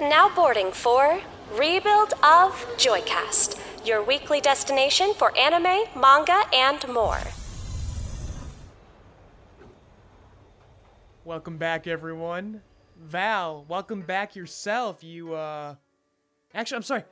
[0.00, 1.20] Now boarding for
[1.54, 7.18] Rebuild of Joycast, your weekly destination for anime, manga, and more.
[11.24, 12.62] Welcome back, everyone.
[12.96, 15.02] Val, welcome back yourself.
[15.02, 15.74] You, uh.
[16.54, 17.02] Actually, I'm sorry.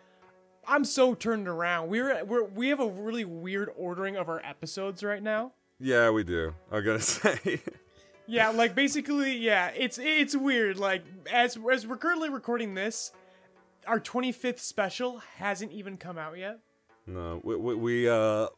[0.68, 1.88] I'm so turned around.
[1.88, 5.50] We're, we're we have a really weird ordering of our episodes right now.
[5.80, 6.54] Yeah, we do.
[6.70, 7.60] I'm gonna say.
[8.28, 10.78] Yeah, like basically, yeah, it's it's weird.
[10.78, 13.12] Like as as we're currently recording this,
[13.86, 16.58] our 25th special hasn't even come out yet.
[17.06, 18.48] no, we, we, we uh.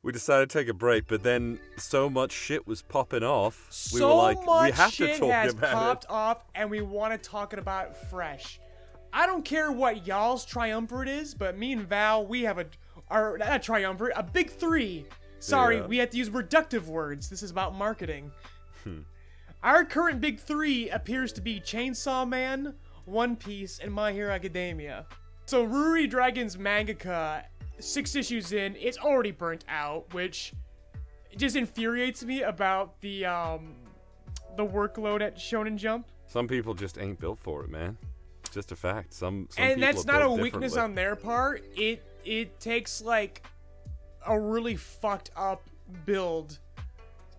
[0.00, 3.66] We decided to take a break, but then so much shit was popping off.
[3.92, 6.10] we so were like, much we have shit to talk has about popped it.
[6.10, 8.60] off, and we want to talk about it fresh.
[9.12, 12.66] I don't care what y'all's triumvirate is, but me and Val, we have a,
[13.08, 15.04] our not a triumvirate, a big three.
[15.40, 15.86] Sorry, Yeah.
[15.86, 17.28] we have to use reductive words.
[17.28, 18.30] This is about marketing.
[18.88, 19.00] Hmm.
[19.62, 22.74] Our current big three appears to be Chainsaw Man,
[23.06, 25.06] One Piece, and My Hero Academia.
[25.46, 27.42] So Ruri Dragon's mangaka,
[27.80, 30.52] six issues in, it's already burnt out, which
[31.36, 33.74] just infuriates me about the um
[34.56, 36.06] the workload at Shonen Jump.
[36.26, 37.96] Some people just ain't built for it, man.
[38.52, 39.12] Just a fact.
[39.12, 41.64] Some, some and that's not a weakness on their part.
[41.76, 43.46] It it takes like
[44.26, 45.62] a really fucked up
[46.04, 46.58] build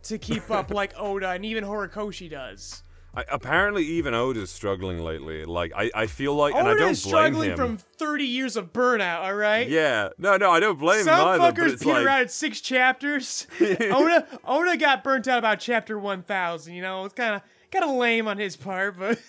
[0.04, 2.84] to keep up like Oda and even Horikoshi does.
[3.16, 5.44] I, apparently, even Oda's struggling lately.
[5.44, 7.58] Like, I, I feel like, and I Oda don't blame struggling him.
[7.58, 9.68] from 30 years of burnout, all right?
[9.68, 11.52] Yeah, no, no, I don't blame Some him either.
[11.52, 13.48] But fuckers peter like, out at six chapters.
[13.60, 17.04] Oda Oda got burnt out about chapter 1000, you know?
[17.06, 17.42] It's kind of
[17.72, 19.20] kind of lame on his part, but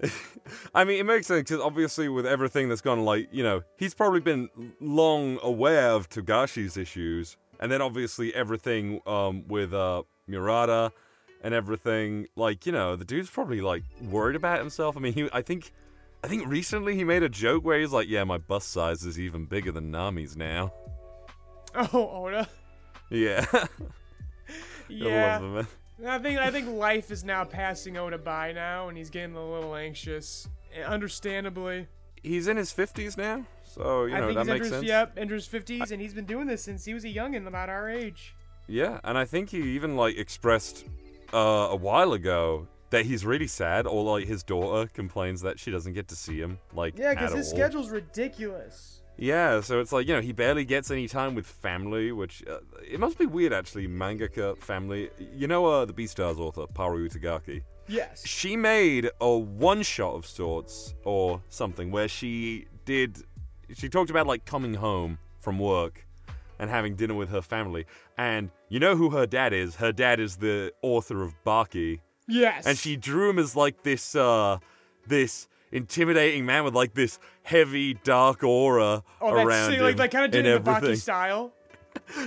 [0.74, 3.94] I mean, it makes sense because obviously, with everything that's gone, like you know, he's
[3.94, 4.48] probably been
[4.80, 10.92] long aware of Togashi's issues, and then obviously everything um, with uh, Murata
[11.42, 12.26] and everything.
[12.36, 14.96] Like you know, the dude's probably like worried about himself.
[14.96, 15.72] I mean, he, I think,
[16.24, 19.18] I think recently he made a joke where he's like, "Yeah, my bust size is
[19.18, 20.72] even bigger than Nami's now."
[21.74, 22.48] oh, Oda.
[23.10, 23.46] Yeah,
[24.88, 25.38] Yeah.
[25.38, 25.66] him.
[26.06, 29.44] I think I think life is now passing Oda by now, and he's getting a
[29.52, 30.48] little anxious.
[30.74, 31.86] eh, Understandably,
[32.22, 34.84] He's in his fifties now, so you I know think that he's makes enters, sense.
[34.86, 37.90] yep, enters fifties, and he's been doing this since he was a youngin, about our
[37.90, 38.34] age.
[38.68, 40.84] Yeah, and I think he even like expressed
[41.34, 45.70] uh, a while ago that he's really sad, or like his daughter complains that she
[45.72, 46.58] doesn't get to see him.
[46.74, 47.58] Like, Yeah, because his all.
[47.58, 49.00] schedule's ridiculous.
[49.18, 52.58] Yeah, so it's like you know he barely gets any time with family, which uh,
[52.88, 53.86] it must be weird actually.
[53.88, 57.62] Mangaka family, you know, uh, the Beastars author Paru Itagaki.
[57.88, 58.26] Yes.
[58.26, 63.22] She made a one shot of sorts or something where she did.
[63.74, 66.06] She talked about like coming home from work
[66.58, 67.86] and having dinner with her family.
[68.16, 69.76] And you know who her dad is?
[69.76, 72.00] Her dad is the author of Baki.
[72.28, 72.66] Yes.
[72.66, 74.58] And she drew him as like this, uh,
[75.06, 79.98] this intimidating man with like this heavy dark aura oh, that's around sick, him like
[79.98, 81.52] like kind of and in the Baki style.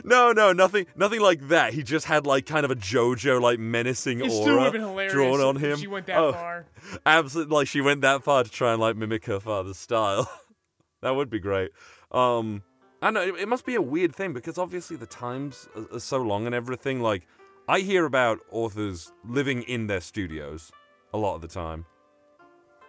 [0.03, 1.73] No, no, nothing, nothing like that.
[1.73, 4.95] He just had like kind of a JoJo like menacing It aura still would have
[4.95, 5.77] been drawn on him.
[5.77, 6.65] she went that oh, far.
[7.05, 10.29] Absolutely, like she went that far to try and like mimic her father's style.
[11.01, 11.71] that would be great.
[12.11, 12.63] Um,
[13.01, 15.99] I know it, it must be a weird thing because obviously the times are, are
[15.99, 17.01] so long and everything.
[17.01, 17.27] Like,
[17.67, 20.71] I hear about authors living in their studios
[21.13, 21.85] a lot of the time,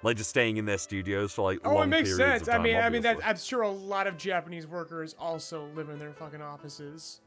[0.07, 2.43] like just staying in their studios for like Oh, it makes sense.
[2.43, 3.19] of I time, mean, I mean that.
[3.25, 7.21] I'm sure a lot of Japanese workers also live in their fucking offices.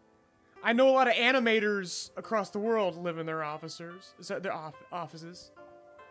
[0.64, 4.84] I know a lot of animators across the world live in their officers, their off-
[4.92, 5.52] offices.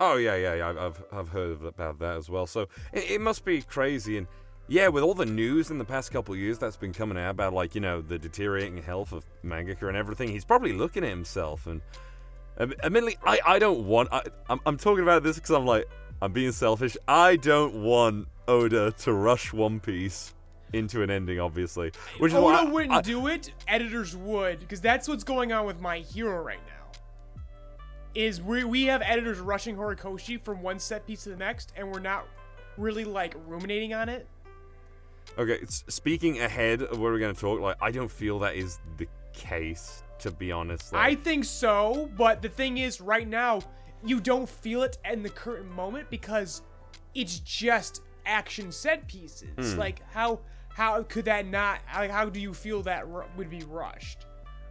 [0.01, 0.69] Oh yeah, yeah, yeah.
[0.69, 2.47] I've I've, heard about that as well.
[2.47, 2.63] So
[2.93, 4.27] it, it must be crazy, and
[4.69, 7.31] yeah, with all the news in the past couple of years that's been coming out
[7.31, 11.11] about like you know the deteriorating health of mangaka and everything, he's probably looking at
[11.11, 11.81] himself and.
[12.61, 14.09] Admittedly, I, I don't want.
[14.11, 15.89] I, I'm, I'm talking about this because I'm like,
[16.21, 16.97] I'm being selfish.
[17.07, 20.35] I don't want Oda to rush One Piece
[20.73, 21.93] into an ending, obviously.
[22.19, 23.53] Which is why Oda I- wouldn't I- do it.
[23.67, 26.73] Editors would, because that's what's going on with My Hero right now.
[28.15, 31.91] Is we we have editors rushing Horikoshi from one set piece to the next, and
[31.93, 32.27] we're not
[32.77, 34.27] really like ruminating on it.
[35.39, 38.81] Okay, speaking ahead of where we're going to talk, like, I don't feel that is
[38.97, 40.93] the case, to be honest.
[40.95, 43.61] I think so, but the thing is, right now,
[44.05, 46.63] you don't feel it in the current moment because
[47.15, 49.73] it's just action set pieces.
[49.75, 49.79] Hmm.
[49.79, 51.81] Like how how could that not?
[51.95, 54.27] Like how do you feel that ru- would be rushed?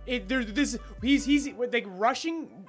[0.06, 2.68] It there's this he's he's like rushing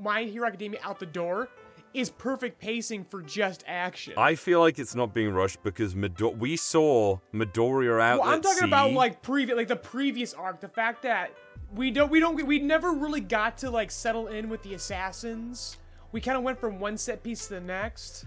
[0.00, 1.48] My Hero Academia out the door
[1.92, 4.14] is perfect pacing for just action.
[4.16, 8.40] I feel like it's not being rushed because Midor- we saw Midoriya out well, I'm
[8.40, 10.60] talking about like previous, like the previous arc.
[10.60, 11.32] The fact that
[11.74, 15.78] we don't, we don't, we never really got to like settle in with the assassins.
[16.12, 18.26] We kind of went from one set piece to the next.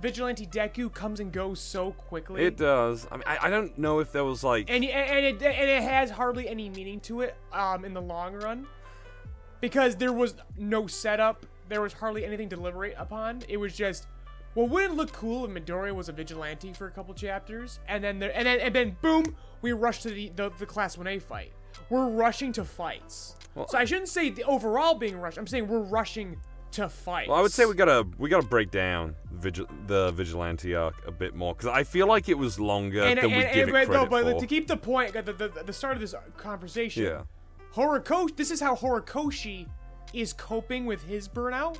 [0.00, 2.44] Vigilante Deku comes and goes so quickly.
[2.44, 3.06] It does.
[3.12, 4.70] I mean, I, I don't know if there was like.
[4.70, 8.34] and and it and it has hardly any meaning to it um in the long
[8.34, 8.66] run
[9.60, 14.06] because there was no setup there was hardly anything to deliberate upon it was just
[14.54, 18.02] well wouldn't it look cool if Midoriya was a vigilante for a couple chapters and
[18.02, 21.22] then there and then and then boom we rush to the the, the class 1A
[21.22, 21.52] fight
[21.90, 23.36] we're rushing to fights
[23.68, 26.36] so I shouldn't say the overall being rushed I'm saying we're rushing
[26.72, 30.74] to fights Well, I would say we gotta we gotta break down vigil- the vigilante
[30.74, 33.44] arc a bit more because I feel like it was longer and, than and, we
[33.44, 34.40] and, give it but, credit no, but for.
[34.40, 37.22] to keep the point at the, the, the start of this conversation yeah.
[37.74, 39.66] Horikoshi, this is how Horikoshi
[40.12, 41.78] is coping with his burnout,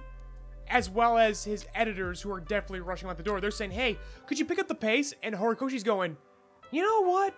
[0.69, 3.41] as well as his editors who are definitely rushing out the door.
[3.41, 5.13] They're saying, hey, could you pick up the pace?
[5.23, 6.17] And Horikoshi's going,
[6.71, 7.35] you know what?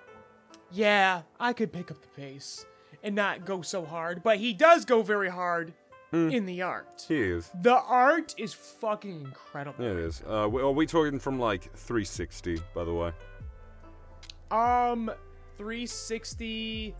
[0.70, 2.64] Yeah, I could pick up the pace
[3.02, 4.22] and not go so hard.
[4.22, 5.74] But he does go very hard
[6.14, 7.04] in the art.
[7.08, 7.50] He is.
[7.62, 9.84] The art is fucking incredible.
[9.84, 10.22] Yeah, it is.
[10.26, 13.12] Uh, are we talking from like 360, by the way?
[14.50, 15.10] Um,
[15.58, 16.94] 360.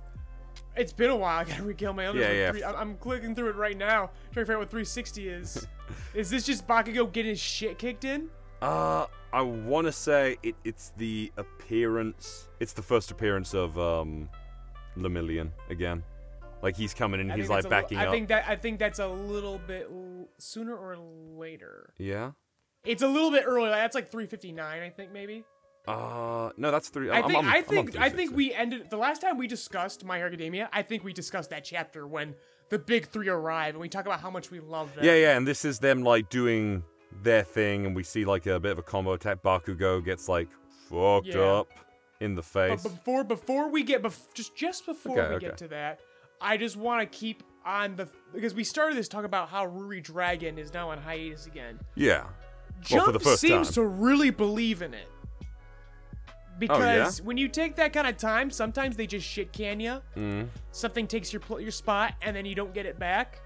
[0.77, 1.39] It's been a while.
[1.41, 2.51] I gotta rekill my other Yeah, yeah.
[2.51, 5.67] Three- I'm, I'm clicking through it right now, trying to figure out what 360 is.
[6.15, 8.29] is this just Bakugo getting his shit kicked in?
[8.61, 12.49] Uh, I want to say it, it's the appearance.
[12.61, 14.29] It's the first appearance of um,
[14.97, 16.03] Lemillion again.
[16.65, 18.13] Like he's coming and I he's like that's a li- backing I up.
[18.13, 21.93] think that I think that's a little bit l- sooner or later.
[21.99, 22.33] Yeah.
[22.85, 23.71] It's a little bit earlier.
[23.71, 25.45] That's like 359, I think maybe.
[25.87, 27.11] Uh, no, that's three.
[27.11, 30.05] I I'm- think I'm- I think I think we ended the last time we discussed
[30.05, 30.71] My Hero Academia.
[30.73, 32.35] I think we discussed that chapter when
[32.71, 35.05] the big three arrive and we talk about how much we love them.
[35.05, 36.83] Yeah, yeah, and this is them like doing
[37.23, 39.43] their thing, and we see like a bit of a combo attack.
[39.43, 40.49] Bakugo gets like
[40.89, 41.41] fucked Yeah.
[41.43, 41.69] up
[42.21, 42.83] in the face.
[42.83, 45.47] But before before we get bef- just just before Okay, we okay.
[45.49, 46.01] get to that,
[46.41, 50.03] I just want to keep on the because we started this talk about how Ruri
[50.03, 51.79] Dragon is now on hiatus again.
[51.95, 52.25] yeah.
[52.81, 53.75] Jump well, for the first seems time.
[53.75, 55.09] to really believe in it.
[55.09, 60.01] Oh, Because when you take that kind of time, sometimes they just shit can you.
[60.17, 60.49] Mm.
[60.71, 63.41] Something takes your pl- your spot, and then you don't get it back.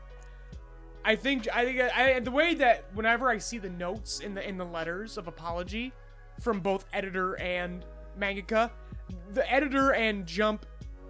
[1.04, 4.46] I think I think I, the way that whenever I see the notes in the
[4.46, 5.92] in the letters of apology
[6.40, 7.84] from both editor and
[8.18, 8.70] mangaka,
[9.32, 10.66] the editor and Jump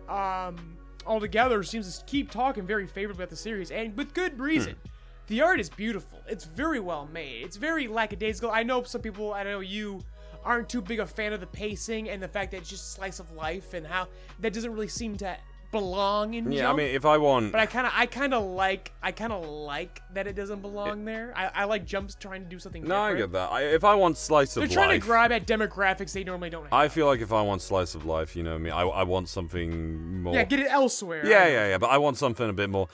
[0.08, 0.77] um
[1.08, 4.74] all together seems to keep talking very favorably about the series and with good reason.
[4.74, 4.88] Hmm.
[5.28, 6.20] The art is beautiful.
[6.26, 7.44] It's very well made.
[7.44, 8.50] It's very lackadaisical.
[8.50, 10.02] I know some people, I know you
[10.44, 13.20] aren't too big a fan of the pacing and the fact that it's just slice
[13.20, 14.08] of life and how
[14.40, 15.36] that doesn't really seem to
[15.70, 16.74] belong in Yeah, Jump.
[16.74, 19.32] I mean, if I want, But I kind of, I kind of like, I kind
[19.32, 21.32] of like that it doesn't belong there.
[21.36, 22.84] I, I like Jump's trying to do something.
[22.84, 23.32] no, I different.
[23.32, 23.52] get that.
[23.52, 26.50] I, if I want slice of They're trying life, to grab at demographics they normally
[26.50, 26.72] don't have.
[26.72, 29.28] I feel like if I want slice of life, you know me, I, I want
[29.28, 30.34] something more.
[30.34, 31.26] yeah, get it elsewhere.
[31.26, 31.78] yeah, yeah, yeah.
[31.78, 32.88] But I want something a bit more.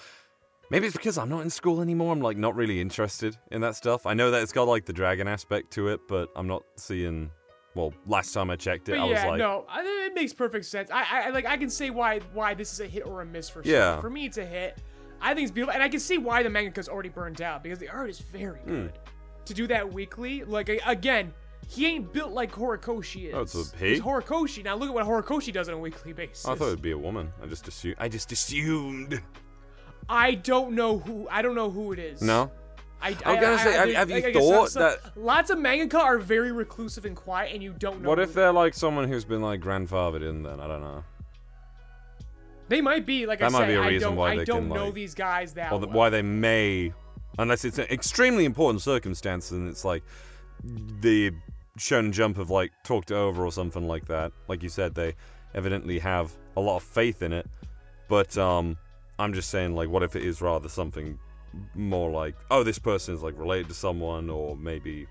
[0.71, 2.11] Maybe it's because I'm not in school anymore.
[2.13, 4.07] I'm like not really interested in that stuff.
[4.07, 7.31] I know that it's got like the dragon aspect to it, but I'm not seeing.
[7.75, 10.33] Well, last time I checked it, But I was yeah, like, no, I, it makes
[10.33, 10.91] perfect sense.
[10.93, 13.49] I, I like, I can say why, why this is a hit or a miss
[13.49, 13.73] for sure.
[13.73, 14.01] Yeah.
[14.01, 14.79] For me, it's a hit.
[15.21, 17.79] I think it's beautiful, and I can see why the manga's already burned out because
[17.79, 18.69] the art is very Hmm.
[18.69, 18.93] good.
[19.47, 21.33] To do that weekly, like again,
[21.69, 23.35] he ain't built like Horikoshi is.
[23.35, 23.89] Oh, it's a he?
[23.91, 24.65] He's Horikoshi.
[24.65, 26.47] Now look at what Horikoshi does on a weekly basis.
[26.47, 27.31] I thought it'd be a woman.
[27.43, 27.97] I just assumed.
[27.99, 29.21] I just assumed.
[30.09, 31.27] I don't know who.
[31.31, 32.23] I don't know who it is.
[32.23, 32.51] No.
[33.05, 35.99] I, I was gonna say, have- have you I thought some- that- lots of mangaka
[35.99, 38.09] are very reclusive and quiet, and you don't know.
[38.09, 40.43] What if they- they're like someone who's been like grandfathered in?
[40.43, 41.05] Then I don't know.
[42.69, 43.69] They might be like That I might said.
[43.69, 44.17] be a I reason don't.
[44.17, 45.97] why I they don't can, know like- these guys that or the, well.
[45.97, 46.93] why they may,
[47.39, 50.03] unless it's an extremely important circumstance and it's like
[50.63, 51.31] the
[51.79, 54.33] Shonen Jump have like talked over or something like that.
[54.49, 55.15] Like you said, they
[55.55, 57.47] evidently have a lot of faith in it.
[58.09, 58.79] But um,
[59.19, 61.19] I'm just saying, like, what if it is rather something
[61.75, 65.07] more like, oh, this person is like related to someone, or maybe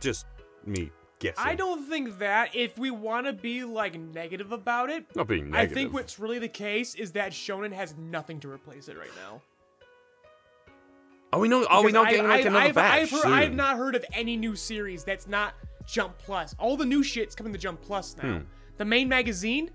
[0.00, 0.26] just
[0.66, 1.44] me guessing.
[1.44, 5.50] I don't think that if we want to be like negative about it, Not being
[5.50, 5.70] negative.
[5.70, 9.10] I think what's really the case is that Shonen has nothing to replace it right
[9.24, 9.40] now.
[11.32, 11.66] Are we not?
[11.70, 13.32] Are we not I, like I, another I've, batch I've, heard, soon?
[13.32, 15.54] I've not heard of any new series that's not
[15.86, 16.54] Jump Plus.
[16.58, 18.38] All the new shit's coming to Jump Plus now.
[18.38, 18.44] Hmm.
[18.76, 19.70] The main magazine,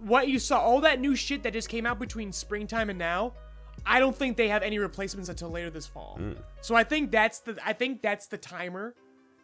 [0.00, 3.34] what you saw, all that new shit that just came out between springtime and now,
[3.84, 6.16] I don't think they have any replacements until later this fall.
[6.18, 6.32] Hmm.
[6.60, 8.94] So I think that's the I think that's the timer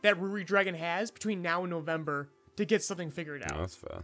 [0.03, 3.57] that Ruri Dragon has between now and November to get something figured out.
[3.57, 4.03] Oh, that's fair.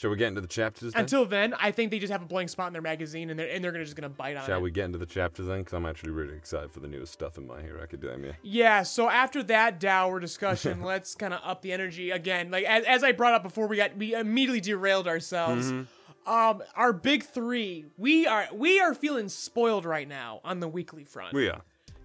[0.00, 1.02] Shall we get into the chapters then?
[1.02, 3.50] Until then, I think they just have a blank spot in their magazine, and they're
[3.50, 4.46] and they're gonna just gonna bite on Shall it.
[4.46, 5.58] Shall we get into the chapters then?
[5.58, 8.34] Because I'm actually really excited for the newest stuff in My Hero Academia.
[8.42, 8.82] Yeah.
[8.82, 12.50] So after that dour discussion, let's kind of up the energy again.
[12.50, 15.70] Like as, as I brought up before, we got we immediately derailed ourselves.
[15.70, 16.32] Mm-hmm.
[16.32, 21.04] Um, our big three, we are we are feeling spoiled right now on the weekly
[21.04, 21.34] front.
[21.34, 21.60] We are.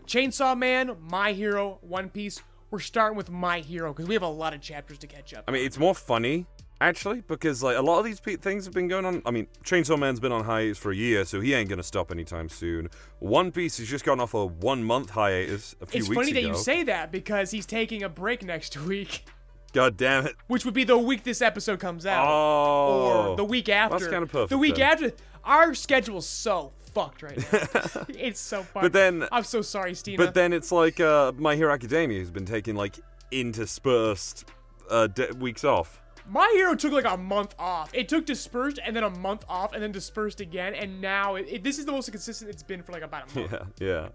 [0.05, 2.41] Chainsaw Man, My Hero, One Piece.
[2.71, 5.45] we're starting with My Hero because we have a lot of chapters to catch up.
[5.47, 6.45] I mean, it's more funny
[6.81, 9.21] actually because like a lot of these pe- things have been going on.
[9.25, 12.11] I mean, Chainsaw Man's been on hiatus for a year, so he ain't gonna stop
[12.11, 12.89] anytime soon.
[13.19, 16.33] One Piece has just gone off a one month hiatus a few it's weeks funny
[16.33, 19.25] that you say that because he's taking a break next week,
[19.73, 20.35] God damn it!
[20.47, 23.97] which would be the week this episode comes out, Oh, or the week after.
[23.99, 24.91] that's kinda perfect The week then.
[24.91, 25.11] after,
[25.43, 28.05] our schedule's so fucked right now.
[28.09, 28.83] it's so fucked.
[28.83, 30.17] But then- I'm so sorry, Steena.
[30.17, 32.97] But then it's like uh, My Hero Academia has been taking like
[33.31, 34.45] interspersed
[34.89, 36.01] uh, de- weeks off.
[36.27, 37.91] My Hero took like a month off.
[37.93, 41.45] It took dispersed and then a month off and then dispersed again, and now it,
[41.49, 43.51] it- this is the most consistent it's been for like about a month.
[43.79, 44.07] Yeah, yeah.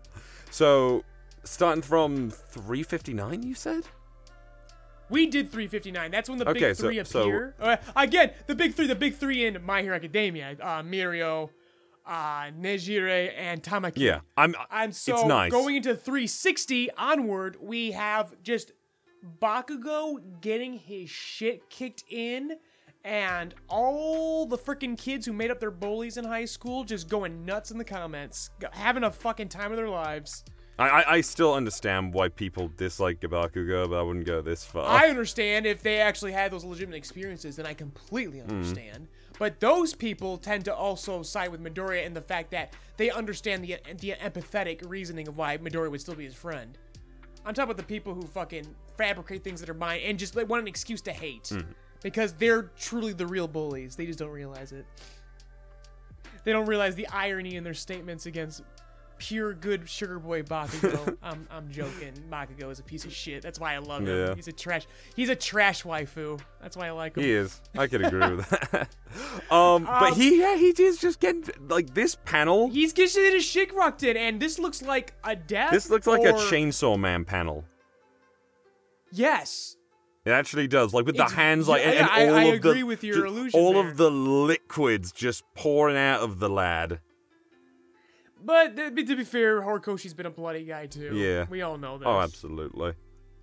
[0.51, 1.05] So
[1.45, 3.85] starting from 359, you said?
[5.09, 6.11] We did 359.
[6.11, 7.55] That's when the Okay, big so- three so- appear.
[7.61, 11.51] Uh, again, the big three, the big three in My Hero Academia: uh, Mirio,
[12.07, 13.99] uh, Nejire, and Tamaki.
[13.99, 14.55] Yeah, I'm.
[14.71, 15.51] And so it's nice.
[15.51, 18.71] going into 360 onward, we have just
[19.41, 22.57] Bakugo getting his shit kicked in,
[23.05, 27.45] and all the freaking kids who made up their bullies in high school just going
[27.45, 30.45] nuts in the comments, having a fucking time of their lives.
[30.79, 34.87] I, I, I still understand why people dislike Gabakugo, but I wouldn't go this far.
[34.87, 38.51] I understand if they actually had those legitimate experiences, then I completely Mm-hmm.
[38.51, 39.09] understand.
[39.39, 43.65] But those people tend to also side with Midoriya in the fact that they understand
[43.65, 46.77] the the empathetic reasoning of why Midoriya would still be his friend.
[47.45, 48.67] I'm talking about the people who fucking
[48.97, 51.71] fabricate things that are mine and just like, want an excuse to hate Mm-hmm.
[52.03, 53.97] because they're truly the real bullies.
[53.97, 54.85] They just don't realize it.
[56.45, 58.63] They don't realize the irony in their statements against
[59.21, 61.17] pure good sugar boy Bakugo.
[61.23, 62.13] I'm, I'm joking.
[62.29, 63.43] Bakugo is a piece of shit.
[63.43, 64.09] That's why I love him.
[64.09, 64.35] Yeah.
[64.35, 64.87] He's a trash.
[65.15, 66.41] He's a trash waifu.
[66.61, 67.23] That's why I like him.
[67.23, 67.61] He is.
[67.79, 68.89] I could agree with that.
[69.51, 72.69] Um, but Um, he, yeah, he is just getting like this panel.
[72.71, 75.73] He's getting his shit rocked in, and this looks like a death.
[75.73, 77.65] This looks like a Chainsaw Man panel.
[79.13, 79.77] Yes.
[80.25, 82.55] It actually does, like with the hands, like yeah, and, and I- all I of
[82.55, 83.89] agree the with your ju- illusion all there.
[83.89, 87.01] of the liquids just pouring out of the lad.
[88.43, 91.15] But to be fair, Horikoshi's been a bloody guy too.
[91.15, 91.47] Yeah.
[91.49, 92.07] We all know this.
[92.07, 92.95] Oh, absolutely.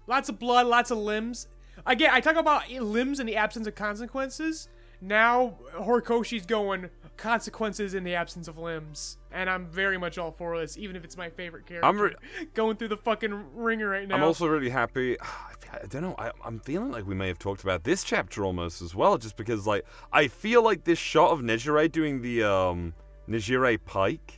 [0.07, 1.47] Lots of blood, lots of limbs.
[1.85, 4.67] Again, I talk about limbs in the absence of consequences.
[4.99, 10.57] Now Horikoshi's going consequences in the absence of limbs, and I'm very much all for
[10.59, 11.87] this, even if it's my favorite character.
[11.87, 12.15] I'm re-
[12.53, 14.15] going through the fucking ringer right now.
[14.15, 15.17] I'm also really happy.
[15.73, 16.15] I don't know.
[16.17, 19.35] I, I'm feeling like we may have talked about this chapter almost as well, just
[19.35, 22.93] because like I feel like this shot of Nejire doing the um
[23.29, 24.36] Nejire pike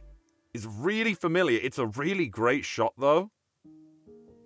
[0.54, 1.60] is really familiar.
[1.62, 3.32] It's a really great shot though.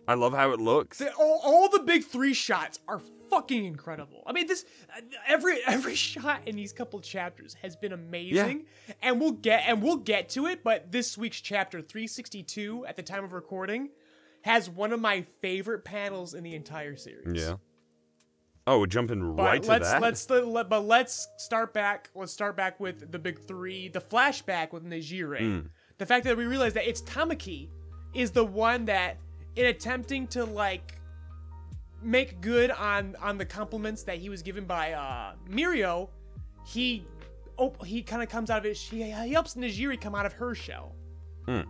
[0.07, 0.97] I love how it looks.
[0.97, 4.21] The- all, all the big three shots are fucking incredible.
[4.27, 4.65] I mean, this
[5.27, 8.93] every every shot in these couple chapters has been amazing, yeah.
[9.01, 10.63] and we'll get and we'll get to it.
[10.63, 13.89] But this week's chapter 362, at the time of recording,
[14.41, 17.41] has one of my favorite panels in the entire series.
[17.41, 17.55] Yeah.
[18.65, 20.01] Oh, we're jumping But right to let's that.
[20.01, 22.09] let's let, but let's start back.
[22.15, 23.89] Let's start back with the big three.
[23.89, 25.39] The flashback with Nejire.
[25.39, 25.67] Hmm.
[25.97, 27.69] The fact that we realize that it's Tamaki
[28.13, 29.17] is the one that,
[29.55, 30.95] in attempting to like
[32.01, 36.09] make good on on the compliments that he was given by uh Mirio,
[36.65, 37.05] he
[37.57, 38.77] oh he kind of comes out of it.
[38.77, 40.95] He, he helps Nejire come out of her shell.
[41.45, 41.61] Hmm.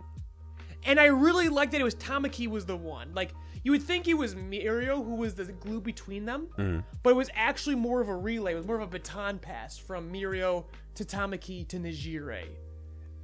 [0.86, 3.14] And I really like that it was Tamaki was the one.
[3.14, 6.80] Like you would think it was Mirio who was the glue between them, Hmm.
[7.02, 8.52] but it was actually more of a relay.
[8.52, 10.64] It was more of a baton pass from Mirio
[10.96, 12.44] to Tamaki to Nejire.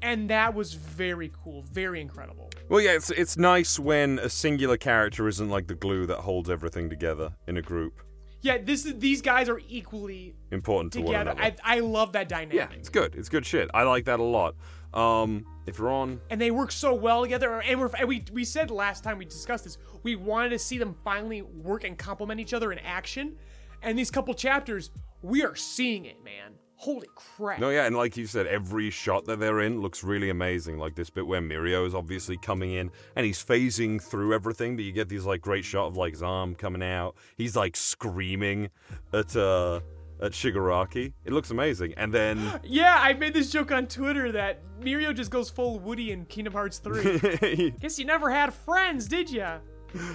[0.03, 2.51] And that was very cool, very incredible.
[2.69, 6.49] Well, yeah, it's it's nice when a singular character isn't like the glue that holds
[6.49, 8.01] everything together in a group.
[8.43, 11.31] Yeah, this is these guys are equally Important to one together.
[11.33, 11.57] another.
[11.63, 12.55] I, I love that dynamic.
[12.55, 13.15] yeah, it's good.
[13.15, 13.69] It's good shit.
[13.75, 14.55] I like that a lot.
[14.95, 17.61] Um, if you're on, and they work so well together.
[17.61, 20.79] And, we're, and we we said last time we discussed this, we wanted to see
[20.79, 23.37] them finally work and complement each other in action.
[23.83, 24.91] And these couple chapters,
[25.23, 26.55] we are seeing it, man.
[26.81, 27.61] Holy crap!
[27.61, 30.79] no, yeah, and like you said, every shot that they're in looks really amazing.
[30.79, 34.87] Like this bit where Mirio is obviously coming in and he's phasing through everything, but
[34.87, 37.17] you get these like great shot of like Zam coming out.
[37.37, 38.71] He's like screaming
[39.13, 39.81] at uh
[40.23, 41.13] at Shigaraki.
[41.27, 41.93] It looks amazing.
[41.99, 46.13] And then Yeah, I made this joke on Twitter that Mirio just goes full Woody
[46.13, 47.75] in Kingdom Hearts 3.
[47.81, 49.59] Guess you never had friends, did ya?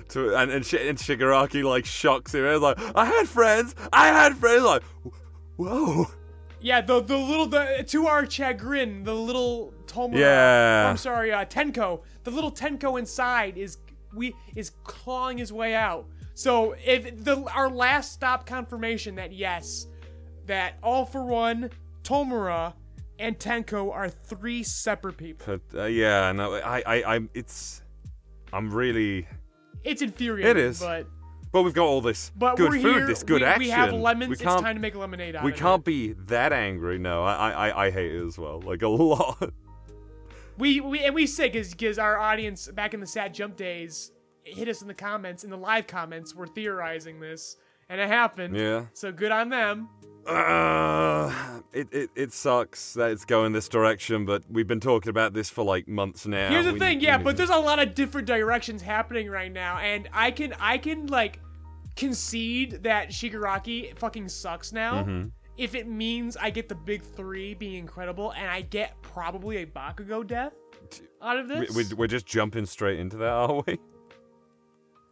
[0.09, 2.43] to, and and, Sh- and Shigaraki like shocks him.
[2.45, 3.75] It's like I had friends.
[3.93, 4.63] I had friends.
[4.63, 4.81] Like
[5.57, 6.07] whoa.
[6.65, 10.17] Yeah, the the little the to our chagrin, the little Tomura.
[10.17, 10.89] Yeah.
[10.89, 12.01] I'm sorry, uh, Tenko.
[12.23, 13.77] The little Tenko inside is
[14.15, 16.07] we is clawing his way out.
[16.33, 19.85] So if the our last stop confirmation that yes,
[20.47, 21.69] that all for one,
[22.01, 22.73] Tomura
[23.19, 25.59] and Tenko are three separate people.
[25.71, 27.29] But uh, yeah, no, I, I, I'm.
[27.35, 27.83] It's.
[28.51, 29.27] I'm really.
[29.83, 30.49] It's infuriating.
[30.49, 30.79] It is.
[30.79, 31.05] But
[31.55, 33.07] But we've got all this but good food, here.
[33.07, 33.61] this good we, action.
[33.61, 34.27] We have lemons.
[34.27, 35.85] We it's time to make lemonade out we of can't it.
[35.85, 36.99] be that angry.
[36.99, 38.59] No, I, I, I hate it as well.
[38.59, 39.53] Like a lot.
[40.57, 44.11] We, we and we say because our audience back in the sad jump days
[44.43, 46.35] hit us in the comments in the live comments.
[46.35, 47.55] We're theorizing this,
[47.87, 48.57] and it happened.
[48.57, 48.87] Yeah.
[48.91, 49.87] So good on them.
[50.27, 55.33] Uh, it, it it sucks that it's going this direction, but we've been talking about
[55.33, 56.49] this for like months now.
[56.49, 59.77] Here's the We- thing, yeah, but there's a lot of different directions happening right now,
[59.77, 61.39] and I can I can like
[61.95, 65.03] concede that Shigaraki fucking sucks now.
[65.03, 65.27] Mm-hmm.
[65.57, 69.65] If it means I get the big three being incredible, and I get probably a
[69.65, 70.53] Bakugo death
[71.21, 71.73] out of this.
[71.73, 73.79] we, we're just jumping straight into that, are we?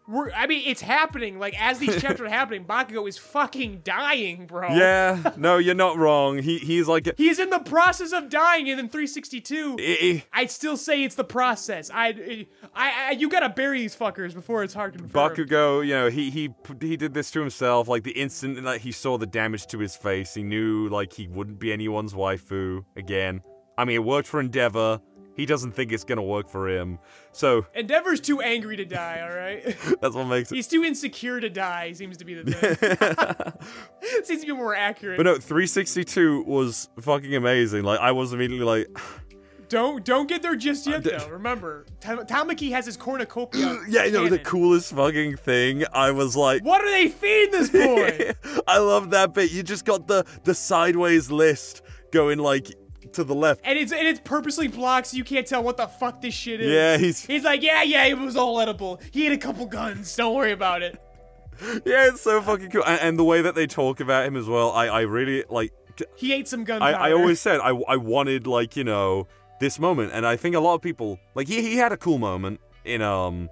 [0.07, 1.39] We're, I mean, it's happening.
[1.39, 4.69] Like as these chapters are happening, Bakugo is fucking dying, bro.
[4.69, 6.39] Yeah, no, you're not wrong.
[6.39, 10.75] He he's like He's in the process of dying, and then 362, eh, I'd still
[10.77, 11.89] say it's the process.
[11.93, 14.99] I, I, I you gotta bury these fuckers before it's hard to.
[14.99, 15.37] confirmed.
[15.37, 17.87] Bakugo, you know, he he he did this to himself.
[17.87, 21.27] Like the instant that he saw the damage to his face, he knew like he
[21.27, 23.41] wouldn't be anyone's waifu again.
[23.77, 25.01] I mean, it worked for Endeavor.
[25.35, 26.99] He doesn't think it's gonna work for him.
[27.31, 29.63] So Endeavor's too angry to die, alright?
[30.01, 30.55] that's what makes it.
[30.55, 34.23] He's too insecure to die, seems to be the thing.
[34.23, 35.17] seems to be more accurate.
[35.17, 37.83] But no, 362 was fucking amazing.
[37.83, 38.97] Like I was immediately like,
[39.69, 41.29] don't don't get there just yet, uh, though.
[41.29, 43.79] Remember, Ta- Tamaki has his cornucopia.
[43.89, 45.83] yeah, you know, the coolest fucking thing.
[45.93, 48.33] I was like, What are they feeding this boy?
[48.67, 49.51] I love that bit.
[49.51, 52.71] You just got the the sideways list going like
[53.13, 53.61] to the left.
[53.63, 56.61] and it's and it's purposely blocked so you can't tell what the fuck this shit
[56.61, 56.71] is.
[56.71, 58.99] Yeah, he's He's like, yeah, yeah, it was all edible.
[59.11, 60.15] He had a couple guns.
[60.15, 60.99] Don't worry about it.
[61.85, 62.83] yeah, it's so fucking cool.
[62.85, 65.71] And, and the way that they talk about him as well, I I really like.
[66.15, 66.93] He ate some I.
[66.93, 69.27] I always said I, I wanted like you know
[69.59, 72.17] this moment, and I think a lot of people like he he had a cool
[72.17, 73.49] moment in um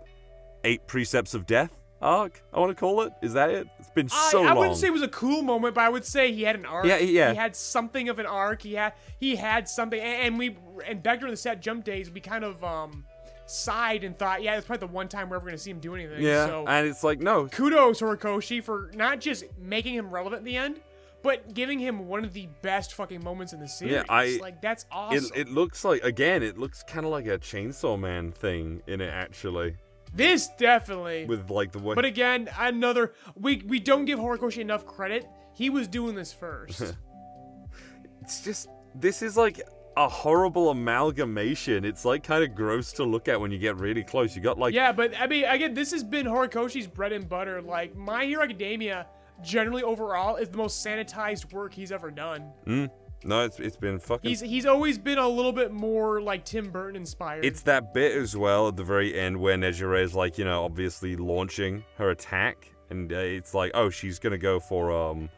[0.63, 2.43] eight precepts of death arc.
[2.53, 3.13] I want to call it.
[3.21, 3.67] Is that it?
[3.79, 4.57] It's been I, so I long.
[4.57, 6.85] wouldn't say it was a cool moment, but I would say he had an arc.
[6.85, 7.31] Yeah, yeah.
[7.31, 8.61] He had something of an arc.
[8.61, 12.09] He had he had something, and, and we and back during the set jump days,
[12.09, 13.05] we kind of um
[13.45, 15.93] sighed and thought, yeah, it's probably the one time we're ever gonna see him do
[15.95, 16.21] anything.
[16.21, 20.45] yeah, So and it's like no, kudos Horikoshi for not just making him relevant at
[20.45, 20.79] the end,
[21.21, 23.93] but giving him one of the best fucking moments in the series.
[23.95, 25.31] Yeah, I- like that's it awesome.
[25.35, 29.09] it looks like again, it looks kind of like a Chainsaw Man thing in it
[29.13, 29.75] actually,
[30.13, 31.25] this definitely.
[31.25, 31.95] with like the way.
[31.95, 35.27] but again, another we we don't give Horikoshi enough credit.
[35.53, 36.81] He was doing this first.
[38.21, 39.61] it's just this is like
[39.97, 41.85] a horrible amalgamation.
[41.85, 44.35] It's like kind of gross to look at when you get really close.
[44.35, 47.61] You got like Yeah, but I mean, again, this has been Horikoshi's bread and butter.
[47.61, 49.07] Like, My Hero Academia,
[49.43, 52.41] generally overall, is the most sanitized work he's ever done.
[52.65, 52.85] Hmm.
[53.23, 54.29] No, it's it's been fucking.
[54.29, 57.45] He's he's always been a little bit more like Tim Burton inspired.
[57.45, 60.63] It's that bit as well at the very end where Nejire is like, you know,
[60.63, 65.29] obviously launching her attack, and uh, it's like, oh, she's gonna go for um,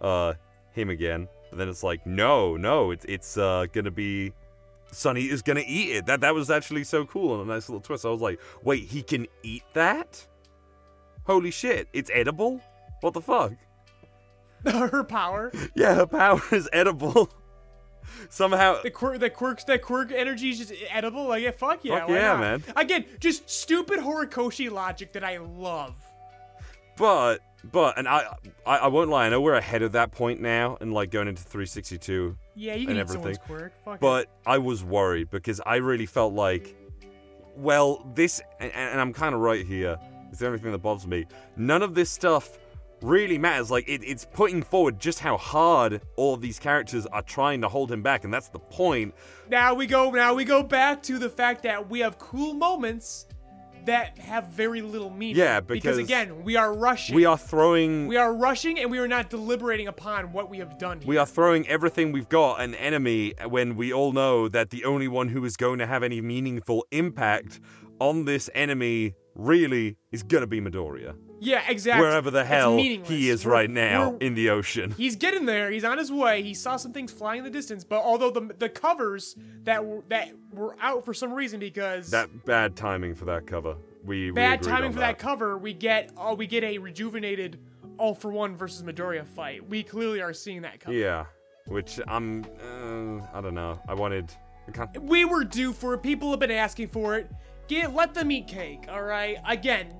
[0.00, 0.34] uh,
[0.72, 1.28] him again.
[1.50, 4.32] But then it's like, no, no, it's it's uh gonna be,
[4.90, 6.06] Sunny is gonna eat it.
[6.06, 8.04] That that was actually so cool and a nice little twist.
[8.04, 10.26] I was like, wait, he can eat that?
[11.24, 12.60] Holy shit, it's edible?
[13.02, 13.52] What the fuck?
[14.90, 15.52] her power.
[15.74, 17.30] Yeah, her power is edible.
[18.28, 21.26] Somehow, The quirk, the quirks, that quirk energy is just edible.
[21.28, 22.40] Like, yeah, fuck yeah, Fuck yeah, not?
[22.40, 22.64] man.
[22.76, 25.94] Again, just stupid Horikoshi logic that I love.
[26.96, 27.38] But
[27.72, 28.26] but and I,
[28.66, 31.28] I I won't lie, I know we're ahead of that point now and like going
[31.28, 32.36] into 362.
[32.56, 33.14] Yeah, you And can eat everything.
[33.22, 33.72] someone's quirk.
[33.84, 34.00] Fuck it.
[34.00, 36.76] But I was worried because I really felt like
[37.56, 39.98] well, this and, and I'm kind of right here.
[40.30, 41.26] It's the only thing that bothers me.
[41.56, 42.58] None of this stuff
[43.02, 43.70] really matters.
[43.70, 47.68] Like it, it's putting forward just how hard all of these characters are trying to
[47.68, 49.14] hold him back, and that's the point.
[49.48, 50.10] Now we go.
[50.10, 53.26] Now we go back to the fact that we have cool moments
[53.86, 55.36] that have very little meaning.
[55.36, 57.14] Yeah, because because again, we are rushing.
[57.14, 60.78] We are throwing We are rushing, and we are not deliberating upon what we have
[60.78, 61.00] done.
[61.00, 61.08] Here.
[61.08, 65.08] We are throwing everything we've got an enemy when we all know that the only
[65.08, 67.60] one who is going to have any meaningful impact
[67.98, 71.14] on this enemy really is going to be Midoriya.
[71.40, 72.06] Yeah, exactly.
[72.06, 74.92] Wherever the hell he is We're- right now in the ocean.
[74.96, 75.70] He's getting there.
[75.70, 76.42] He's on his way.
[76.42, 80.02] He saw some things flying in the distance, but although the the covers that were
[80.08, 83.76] that were out for some reason because That bad timing for that cover.
[84.04, 85.18] We we bad agreed timing for that.
[85.18, 87.58] cover, we get oh we get a rejuvenated
[87.98, 89.68] all for one versus Midoriya fight.
[89.68, 90.98] We clearly are seeing that coming.
[91.00, 91.26] Yeah,
[91.66, 93.80] which I'm uh, I don't know.
[93.88, 94.32] I wanted
[94.78, 96.02] I We were due for it.
[96.02, 97.30] People have been asking for it.
[97.68, 98.86] Get let them eat cake.
[98.90, 99.36] All right.
[99.46, 99.92] Again,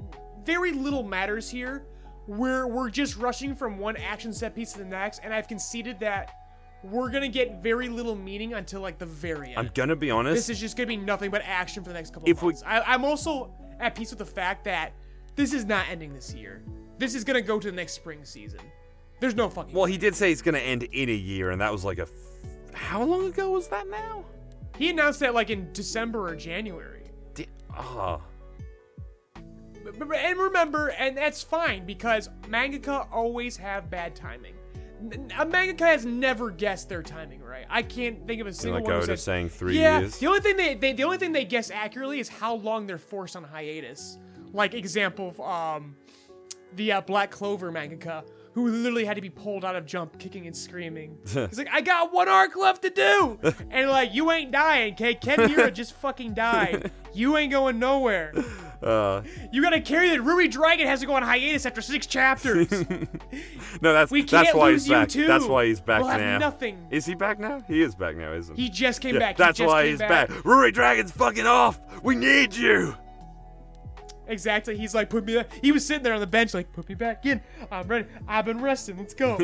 [0.50, 1.84] very little matters here.
[2.26, 6.00] We're we're just rushing from one action set piece to the next, and I've conceded
[6.00, 6.32] that
[6.82, 9.58] we're gonna get very little meaning until like the very end.
[9.58, 10.34] I'm gonna be honest.
[10.34, 12.48] this is just gonna be nothing but action for the next couple If of we-
[12.48, 12.62] months.
[12.66, 14.92] I, I'm also at peace with the fact that
[15.36, 16.62] this is not ending this year.
[16.98, 18.60] This is gonna go to the next spring season.
[19.20, 19.72] There's no fucking.
[19.74, 22.02] Well, he did say it's gonna end in a year, and that was like a.
[22.02, 24.24] F- How long ago was that now?
[24.78, 27.04] he announced that like in December or January.
[27.34, 28.20] Di- Ah.
[29.86, 34.54] And remember, and that's fine because mangaka always have bad timing.
[35.38, 37.64] A mangaka has never guessed their timing right.
[37.70, 38.92] I can't think of a single like one.
[38.92, 40.18] who Oda said- saying three yeah, years?
[40.18, 42.98] the only thing they, they the only thing they guess accurately is how long they're
[42.98, 44.18] forced on hiatus.
[44.52, 45.96] Like example, um,
[46.74, 50.46] the uh, Black Clover mangaka who literally had to be pulled out of Jump, kicking
[50.46, 51.16] and screaming.
[51.24, 53.38] He's like, I got one arc left to do,
[53.70, 55.14] and like, you ain't dying, okay?
[55.14, 56.90] Ken Mira just fucking died.
[57.12, 58.32] You ain't going nowhere.
[58.82, 62.70] Uh, You gotta carry that Ruri Dragon has to go on hiatus after six chapters.
[63.80, 65.08] no, that's We that's can't why lose he's you back.
[65.08, 65.26] too.
[65.26, 66.38] That's why he's back We'll have now.
[66.38, 66.86] nothing.
[66.90, 67.60] Is he back now?
[67.68, 69.36] He is back now, isn't he He just came Yeah, back.
[69.36, 70.28] That's why he's back.
[70.30, 71.80] Ruri Dragon's fucking off.
[72.02, 72.94] We need you.
[74.30, 74.76] Exactly.
[74.76, 75.34] He's like, put me.
[75.34, 75.52] Back.
[75.60, 77.40] He was sitting there on the bench, like, put me back in.
[77.70, 78.06] I'm ready.
[78.28, 78.96] I've been resting.
[78.96, 79.38] Let's go.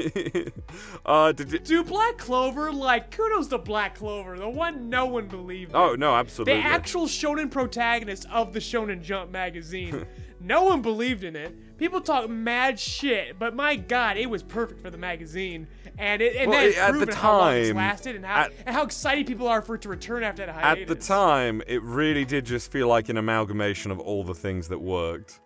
[1.07, 5.27] uh, did you, Dude, Black Clover, like, kudos to Black Clover, the one no one
[5.27, 5.73] believed.
[5.73, 5.77] in.
[5.77, 6.55] Oh no, absolutely.
[6.55, 10.07] the actual shonen protagonist of the Shonen Jump magazine.
[10.41, 11.55] no one believed in it.
[11.79, 15.67] People talk mad shit, but my god, it was perfect for the magazine.
[15.99, 18.25] And it and Well, that's it- at the proven how long it's time- lasted and
[18.25, 20.95] how at- and how excited people are for it to return after that At the
[20.95, 25.41] time, it really did just feel like an amalgamation of all the things that worked.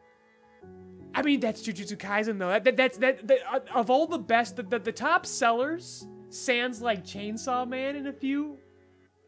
[1.14, 2.48] I mean, that's Jujutsu Kaisen though.
[2.50, 6.06] That, that that's that, that uh, of all the best, the, the the top sellers,
[6.28, 8.58] sans like Chainsaw Man and a few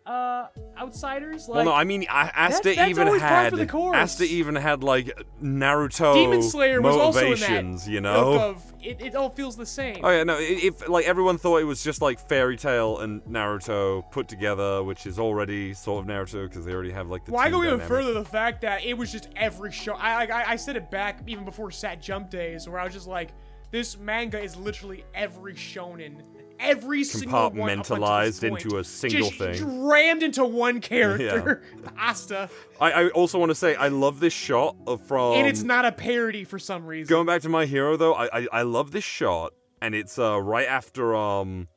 [0.06, 1.48] uh outsiders.
[1.48, 3.54] Like well, no, I mean, I- Asta that's even had.
[3.70, 8.50] Asta even had like Naruto Demon Slayer was also in that motivations, you know.
[8.50, 10.00] Of, it, it all feels the same.
[10.02, 10.36] Oh yeah, no.
[10.40, 15.06] If like everyone thought it was just like Fairy Tail and Naruto put together, which
[15.06, 17.32] is already sort of Naruto because they already have like the.
[17.32, 18.12] Well, team go even further.
[18.12, 19.94] The fact that it was just every show.
[19.94, 23.06] I, I I said it back even before Sat Jump days, where I was just
[23.06, 23.30] like,
[23.70, 26.22] this manga is literally every shonen,
[26.62, 29.84] every single one up until this Compartmentalized into a single just thing.
[29.86, 31.62] rammed into one character,
[31.98, 32.48] Asta,
[32.80, 35.34] I, I also want to say I love this shot of from.
[35.34, 37.10] and it's not a parody for some reason.
[37.10, 40.40] Going back to my hero though, I, I I love this shot, and it's uh
[40.40, 41.68] right after um,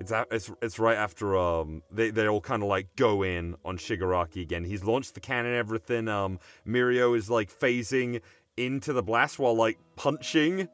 [0.00, 3.54] it's a, it's it's right after um they they all kind of like go in
[3.64, 4.64] on Shigaraki again.
[4.64, 6.08] He's launched the cannon, everything.
[6.08, 8.20] Um, Mirio is like phasing
[8.56, 10.68] into the blast while like punching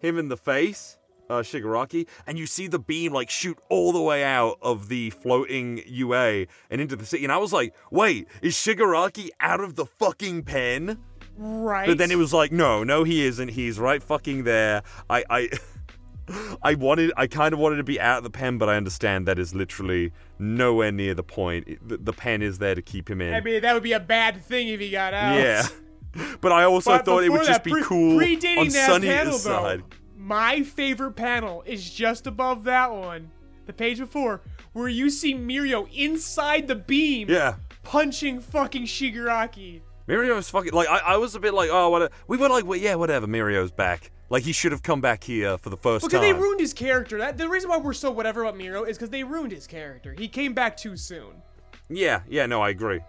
[0.00, 0.98] him in the face.
[1.30, 5.08] Uh, Shigaraki, and you see the beam like shoot all the way out of the
[5.08, 7.24] floating UA and into the city.
[7.24, 10.98] And I was like, wait, is Shigaraki out of the fucking pen?
[11.36, 11.86] right?
[11.88, 13.48] But then it was like, no, no, he isn't.
[13.48, 14.82] He's right fucking there.
[15.08, 15.48] I, I,
[16.62, 19.26] I wanted, I kind of wanted to be out of the pen, but I understand
[19.26, 21.68] that is literally nowhere near the point.
[21.68, 23.34] It- the, the pen is there to keep him in.
[23.34, 25.36] I mean, that would be a bad thing if he got out.
[25.38, 25.66] yeah.
[26.40, 29.80] But I also But thought it would just that, be pre- cool on Sunny's side.
[29.80, 29.86] Though,
[30.24, 33.30] my favorite panel is just above that one,
[33.66, 34.40] the page before,
[34.72, 37.56] where you see Mirio inside the beam, Yeah.
[37.82, 39.82] punching fucking Shigaraki.
[40.08, 42.78] Mirio's fucking like I, I was a bit like oh what we were like well,
[42.78, 46.20] yeah whatever Mirio's back like he should have come back here for the first Because
[46.20, 47.16] time they ruined his character.
[47.18, 50.14] That the reason why we're so whatever about Mirio is because they ruined his character.
[50.18, 51.42] He came back too soon.
[51.88, 53.00] yeah yeah no I agree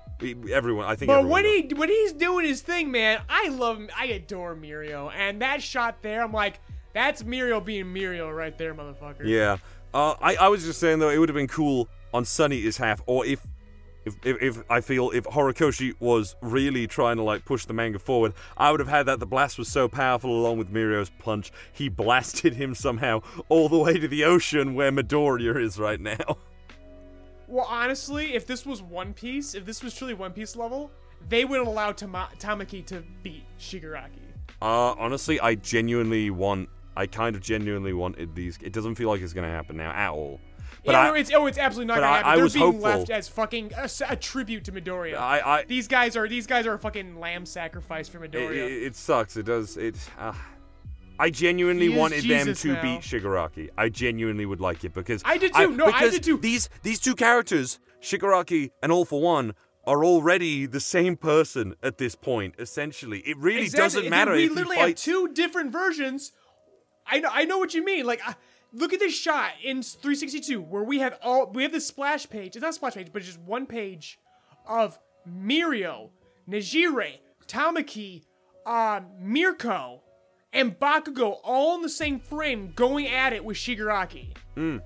[0.51, 3.77] everyone I think But everyone when he when he's doing his thing, man, I love
[3.77, 3.89] him.
[3.97, 6.61] I adore Mirio, and that shot there, I'm like,
[6.95, 9.25] that's Mirio being Mirio right there, motherfucker.
[9.25, 9.57] Yeah.
[9.93, 13.01] Uh, I, I was just saying though, it would have been cool on Sunny's half,
[13.05, 13.45] or if,
[14.05, 17.99] if, if, if I feel if Horikoshi was really trying to like push the manga
[17.99, 21.51] forward, I would have had that the blast was so powerful along with Mirio's punch,
[21.73, 26.37] he blasted him somehow all the way to the ocean where Midoriya is right now.
[27.47, 30.91] Well, honestly, if this was One Piece, if this was truly One Piece level,
[31.27, 34.21] they would allow Tama- Tamaki to beat Shigaraki.
[34.61, 38.57] Uh, honestly, I genuinely want, I kind of genuinely wanted these.
[38.61, 40.39] It doesn't feel like it's gonna happen now at all.
[40.85, 42.31] But yeah, I, no, it's oh, it's absolutely not gonna I- happen.
[42.31, 42.81] I They're being hopeful.
[42.81, 45.15] left as fucking a, a tribute to Midoriya.
[45.17, 48.65] I, I, these guys are these guys are a fucking lamb sacrifice for It, Midoriya.
[48.67, 49.35] it, it sucks.
[49.35, 49.77] It does.
[49.77, 49.95] It.
[50.19, 50.33] Uh,
[51.17, 52.81] I genuinely wanted Jesus them to now.
[52.81, 53.69] beat Shigaraki.
[53.77, 55.71] I genuinely would like it because I did too.
[55.71, 56.37] No, I did too.
[56.37, 59.53] These these two characters, Shigaraki and All for One,
[59.87, 62.55] are already the same person at this point.
[62.59, 64.01] Essentially, it really Exactly.
[64.01, 64.87] doesn't matter We if literally fight.
[64.89, 66.31] have two different versions.
[67.07, 68.05] I know, I know what you mean.
[68.05, 68.35] Like, I,
[68.73, 72.55] look at this shot in 362 where we have all we have this splash page.
[72.55, 74.19] It's not a splash page, but it's just one page
[74.67, 76.09] of Mirio,
[76.49, 78.23] Nejire, Tamaki,
[78.65, 80.01] uh, Mirko,
[80.53, 84.35] and Bakugo all in the same frame, going at it with Shigaraki.
[84.57, 84.79] yeah,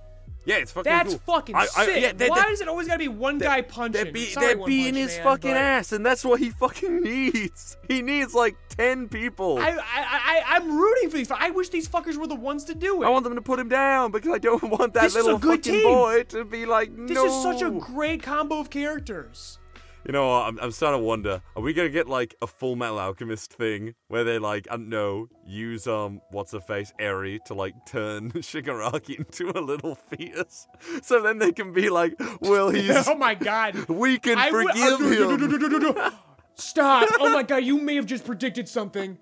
[0.49, 1.35] Yeah, it's fucking That's cool.
[1.35, 2.15] fucking I- I- sick.
[2.19, 4.03] yeah, Why does it always gotta be one guy punching?
[4.03, 7.01] They're, be, Sorry, they're beating his Man, fucking but ass, and that's what he fucking
[7.03, 7.77] needs.
[7.87, 9.59] He needs like ten people.
[9.59, 11.29] I, I, I, I'm rooting for these.
[11.29, 13.05] I wish these fuckers were the ones to do it.
[13.05, 15.61] I want them to put him down because I don't want that This little fucking
[15.61, 15.83] team.
[15.83, 17.05] boy to be like, No.
[17.05, 19.58] this is such a great combo of characters.
[20.05, 22.99] You know, I'm, I'm starting to wonder: Are we gonna get like a Full Metal
[22.99, 27.53] Alchemist thing where they like, I don't know, use um, what's her face, Eri, to
[27.53, 30.67] like turn Shigaraki into a little fetus,
[31.01, 33.87] so then they can be like, well, he's, oh my god.
[33.89, 36.13] we can I forgive uh, no, no, him.
[36.55, 37.09] Stop!
[37.19, 39.17] Oh my god, you may have just predicted something.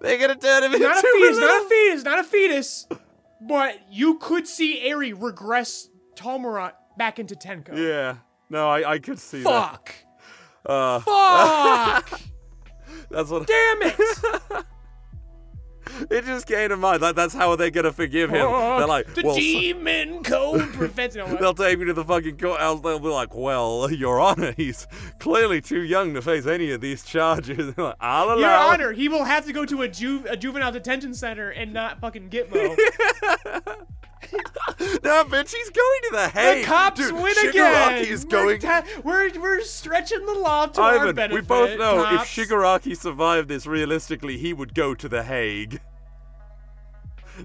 [0.00, 2.86] They're gonna turn him Not a into fetus, a not a fetus, not a fetus.
[3.40, 7.76] But you could see Eri regress Tomura back into Tenko.
[7.76, 8.18] Yeah.
[8.48, 9.70] No, I, I could see that.
[9.72, 9.94] Fuck.
[10.64, 12.20] Uh, Fuck.
[13.10, 13.46] that's what.
[13.46, 14.64] Damn it.
[16.10, 17.02] It just came to mind.
[17.02, 18.50] Like that's how they're gonna forgive him.
[18.50, 21.14] They're like, the well, demon code prevents.
[21.14, 21.40] You know what?
[21.40, 22.80] They'll take me to the fucking courthouse.
[22.80, 24.86] They'll be like, "Well, Your Honor, he's
[25.18, 28.92] clearly too young to face any of these charges." Like, I'll Your allow it." Honor,
[28.92, 32.30] he will have to go to a, ju- a juvenile detention center and not fucking
[32.30, 32.76] Gitmo.
[35.04, 36.64] No, bitch, he's going to the Hague.
[36.64, 38.04] the cops Dude, win Shigaraki again.
[38.12, 38.60] is We're going.
[38.60, 41.34] ta- we're, we're stretching the law to our benefit.
[41.34, 42.36] we both know cops.
[42.38, 45.80] if Shigaraki survived this, realistically, he would go to the Hague.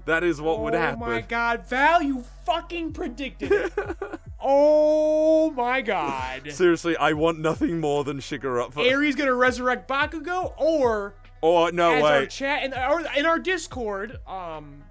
[0.04, 1.02] That is what would happen.
[1.02, 3.72] Oh my god, Val, you fucking predicted it.
[4.40, 6.50] oh my god.
[6.52, 8.86] Seriously, I want nothing more than Shigaraki.
[8.86, 12.26] Eri's gonna resurrect Bakugo, or Or no as our way.
[12.26, 14.82] chat in our in our Discord, um,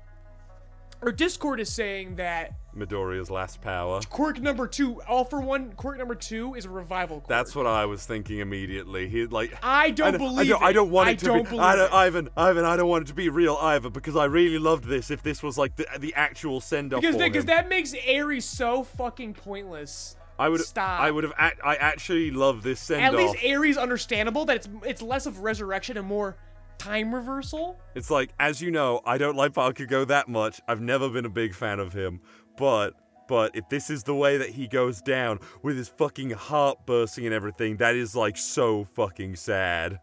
[1.02, 4.00] our Discord is saying that Midoriya's last power.
[4.10, 7.28] quirk number two, all for one, quirk number two is a revival quirk.
[7.28, 9.08] That's what I was thinking immediately.
[9.08, 11.44] He like I don't I believe I don't, I don't want I it to don't
[11.44, 11.50] be.
[11.50, 11.94] believe I don't, it.
[11.94, 15.12] Ivan, Ivan, I don't want it to be real either because I really loved this.
[15.12, 18.84] If this was like the the actual send off because because that makes Ares so
[18.84, 20.16] fucking pointless.
[20.40, 21.00] I would stop.
[21.00, 21.34] I would have.
[21.36, 23.14] I actually love this send off.
[23.14, 26.38] At least Ares understandable that it's it's less of resurrection and more
[26.78, 27.80] time reversal.
[27.96, 30.62] It's like, as you know, I don't like Bakugo that much.
[30.68, 32.22] I've never been a big fan of him,
[32.58, 32.94] but.
[33.28, 37.26] But if this is the way that he goes down with his fucking heart bursting
[37.26, 40.00] and everything, that is like so fucking sad.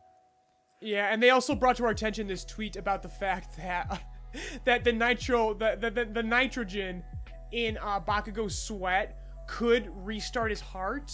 [0.83, 4.03] Yeah, and they also brought to our attention this tweet about the fact that
[4.65, 7.03] that the nitro the the, the, the nitrogen
[7.51, 11.11] in uh, Bakugo's sweat could restart his heart,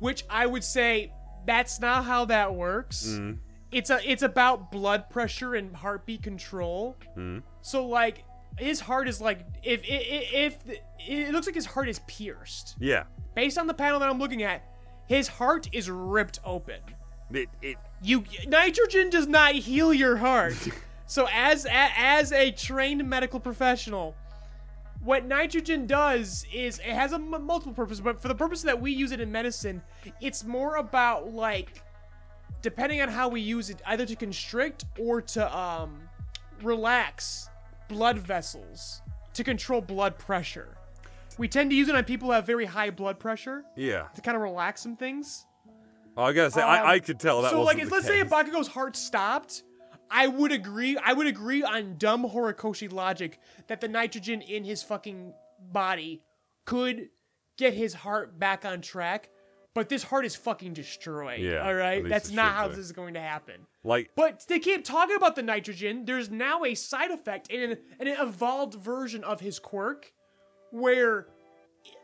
[0.00, 1.12] which I would say
[1.46, 3.18] that's not how that works.
[3.70, 6.96] It's a it's about blood pressure and heartbeat control.
[7.14, 7.38] Hmm.
[7.60, 8.24] So like
[8.58, 12.76] his heart is like if if, if it looks like his heart is pierced.
[12.80, 13.04] Yeah.
[13.34, 14.64] Based on the panel that I'm looking at,
[15.06, 16.80] his heart is ripped open
[17.32, 20.56] It, it, you nitrogen does not heal your heart.
[21.06, 24.14] so as a, as a trained medical professional,
[25.00, 28.80] what nitrogen does is it has a m- multiple purpose, but for the purpose that
[28.80, 29.82] we use it in medicine,
[30.20, 31.82] it's more about like
[32.62, 36.00] depending on how we use it, either to constrict or to um
[36.62, 37.48] relax
[37.88, 39.00] blood vessels
[39.34, 40.76] to control blood pressure.
[41.38, 44.08] We tend to use it on people who have very high blood pressure yeah.
[44.14, 45.46] to kind of relax some things.
[46.16, 47.94] Oh, I gotta say, Um, I, I could tell that so like, wasn't if, the
[47.94, 48.28] let's say if.
[48.28, 49.62] Bakugo's heart stopped,
[50.10, 50.96] I would agree.
[50.96, 55.32] I would agree on dumb Horikoshi logic that the nitrogen in his fucking
[55.70, 56.22] body
[56.64, 57.10] could
[57.56, 59.30] get his heart back on track.
[59.78, 61.38] But this heart is fucking destroyed.
[61.38, 62.02] Yeah, All right.
[62.04, 62.74] That's not how be.
[62.74, 63.60] this is going to happen.
[63.84, 66.04] Like, But they keep talking about the nitrogen.
[66.04, 70.12] There's now a side effect in an, an evolved version of his quirk
[70.72, 71.28] where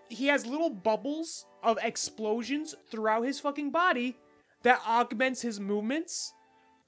[0.09, 4.17] he has little bubbles of explosions throughout his fucking body
[4.63, 6.33] that augments his movements.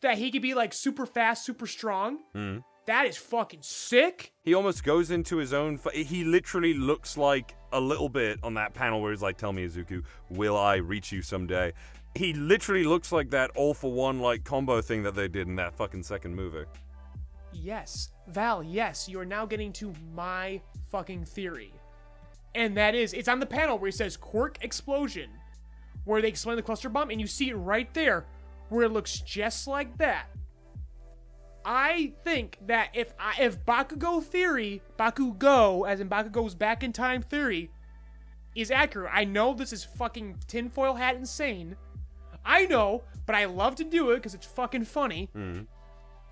[0.03, 2.19] That he could be like super fast, super strong.
[2.33, 2.59] Hmm.
[2.87, 4.31] That is fucking sick.
[4.45, 5.79] he almost goes into his own.
[5.79, 9.53] Fu- he literally looks like a little bit on that panel where he's like, "Tell
[9.53, 11.73] me, Izuku, will I reach you someday?"
[12.15, 15.57] He literally looks like that all for one like combo thing that they did in
[15.57, 16.65] that fucking second movie.
[17.53, 21.73] Yes, Val, yes, you are now getting to my fucking theory.
[22.55, 25.31] And that is, it's on the panel where he says quirk explosion,
[26.05, 28.25] where they explain the cluster bomb, and you see it right there,
[28.69, 30.27] where it looks just like that.
[31.69, 37.23] I think that if I, if Bakugo theory, Bakugo, as in Bakugo's back in time
[37.23, 37.71] theory,
[38.55, 41.75] is accurate, I know this is fucking tinfoil hat insane.
[42.45, 45.29] I know, but I love to do it because it's fucking funny.
[45.37, 45.63] Mm-hmm.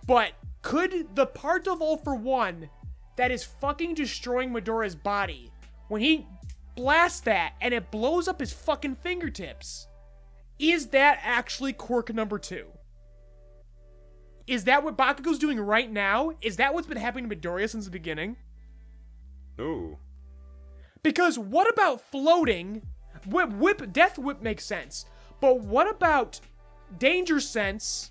[0.06, 2.70] But could the part of All for One
[3.16, 5.50] that is fucking destroying Midoriya's body,
[5.88, 6.28] when he
[6.76, 9.88] blasts that and it blows up his fucking fingertips,
[10.60, 12.66] is that actually quirk number two?
[14.46, 16.32] Is that what Bakugo's doing right now?
[16.42, 18.36] Is that what's been happening to Midoriya since the beginning?
[19.60, 19.98] Ooh.
[21.02, 22.82] Because what about floating?
[23.26, 25.06] Whip, whip, death whip makes sense.
[25.40, 26.40] But what about
[26.98, 28.10] danger sense?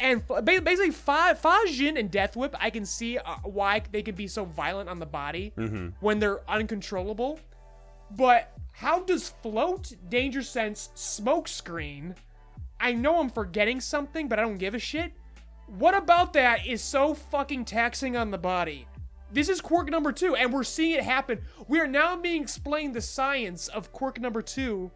[0.00, 4.14] And f- basically, Fa, Fajin and Death Whip, I can see uh, why they can
[4.14, 5.52] be so violent on the body
[6.00, 7.40] when they're uncontrollable.
[8.12, 12.14] But how does float, danger sense, smoke screen?
[12.78, 15.12] I know I'm forgetting something, but I don't give a shit.
[15.76, 18.86] What about that is so fucking taxing on the body?
[19.30, 21.42] This is quirk number two, and we're seeing it happen.
[21.66, 24.90] We are now being explained the science of quirk number two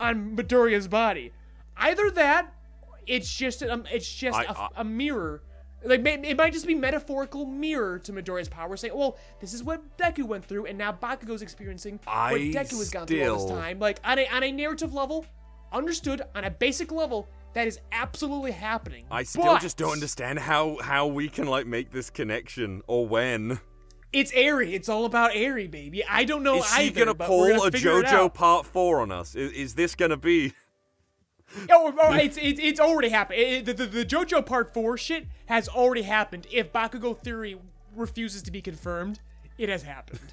[0.00, 1.32] on Midoriya's body.
[1.76, 2.52] Either that,
[3.06, 5.42] it's just um, it's just I- a I- a mirror.
[5.84, 9.96] Like it might just be metaphorical mirror to Midoriya's power, saying, "Well, this is what
[9.98, 13.56] Deku went through, and now Bakugo's experiencing what I Deku has gone through all this
[13.56, 15.26] time." Like on a on a narrative level,
[15.70, 19.04] understood on a basic level, that is absolutely happening.
[19.10, 23.06] I still But just don't understand how how we can like make this connection or
[23.06, 23.60] when.
[24.12, 24.74] It's Eri.
[24.74, 26.04] It's all about Eri, baby.
[26.08, 27.04] I don't know Is she either.
[27.06, 28.32] gonna pull gonna a JoJo.
[28.32, 29.34] Part Four on us?
[29.34, 30.52] Is, is this gonna be?
[31.70, 33.40] Oh, oh, it's, it's it's already happened.
[33.40, 36.46] It- the, the, the JoJo Part 4 shit has already happened.
[36.50, 37.58] If Bakugo Theory
[37.94, 39.20] refuses to be confirmed,
[39.58, 40.20] it has happened.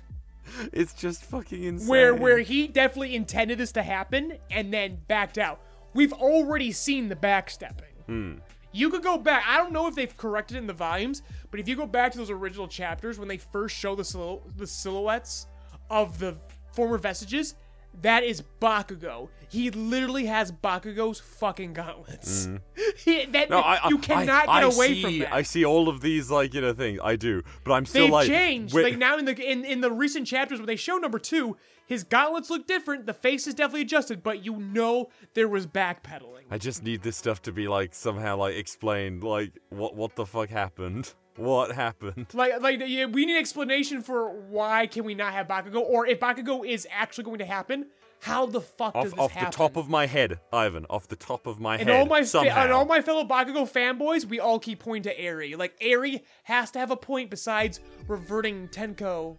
[0.73, 1.87] It's just fucking insane.
[1.87, 5.61] Where where he definitely intended this to happen and then backed out.
[5.93, 7.95] We've already seen the backstepping.
[8.07, 8.33] Hmm.
[8.73, 9.43] You could go back.
[9.47, 12.13] I don't know if they've corrected it in the volumes, but if you go back
[12.13, 15.47] to those original chapters when they first show the sil- the silhouettes
[15.89, 16.35] of the
[16.73, 17.55] former vestiges,
[18.01, 19.27] that is Bakugo.
[19.49, 22.47] He literally has Bakugo's fucking gauntlets.
[22.47, 22.55] Mm-hmm.
[23.03, 25.33] He- that, No, I, I, you cannot I, get away see, from that.
[25.33, 26.99] I see all of these like you know things.
[27.03, 28.73] I do, but I'm still They've like changed.
[28.73, 31.57] wi- Like now in the in, in the recent chapters where they show number two,
[31.91, 33.05] his gauntlets look different.
[33.05, 36.43] The face is definitely adjusted, but you know there was backpedaling.
[36.49, 39.23] I just need this stuff to be like somehow like explained.
[39.23, 41.13] Like what what the fuck happened?
[41.37, 42.27] What happened?
[42.33, 46.19] Like like yeah, we need explanation for why can we not have Bakugo, or if
[46.19, 47.87] Bakugo is actually going to happen,
[48.19, 49.49] how the fuck does Off this off happen?
[49.51, 50.85] the top of my head, Ivan.
[50.89, 51.97] Off the top of my and head.
[51.99, 52.63] all my fa- somehow.
[52.63, 55.55] and all my fellow Bakugo fanboys, we all keep pointing to Eri.
[55.55, 59.37] Like Eri has to have a point besides reverting Tenko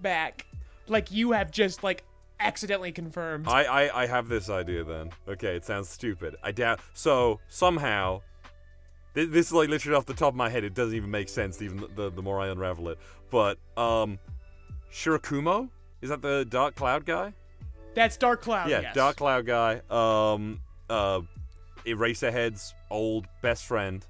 [0.00, 0.46] back,
[0.92, 2.04] like you have just like
[2.40, 3.46] accidentally confirmed.
[3.48, 5.10] I, I I have this idea then.
[5.28, 6.36] Okay, it sounds stupid.
[6.42, 6.80] I doubt.
[6.94, 8.20] So somehow,
[9.14, 10.64] thi- this is like literally off the top of my head.
[10.64, 11.60] It doesn't even make sense.
[11.62, 12.98] Even the the, the more I unravel it.
[13.30, 14.18] But um,
[14.92, 15.68] Shirakumo
[16.00, 17.32] is that the Dark Cloud guy?
[17.94, 18.70] That's Dark Cloud.
[18.70, 18.94] yeah, yes.
[18.94, 19.80] Dark Cloud guy.
[19.90, 21.20] Um, uh,
[21.86, 24.04] Eraserhead's old best friend.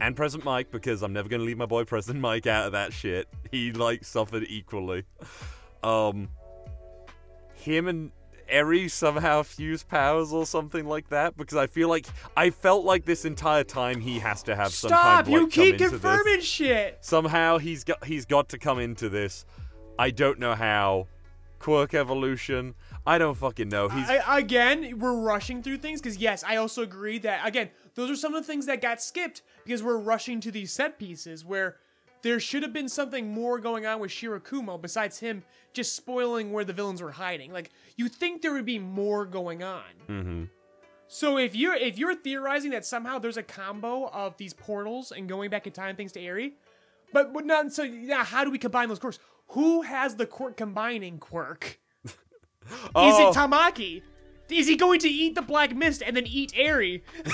[0.00, 2.92] And Present Mike, because I'm never gonna leave my boy Present Mike out of that
[2.92, 3.28] shit.
[3.52, 5.04] He like suffered equally.
[5.82, 6.28] Um,
[7.54, 8.12] him and
[8.48, 13.04] Eri somehow fuse powers or something like that because I feel like I felt like
[13.04, 15.26] this entire time he has to have some kind Stop!
[15.26, 15.90] of you keep into this.
[15.90, 16.98] confirming shit.
[17.00, 19.44] Somehow he's got he's got to come into this.
[19.98, 21.08] I don't know how.
[21.58, 22.74] Quirk evolution.
[23.06, 23.88] I don't fucking know.
[23.88, 28.10] He's I, again, we're rushing through things because yes, I also agree that again, those
[28.10, 31.44] are some of the things that got skipped because we're rushing to these set pieces
[31.44, 31.76] where
[32.22, 36.64] there should have been something more going on with Shirakumo besides him just spoiling where
[36.64, 37.52] the villains were hiding.
[37.52, 39.82] Like you think there would be more going on.
[40.08, 40.48] Mhm.
[41.08, 45.28] So if you're if you're theorizing that somehow there's a combo of these portals and
[45.28, 46.54] going back in time things to Eri,
[47.12, 49.18] but but not so yeah, how do we combine those quirks?
[49.48, 51.78] Who has the quirk combining quirk?
[52.04, 52.12] Is
[52.94, 53.30] Oh.
[53.30, 54.02] it Tamaki?
[54.52, 57.02] Is he going to eat the black mist and then eat Eri?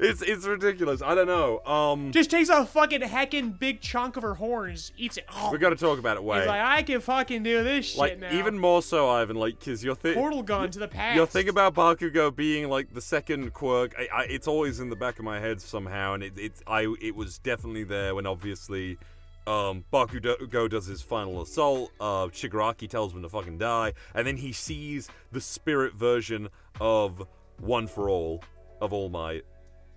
[0.00, 1.02] it's it's ridiculous.
[1.02, 1.60] I don't know.
[1.64, 5.24] Um, Just takes a fucking heckin' big chunk of her horns, eats it.
[5.34, 6.24] Oh, we got to talk about it.
[6.24, 8.32] Wait, he's like, I can fucking do this shit like now.
[8.32, 9.36] even more so, Ivan.
[9.36, 11.16] Like, cause you're thi- portal gun to the past.
[11.16, 14.96] Your thing about Bakugo being like the second quirk, I, I, it's always in the
[14.96, 18.98] back of my head somehow, and it, it's I it was definitely there when obviously
[19.46, 21.92] um, Bakugo does his final assault.
[22.00, 26.48] Uh, Shigaraki tells him to fucking die, and then he sees the spirit version
[26.80, 27.26] of
[27.60, 28.42] One for All
[28.80, 29.44] of All Might,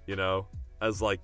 [0.07, 0.47] you know,
[0.81, 1.19] as like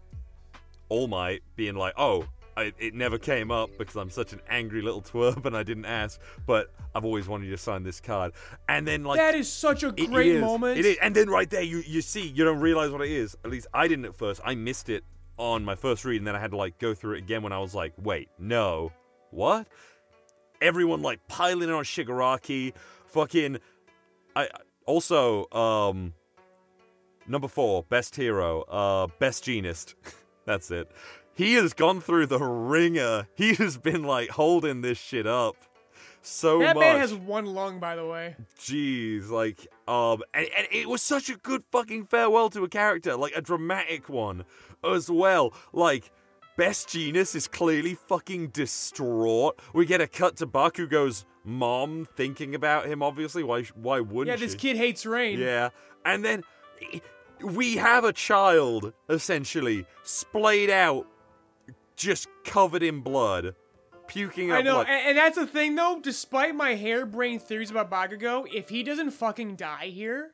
[0.89, 2.25] All Might being like, oh.
[2.57, 5.83] I, it never came up because I'm such an angry little twerp and I didn't
[5.83, 8.31] ask, but I've always wanted you to sign this card.
[8.69, 10.79] And then like that is such a it- it great moment.
[10.79, 10.97] It is.
[11.01, 13.35] And then right there, you you see, you don't realize what it is.
[13.43, 14.39] At least I didn't at first.
[14.45, 15.03] I missed it
[15.37, 17.53] on my first read, and then I had to like go through it again when
[17.53, 18.91] I was like, wait, no,
[19.31, 19.67] what?
[20.61, 22.73] Everyone like piling on Shigaraki,
[23.07, 23.59] fucking.
[24.35, 24.49] I
[24.85, 26.13] also um.
[27.27, 29.95] Number four, best hero, uh, best Jeanist.
[30.45, 30.91] That's it.
[31.33, 33.27] He has gone through the ringer.
[33.33, 35.55] He has been like holding this shit up
[36.25, 36.81] so that much.
[36.81, 38.35] man has one lung, by the way.
[38.59, 43.15] Jeez, like, um, and, and it was such a good fucking farewell to a character,
[43.15, 44.43] like a dramatic one
[44.83, 45.53] as well.
[45.73, 46.11] Like,
[46.57, 49.59] Best Jeanist is clearly fucking distraught.
[49.73, 53.03] We get a cut to Bakugo's mom thinking about him.
[53.03, 53.63] Obviously, why?
[53.75, 54.57] Why wouldn't Yeah, this she?
[54.59, 55.37] kid hates rain.
[55.39, 55.69] Yeah,
[56.05, 56.43] and then
[57.41, 61.07] we have a child essentially splayed out,
[61.97, 63.55] just covered in blood,
[64.07, 64.87] puking up I know, blood.
[64.89, 65.99] and, and that's the thing though.
[66.01, 70.31] Despite my harebrained theories about Bakugo, if he doesn't fucking die here,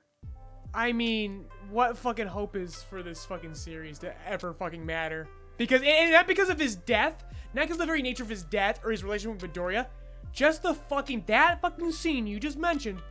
[0.74, 5.28] I mean, what fucking hope is for this fucking series to ever fucking matter?
[5.58, 8.44] Because and not because of his death, not because of the very nature of his
[8.44, 9.88] death or his relationship with Midoriya,
[10.32, 13.02] just the fucking that fucking scene you just mentioned,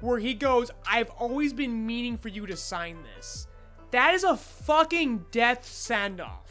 [0.00, 3.48] where he goes, "I've always been meaning for you to sign this."
[3.92, 6.46] That is a fucking death send off.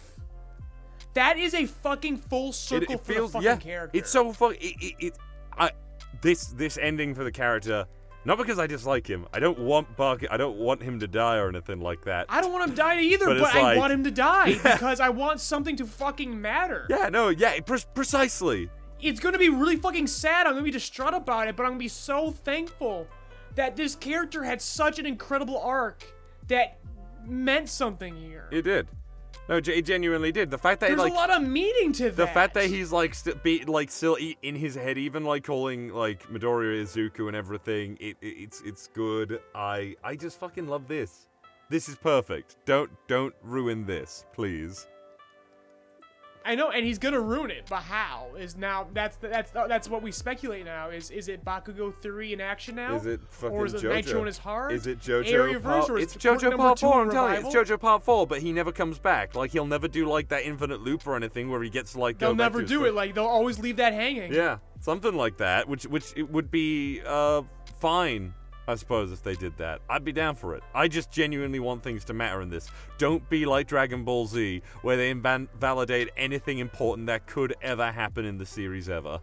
[1.13, 3.55] That is a fucking full circle it for feels the fucking yeah.
[3.57, 3.97] character.
[3.97, 4.59] It's so fucking.
[4.59, 5.17] It, it, it,
[5.57, 5.71] I
[6.21, 7.85] this this ending for the character.
[8.25, 9.27] Not because I dislike him.
[9.33, 10.25] I don't want Bark.
[10.31, 12.25] I don't want him to die or anything like that.
[12.27, 14.53] I don't want him to die either, But but, I like- want him to die
[14.63, 16.87] because I want something to fucking matter.
[16.89, 18.69] yeah, no, yeah, pre- precisely.
[19.01, 20.47] It's gonna be really fucking sad.
[20.47, 23.07] I'm gonna be distraught about it, but I'm gonna be so thankful
[23.53, 26.03] that this character had such an incredible arc
[26.47, 26.77] that
[27.25, 28.47] meant something here.
[28.51, 28.87] It did.
[29.47, 30.49] No, it genuinely did.
[30.49, 32.15] The fact that There's like a lot of meaning to that.
[32.15, 35.43] the fact that he's like st- be like still e- in his head, even like
[35.43, 37.95] calling like Midoriya Izuku and everything.
[37.99, 39.39] It, it it's it's good.
[39.53, 41.27] I I just fucking love this.
[41.69, 42.57] This is perfect.
[42.65, 44.87] Don't don't ruin this, please.
[46.47, 48.85] I know, and he's gonna ruin it, but how is now?
[48.93, 50.89] That's that's that's what we speculate now.
[50.91, 52.95] Is is it Bakugo three in action now?
[52.95, 53.95] Is it fucking or is it JoJo?
[53.95, 54.71] Nitro in his heart?
[54.71, 55.87] Is it JoJo Area part?
[55.87, 57.01] verse, or it's JoJo part four.
[57.01, 58.27] I'm telling you, it's JoJo part four.
[58.27, 59.33] But he never comes back.
[59.33, 62.31] Like he'll never do like that infinite loop or anything where he gets like They'll
[62.35, 62.93] back never to do first- it.
[62.93, 64.31] Like they'll always leave that hanging.
[64.31, 67.41] Yeah, something like that, which which it would be uh
[67.79, 68.33] fine,
[68.67, 69.81] I suppose, if they did that.
[69.89, 70.63] I'd be down for it.
[70.73, 72.67] I just genuinely want things to matter in this.
[72.97, 78.25] Don't be like Dragon Ball Z, where they invalidate anything important that could ever happen
[78.25, 79.19] in the series ever.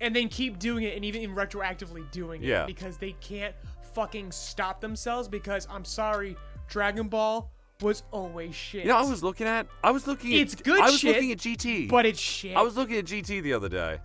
[0.00, 2.66] and then keep doing it and even retroactively doing it Yeah.
[2.66, 3.52] because they can't
[3.94, 6.36] fucking stop themselves because I'm sorry,
[6.68, 7.50] Dragon Ball
[7.82, 8.84] was always shit.
[8.84, 11.16] You know, I was looking at, I was looking at, It's good I was shit,
[11.16, 12.56] looking at GT, but it's shit.
[12.56, 13.98] I was looking at GT the other day,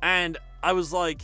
[0.00, 1.22] and I was like,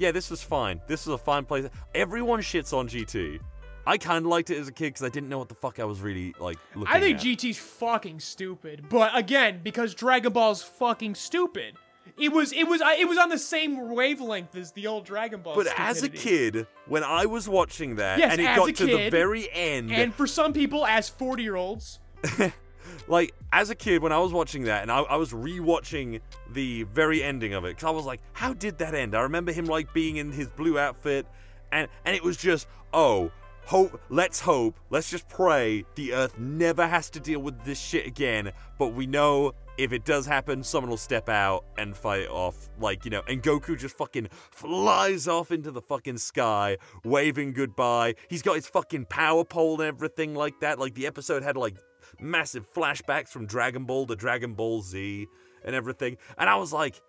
[0.00, 0.80] yeah, this was fine.
[0.86, 1.68] This was a fine place.
[1.94, 3.38] Everyone shits on GT.
[3.86, 5.78] I kind of liked it as a kid because I didn't know what the fuck
[5.78, 7.24] I was really like looking I think at.
[7.24, 11.76] GT's fucking stupid, but again, because Dragon Ball's fucking stupid.
[12.18, 15.54] It was it was it was on the same wavelength as the old Dragon Ball.
[15.54, 19.10] But as a kid, when I was watching that, Yes, and it got to the
[19.10, 21.98] very end, and for some people, as forty year olds,
[23.08, 26.20] like as a kid when I was watching that, and I, I was rewatching
[26.52, 29.14] the very ending of it, because I was like, how did that end?
[29.14, 31.26] I remember him like being in his blue outfit,
[31.72, 33.30] and and it was just, oh,
[33.64, 38.06] hope, let's hope, let's just pray the Earth never has to deal with this shit
[38.06, 38.52] again.
[38.78, 43.04] But we know if it does happen, someone will step out and fight off, like
[43.04, 43.22] you know.
[43.28, 48.14] And Goku just fucking flies off into the fucking sky, waving goodbye.
[48.28, 50.78] He's got his fucking power pole and everything like that.
[50.78, 51.76] Like the episode had like
[52.18, 55.26] massive flashbacks from Dragon Ball to Dragon Ball Z
[55.64, 56.16] and everything.
[56.38, 57.00] And I was like,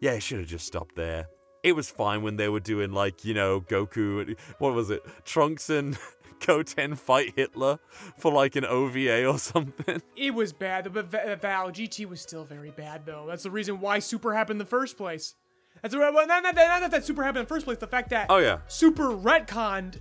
[0.00, 1.26] yeah, it should have just stopped there.
[1.62, 5.02] It was fine when they were doing like, you know, Goku and what was it?
[5.24, 5.98] Trunks and
[6.46, 7.78] Goten fight Hitler
[8.18, 10.00] for like an OVA or something.
[10.16, 10.92] it was bad.
[10.92, 13.24] But Va- Val GT was still very bad though.
[13.26, 15.34] That's the reason why Super happened in the first place.
[15.82, 17.78] That's the, well, not, not, that, not that Super happened in the first place.
[17.78, 18.58] The fact that Oh yeah.
[18.68, 19.98] Super retconned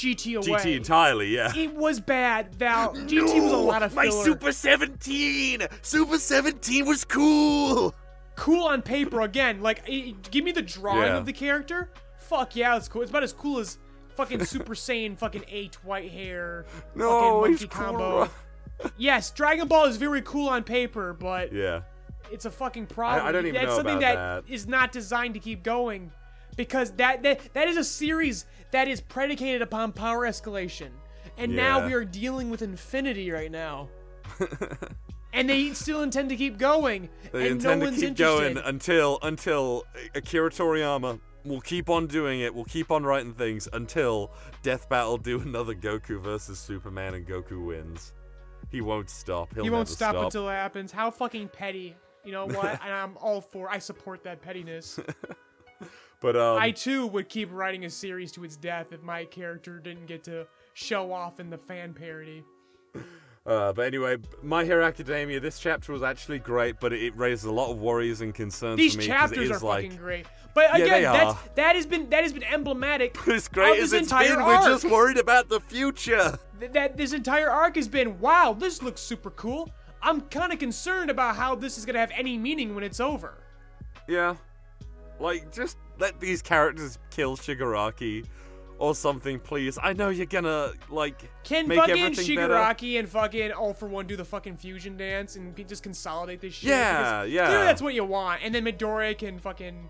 [0.00, 0.58] GT away.
[0.58, 1.52] GT entirely, yeah.
[1.54, 2.94] It was bad, Val.
[2.94, 4.06] GT was a lot of fun.
[4.06, 4.10] My.
[4.10, 5.66] Super 17!
[5.82, 7.94] Super 17 was cool!
[8.36, 9.60] cool on paper again.
[9.60, 9.84] Like,
[10.30, 11.16] give me the drawing Yeah.
[11.18, 11.90] of the character.
[12.18, 13.02] Fuck yeah, it's cool.
[13.02, 13.76] It's about as cool as
[14.16, 17.84] fucking Super Saiyan, fucking eight white hair, No, fucking monkey cool.
[17.86, 18.30] combo.
[18.96, 21.82] yes, Dragon Ball is very cool on paper, but Yeah.
[22.30, 23.26] it's a fucking problem.
[23.26, 26.10] I- I don't even That's know something about that is not designed to keep going,
[26.56, 30.90] because that that that is a series that is predicated upon power escalation,
[31.36, 33.88] and now we are dealing with infinity right now.
[35.32, 38.54] and they still intend to keep going, They and intend no to one's keep interested.
[38.54, 39.84] going until until
[40.14, 42.54] Akira Toriyama will keep on doing it.
[42.54, 44.32] We'll keep on writing things until
[44.62, 48.12] Death Battle do another Goku versus Superman and Goku wins.
[48.70, 49.52] He won't stop.
[49.54, 50.92] He'll he won't never stop, until it happens.
[50.92, 51.96] How fucking petty.
[52.24, 52.80] You know what?
[52.84, 53.68] and I'm all for.
[53.70, 55.00] I support that pettiness.
[56.20, 59.78] But um, I too would keep writing a series to its death if my character
[59.78, 62.44] didn't get to show off in the fan parody.
[63.46, 65.40] Uh, but anyway, My Hero Academia.
[65.40, 68.76] This chapter was actually great, but it, it raises a lot of worries and concerns
[68.76, 69.06] These for me.
[69.06, 70.26] chapters are like, fucking great.
[70.54, 73.16] But again, they that's that has been that has been emblematic.
[73.28, 74.46] As great as this it's been, arc.
[74.46, 76.38] we're just worried about the future.
[76.58, 78.54] Th- that this entire arc has been wow.
[78.58, 79.70] This looks super cool.
[80.02, 83.38] I'm kind of concerned about how this is gonna have any meaning when it's over.
[84.06, 84.36] Yeah.
[85.18, 88.24] Like, just let these characters kill Shigaraki
[88.78, 89.78] or something, please.
[89.80, 92.54] I know you're gonna, like, Can make fucking everything better.
[92.54, 96.54] Shigaraki and fucking All for One do the fucking fusion dance and just consolidate this
[96.54, 96.70] shit?
[96.70, 97.46] Yeah, Because yeah.
[97.46, 99.88] Clearly that's what you want, and then Midoriya can fucking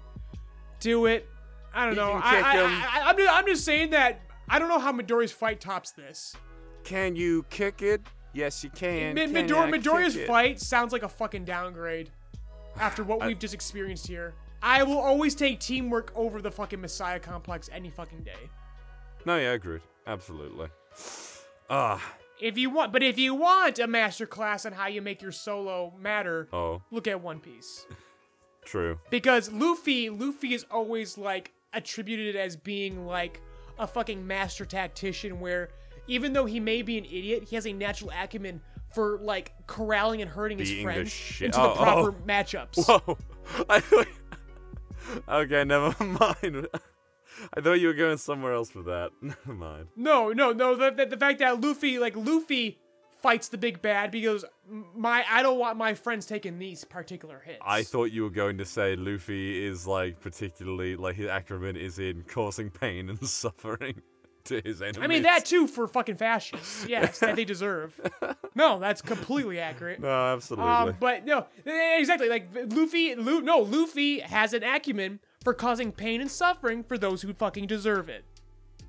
[0.81, 1.29] do it.
[1.73, 2.13] I don't He know.
[2.13, 5.61] I, I, I, I'm, just, I'm just saying that I don't know how Midoriya's fight
[5.61, 6.35] tops this.
[6.83, 8.01] Can you kick it?
[8.33, 9.15] Yes, you can.
[9.15, 12.11] Mi- Can Midor- ya Midoriya's fight sounds like a fucking downgrade
[12.77, 14.35] after what we've just experienced here.
[14.63, 18.51] I will always take teamwork over the fucking Messiah complex any fucking day.
[19.25, 19.81] No, yeah, I agreed.
[20.07, 20.69] Absolutely.
[21.69, 25.33] Ah, If you want, but if you want a masterclass on how you make your
[25.33, 27.87] solo matter, oh, look at One Piece.
[28.65, 28.99] true.
[29.11, 33.41] Because Luffy, Luffy is always like attributed as being like
[33.79, 35.71] a fucking master tactician where
[36.09, 38.61] even though he may be an idiot, he has a natural acumen
[38.93, 42.15] for like corralling and hurting his Beating the friends shit- into oh, the proper oh.
[42.27, 42.87] matchups.
[43.07, 43.19] Whoa.
[43.69, 44.05] I.
[45.29, 46.69] okay, never mind.
[47.55, 49.11] I thought you were going somewhere else with that.
[49.23, 49.87] Never mind.
[49.97, 50.77] No, no, no.
[50.77, 52.79] The, the, the fact that Luffy, like Luffy,
[53.23, 54.45] fights the big bad because
[54.95, 57.59] my I don't want my friends taking these particular hits.
[57.65, 61.99] I thought you were going to say Luffy is like particularly like his acumen is
[61.99, 64.03] in causing pain and suffering
[64.45, 65.01] to his enemies.
[65.03, 66.87] I mean that too for fucking fascists.
[66.89, 67.99] Yes, that they deserve.
[68.55, 70.01] No, that's completely accurate.
[70.01, 70.71] No, absolutely.
[70.71, 72.29] Um, but no, eh, exactly.
[72.29, 77.23] Like Luffy, Lu, no, Luffy has an acumen for causing pain and suffering for those
[77.23, 78.25] who fucking deserve it,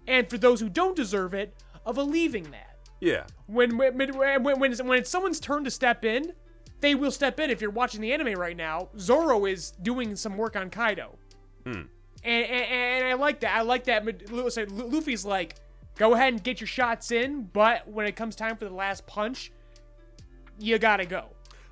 [0.08, 1.54] and for those who don't deserve it,
[1.86, 2.78] of alleviating that.
[3.00, 3.26] yeah.
[3.48, 6.34] When when when when, it's, when it's someone's turn to step in,
[6.80, 7.50] they will step in.
[7.50, 11.18] If you're watching the anime right now, Zoro is doing some work on Kaido,
[12.24, 12.66] and, and
[13.04, 13.56] and I like that.
[13.58, 14.06] I like that.
[14.06, 15.56] Mid- Lu- say, Lu- Luffy's like,
[15.98, 19.06] go ahead and get your shots in, but when it comes time for the last
[19.08, 19.52] punch,
[20.60, 21.26] you gotta go.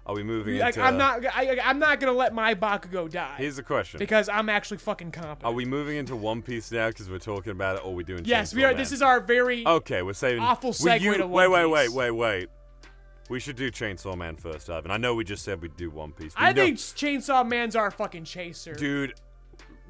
[0.05, 0.81] Are we moving Like into?
[0.87, 4.49] I'm not, I, I'm not gonna let my Bakugo die Here's the question: because I'm
[4.49, 5.45] actually fucking competent.
[5.45, 8.03] Are we moving into One Piece now because we're talking about it, or are we
[8.03, 8.23] doing?
[8.25, 8.67] yes, Chainsaw we are.
[8.69, 8.77] Man?
[8.77, 9.67] This is our very.
[9.67, 10.41] Okay, we're saving.
[10.41, 11.93] Awful segue you- to Wait, One wait, wait, Piece.
[11.95, 12.49] wait, wait.
[13.29, 14.89] We should do Chainsaw Man first, Ivan.
[14.89, 16.33] I know we just said we'd do One Piece.
[16.35, 18.73] I know- think Chainsaw Man's our fucking chaser.
[18.73, 19.13] dude,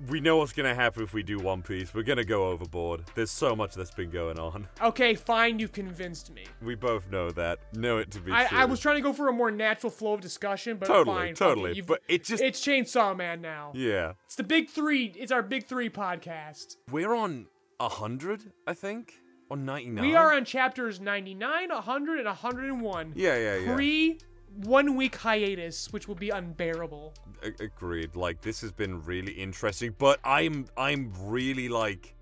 [0.07, 1.93] we know what's gonna happen if we do One Piece.
[1.93, 3.03] We're gonna go overboard.
[3.15, 4.67] There's so much that's been going on.
[4.81, 6.45] Okay, fine, you convinced me.
[6.61, 7.59] We both know that.
[7.75, 8.57] Know it to be I, true.
[8.57, 11.33] I was trying to go for a more natural flow of discussion, but Totally, fine.
[11.35, 13.71] totally, but it just- it's Chainsaw Man now.
[13.75, 15.13] Yeah, It's the big three.
[15.17, 16.77] It's our big three podcast.
[16.89, 17.47] we're on
[17.81, 19.13] hundred, I think,
[19.51, 20.05] On ninety nine.
[20.05, 23.13] We are on chapters 99, 100, and 101.
[23.15, 23.73] Yeah, yeah, yeah.
[23.75, 24.19] Pre
[24.55, 27.13] one week hiatus, which will be unbearable.
[27.43, 28.15] A- agreed.
[28.15, 32.15] Like this has been really interesting, but I'm I'm really like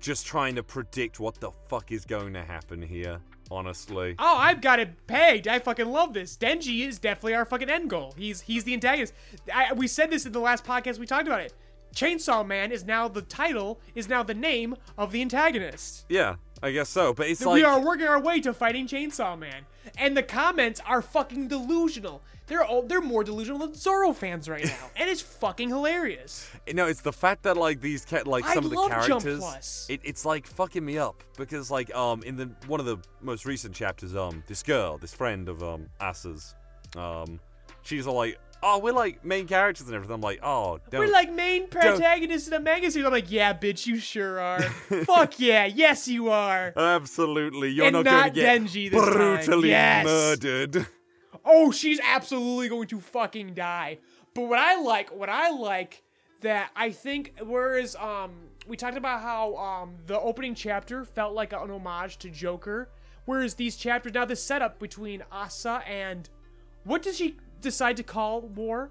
[0.00, 3.20] just trying to predict what the fuck is going to happen here.
[3.52, 5.48] Honestly, Oh, I've got it pegged.
[5.48, 6.36] I fucking love this.
[6.36, 8.14] Denji is definitely our fucking end goal.
[8.16, 9.12] He's he's the antagonist.
[9.52, 10.98] I, we said this in the last podcast.
[11.00, 11.52] We talked about it.
[11.92, 16.06] Chainsaw Man is now the title, is now the name of the antagonist.
[16.08, 17.14] yeah, I guess so.
[17.14, 20.80] But it's like we are working our way to fighting Chainsaw Man, and the comments
[20.86, 22.22] are fucking delusional.
[22.46, 26.50] They're all, they're more delusional than Zoro fans right now, and it's fucking hilarious.
[26.74, 30.00] No, it's the fact that like these ca- like I some of the characters, it,
[30.02, 33.74] it's like fucking me up because like um in the one of the most recent
[33.74, 36.56] chapters um this girl this friend of um Asa's
[36.96, 37.38] um
[37.82, 41.12] she's all like oh we're like main characters and everything I'm like oh don't We're
[41.12, 43.06] like main protagonists in a manga series.
[43.06, 44.60] I'm like, yeah, bitch, you sure are.
[44.62, 46.72] Fuck yeah, yes you are.
[46.76, 50.04] absolutely you're And not, not going to get brutally Yes.
[50.06, 50.86] murdered.
[51.44, 53.98] Oh, she's absolutely going to fucking die.
[54.34, 56.02] But what I like, what I like
[56.42, 58.32] that I think whereas um
[58.66, 62.90] we talked about how um the opening chapter felt like an homage to Joker,
[63.24, 66.28] whereas these chapters now the setup between Asa and
[66.84, 68.90] what does she decide to call war?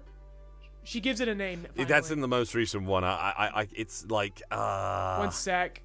[0.82, 1.66] She gives it a name.
[1.76, 3.04] That's in the most recent one.
[3.04, 5.82] I, I, I it's like uh one sec.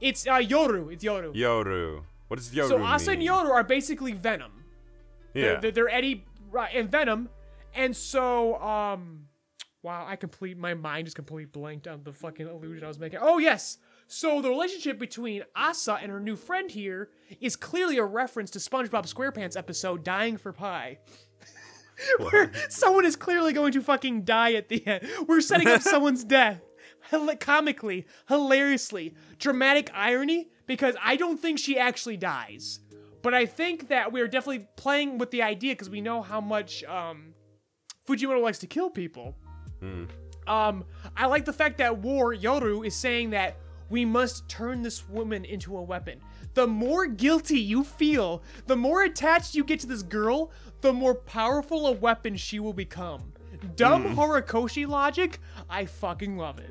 [0.00, 0.92] It's uh Yoru.
[0.92, 1.34] It's Yoru.
[1.34, 2.02] Yoru.
[2.28, 3.22] What does Yoru so Asa and?
[3.22, 4.64] Yoru are basically Venom.
[5.34, 5.42] Yeah.
[5.42, 7.28] They're, they're, they're Eddie right, and Venom,
[7.74, 9.26] and so um,
[9.82, 13.18] wow, I complete my mind just completely blanked on the fucking illusion I was making.
[13.20, 17.10] Oh yes, so the relationship between Asa and her new friend here
[17.40, 20.98] is clearly a reference to SpongeBob SquarePants episode "Dying for Pie."
[22.18, 25.06] Where someone is clearly going to fucking die at the end.
[25.26, 26.62] We're setting up someone's death.
[27.10, 32.80] Hila- comically, hilariously, dramatic irony because I don't think she actually dies.
[33.22, 36.82] But I think that we're definitely playing with the idea because we know how much
[36.84, 37.34] um,
[38.08, 39.36] Fujimoto likes to kill people.
[40.46, 40.84] Um,
[41.16, 43.58] I like the fact that War Yoru is saying that
[43.90, 46.20] we must turn this woman into a weapon.
[46.54, 50.50] The more guilty you feel, the more attached you get to this girl,
[50.80, 53.32] the more powerful a weapon she will become.
[53.76, 54.18] Dumb Hmm.
[54.18, 55.38] Horikoshi logic,
[55.70, 56.70] I fucking love it.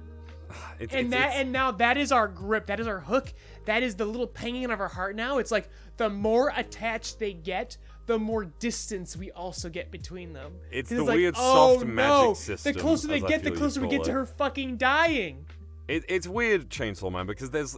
[0.79, 3.33] It's, And it's- that it's- and now that is our grip, that is our hook,
[3.65, 5.37] that is the little panging of our heart now.
[5.37, 7.77] It's like the more attached they get,
[8.07, 10.53] the more distance we also get between them.
[10.71, 13.79] It's the like, weird oh, soft magic no, system, The closer they get, the closer
[13.79, 15.45] we get call to her fucking dying.
[15.87, 17.77] It, it's weird, Chainsaw Man, because there's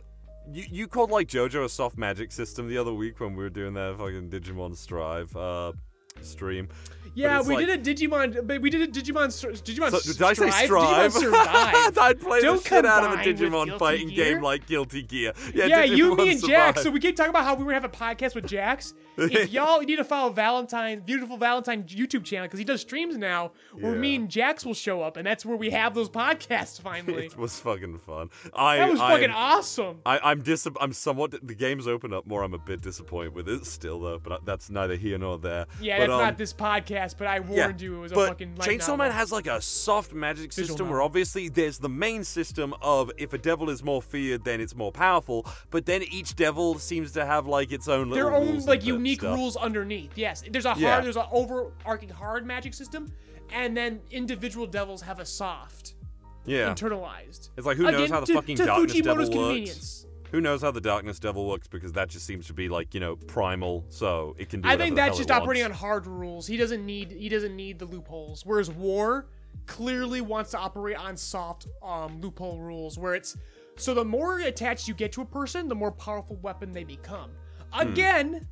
[0.51, 3.49] you, you called like JoJo a soft magic system the other week when we were
[3.49, 5.73] doing that fucking Digimon Strive uh,
[6.21, 6.69] stream.
[7.15, 9.27] Yeah, we like- did a Digimon, but we did a Digimon,
[9.63, 11.13] Digimon So, did I say Strive?
[11.13, 11.97] Digimon Survive.
[11.97, 14.33] I'd play Don't the shit out of a Digimon fighting Gear.
[14.33, 15.33] game like Guilty Gear.
[15.53, 16.79] Yeah, Yeah, you, me, and Jax.
[16.79, 16.83] Survive.
[16.83, 18.93] So we keep talking about how we were gonna have a podcast with Jax.
[19.17, 23.51] If y'all need to follow Valentine, beautiful Valentine YouTube channel because he does streams now,
[23.73, 27.25] where me and Jax will show up, and that's where we have those podcasts finally.
[27.27, 28.29] it was fucking fun.
[28.53, 29.99] I, that was I, fucking awesome.
[30.05, 31.31] I, I'm dis- I'm somewhat.
[31.45, 32.43] The game's open up more.
[32.43, 34.19] I'm a bit disappointed with it still, though.
[34.19, 35.67] But that's neither here nor there.
[35.81, 38.27] Yeah, but, that's um, not this podcast, but I warned you it was a but
[38.27, 38.97] fucking light Chainsaw novel.
[38.97, 43.09] Man has like a soft magic Visual system where obviously there's the main system of
[43.17, 45.47] if a devil is more feared, then it's more powerful.
[45.71, 49.21] But then each devil seems to have like its own little their own like unique
[49.21, 49.35] stuff.
[49.35, 50.11] rules underneath.
[50.15, 51.01] Yes, there's a hard, Yeah.
[51.01, 53.11] there's an overarching hard magic system,
[53.51, 55.95] and then individual devils have a soft,
[56.45, 57.49] Yeah, internalized.
[57.57, 60.05] it's like who knows how the to- fucking to darkness devil Fujimoto's works.
[60.33, 60.33] Convenience.
[60.33, 62.99] Who knows how the darkness devil works because that just seems to be like you
[62.99, 64.69] know primal, so it can do.
[64.69, 66.47] I think that's just it operating on hard rules.
[66.47, 68.45] He doesn't need he doesn't need the loopholes.
[68.45, 69.27] Whereas War
[69.65, 73.37] clearly wants to operate on soft um, loophole rules, where it's
[73.75, 77.31] so the more attached you get to a person, the more powerful weapon they become.
[77.71, 77.87] Hmm.
[77.89, 78.47] Again,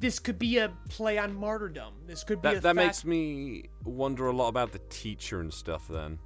[0.00, 1.94] this could be a play on martyrdom.
[2.06, 5.40] This could be a That, that fact- makes me wonder a lot about the teacher
[5.40, 5.88] and stuff.
[5.88, 6.18] Then,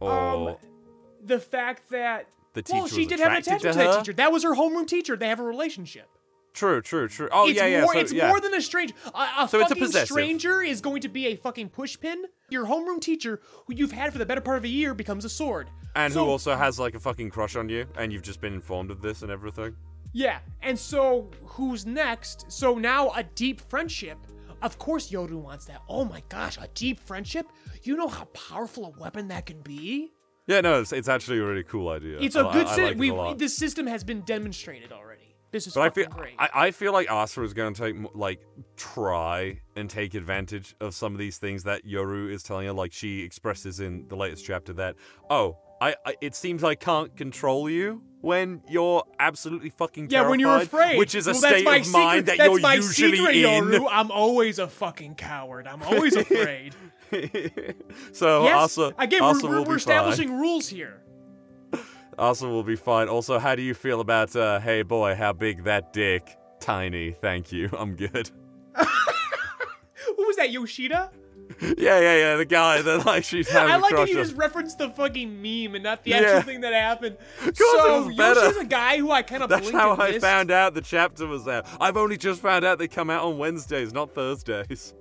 [0.00, 0.56] or um,
[1.24, 2.26] the fact that
[2.62, 3.98] The well, she did have an attachment to to, that her?
[4.00, 4.12] teacher.
[4.14, 5.16] That was her homeroom teacher.
[5.16, 6.08] They have a relationship.
[6.54, 7.28] true, true, true.
[7.30, 7.82] Oh it's yeah, yeah.
[7.82, 8.28] more, so, it's yeah.
[8.28, 8.94] more than a stranger.
[9.14, 12.16] A, a So it's a fucking stranger is going to be a fucking pushpin.
[12.50, 15.28] Your homeroom teacher, who you've had for the better part of a year, becomes a
[15.28, 15.68] sword.
[15.94, 18.54] and So- who also has like a fucking crush on you, and you've just been
[18.54, 19.76] informed of this and everything.
[20.14, 22.46] Yeah, and so who's next?
[22.50, 24.18] So now a deep friendship.
[24.62, 25.82] Of course, Yoru wants that.
[25.88, 27.46] Oh my gosh, a deep friendship?
[27.82, 30.12] You know how powerful a weapon that can be?
[30.48, 32.18] Yeah, no, it's, it's actually a really cool idea.
[32.18, 32.84] It's a good I, I system.
[32.84, 35.36] like we this system has been demonstrated already.
[35.50, 36.34] This is But I feel great.
[36.38, 38.40] I, I feel like Asa is going to take like
[38.76, 42.72] try and take advantage of some of these things that Yoru is telling her.
[42.72, 44.96] Like she expresses in the latest chapter that
[45.28, 50.40] oh, I, I it seems I can't control you when you're absolutely fucking yeah, when
[50.40, 53.16] you're afraid, which is a well, state of secret, mind that that's you're my usually
[53.18, 53.64] secret, in.
[53.64, 53.88] Yoru.
[53.90, 55.66] I'm always a fucking coward.
[55.66, 56.74] I'm always afraid.
[58.12, 59.76] so yes, Asa, again, Asa we're, we're, be we're fine.
[59.76, 61.00] establishing rules here.
[62.18, 63.08] Asa will be fine.
[63.08, 66.36] Also, how do you feel about uh, hey boy, how big that dick?
[66.60, 67.70] Tiny, thank you.
[67.78, 68.30] I'm good.
[68.74, 71.10] What was that, Yoshida?
[71.60, 72.36] Yeah, yeah, yeah.
[72.36, 75.74] The guy that like she's having I like that you just referenced the fucking meme
[75.74, 76.18] and not the Yeah.
[76.18, 77.16] actual thing that happened.
[77.40, 80.80] course so was a guy who I kind of That's how I found out the
[80.80, 81.66] chapter was out.
[81.80, 84.94] I've only just found out they come out on Wednesdays, not Thursdays.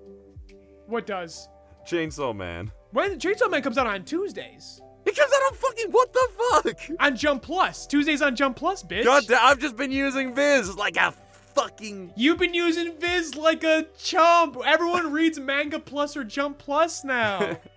[0.88, 1.48] What does?
[1.88, 2.72] Chainsaw Man.
[2.92, 6.30] When Chainsaw Man comes out on Tuesdays It comes out on fucking what the
[6.64, 6.80] fuck?
[7.00, 7.86] on Jump Plus.
[7.88, 9.04] Tuesdays on Jump Plus, bitch.
[9.04, 11.14] God damn, I've just been using Viz like a
[11.58, 12.14] fucking.
[12.16, 14.58] You've been using Viz like a chump.
[14.66, 17.58] Everyone reads Manga Plus or Jump Plus now.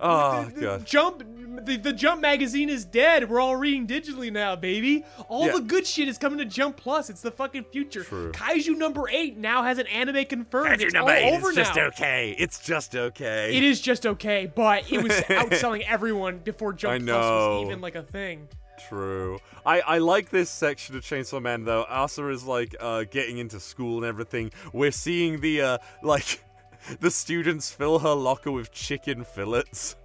[0.00, 0.84] Oh The god.
[0.86, 1.22] Jump,
[1.64, 3.30] the, the Jump magazine is dead.
[3.30, 5.04] We're all reading digitally now, baby.
[5.28, 5.52] All Yeah.
[5.52, 7.08] the good shit is coming to Jump Plus.
[7.08, 8.02] It's the fucking future.
[8.02, 8.32] True.
[8.32, 10.80] Kaiju number eight now has an anime confirmed.
[10.80, 11.84] Kaiju it's number all eight, over it's just now.
[11.86, 12.34] okay.
[12.36, 13.56] It's just okay.
[13.56, 17.94] It is just okay, but it was outselling everyone before Jump Plus was even like
[17.94, 18.48] a thing.
[18.88, 19.38] True.
[19.64, 21.84] I, I like this section of Chainsaw Man though.
[21.88, 24.50] Asa is like uh, getting into school and everything.
[24.72, 26.42] We're seeing the uh, like
[27.00, 29.96] the students fill her locker with chicken fillets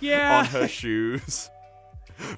[0.00, 0.38] Yeah.
[0.40, 1.50] on her shoes.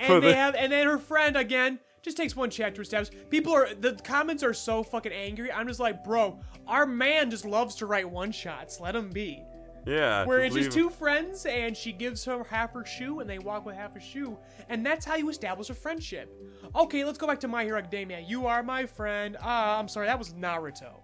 [0.00, 3.52] and they the- have and then her friend again just takes one chapter steps people
[3.52, 7.74] are the comments are so fucking angry i'm just like bro our man just loves
[7.74, 9.42] to write one shots let him be
[9.86, 10.24] Yeah.
[10.24, 13.66] where it's just two friends and she gives her half her shoe and they walk
[13.66, 14.36] with half a shoe
[14.68, 16.32] and that's how you establish a friendship
[16.74, 20.06] okay let's go back to my hero academia you are my friend ah i'm sorry
[20.06, 20.94] that was naruto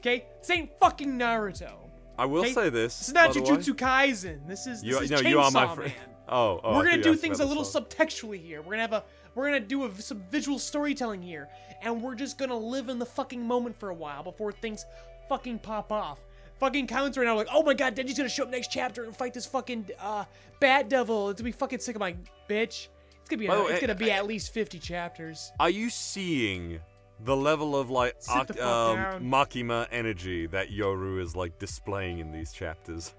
[0.00, 1.72] okay this ain't fucking naruto
[2.16, 2.52] I will okay?
[2.52, 2.98] say this.
[2.98, 3.50] this is not by the way.
[3.50, 5.92] jujutsu kaisen this is this You, is no, you are my Chainsaw friend.
[6.26, 6.76] Oh, oh.
[6.76, 7.84] We're gonna do things a little song.
[7.84, 8.62] subtextually here.
[8.62, 9.04] We're gonna have a
[9.34, 11.50] we're gonna do a, some visual storytelling here,
[11.82, 14.86] and we're just gonna live in the fucking moment for a while before things
[15.28, 16.20] fucking pop off.
[16.60, 19.14] Fucking comments right now like, oh my god, Denji's gonna show up next chapter and
[19.16, 20.24] fight this fucking uh
[20.60, 21.30] bat devil.
[21.30, 21.96] It's gonna be fucking sick.
[21.96, 22.16] I'm like,
[22.48, 22.88] bitch,
[23.20, 25.50] it's gonna be By the it's gonna be I- at least fifty chapters.
[25.58, 26.78] Are you seeing
[27.24, 29.22] the level of like Sit arc- the fuck um.
[29.24, 33.14] Makima energy that Yoru is like displaying in these chapters?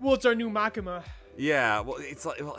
[0.00, 1.02] Well, it's our new Makima.
[1.36, 2.58] Yeah, well, it's like well,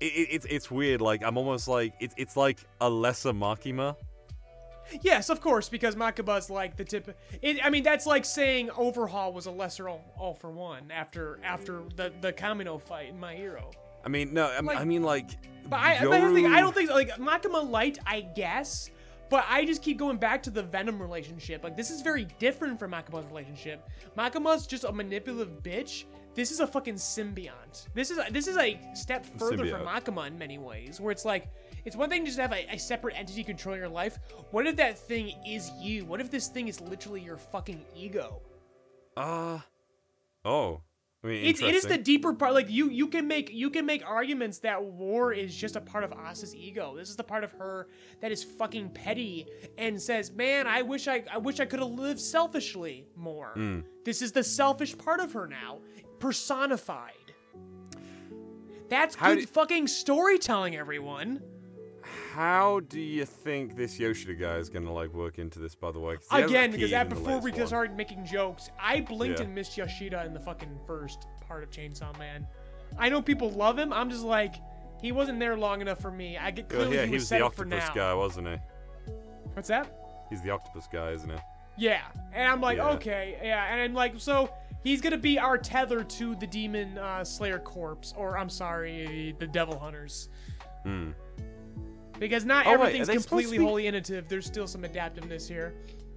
[0.00, 1.00] it, it, it's it's weird.
[1.00, 3.96] Like I'm almost like it's it's like a lesser Makima.
[5.02, 7.16] Yes, of course, because Makima's like the tip.
[7.42, 11.38] It, I mean, that's like saying Overhaul was a lesser all, all for one after
[11.44, 13.70] after the the Kamino fight in My Hero.
[14.04, 15.30] I mean, no, I, Like- I mean like.
[15.68, 18.90] But I, but I don't think I Yoru- don't think like Makima Light, I guess.
[19.28, 21.64] But I just keep going back to the Venom relationship.
[21.64, 23.88] Like this is very different from Makima's relationship.
[24.16, 26.04] Makima's just a manipulative bitch.
[26.36, 27.88] This is a fucking symbiont.
[27.94, 30.02] This is this is a step further from Symbiote.
[30.04, 31.48] Makima in many ways, where it's like
[31.86, 34.18] it's one thing to just have a, a separate entity controlling your life.
[34.50, 36.04] What if that thing is you?
[36.04, 38.42] What if this thing is literally your fucking ego?
[39.16, 39.60] Uh
[40.44, 40.82] oh.
[41.24, 42.52] I mean, It's it is the deeper part.
[42.54, 46.04] Like you you can make you can make arguments that war is just a part
[46.04, 46.94] of Asa's ego.
[46.96, 47.88] This is the part of her
[48.20, 49.46] that is fucking petty
[49.78, 53.80] and says, "Man, I wish I I wish I could have lived selfishly more." Hmm.
[54.04, 55.78] This is the selfish part of her now,
[56.20, 57.12] personified.
[58.88, 61.42] That's How good do- fucking storytelling, everyone.
[62.36, 65.74] How do you think this Yoshida guy is gonna like work into this?
[65.74, 67.66] By the way, Again, because that before we latest could one.
[67.68, 69.46] start making jokes, I blinked Yeah.
[69.46, 72.46] and missed Yoshida in the fucking first part of Chainsaw Man.
[72.98, 73.90] I know people love him.
[73.90, 74.56] I'm just like,
[75.00, 76.36] he wasn't there long enough for me.
[76.36, 78.56] I get Well, clearly yeah, he he was, was set the octopus guy, wasn't he?
[79.54, 80.26] What's that?
[80.28, 81.38] He's the octopus guy, isn't he?
[81.78, 82.02] Yeah,
[82.34, 82.90] and I'm like, Yeah.
[82.90, 84.50] okay, yeah, and I'm like, so
[84.84, 89.46] he's gonna be our tether to the demon uh, Slayer corpse, or I'm sorry, the
[89.46, 90.28] Devil Hunters.
[90.82, 91.12] Hmm.
[92.18, 94.28] Because not Oh, everything's to completely be- wholly innovative.
[94.28, 95.74] There's still some adaptiveness here.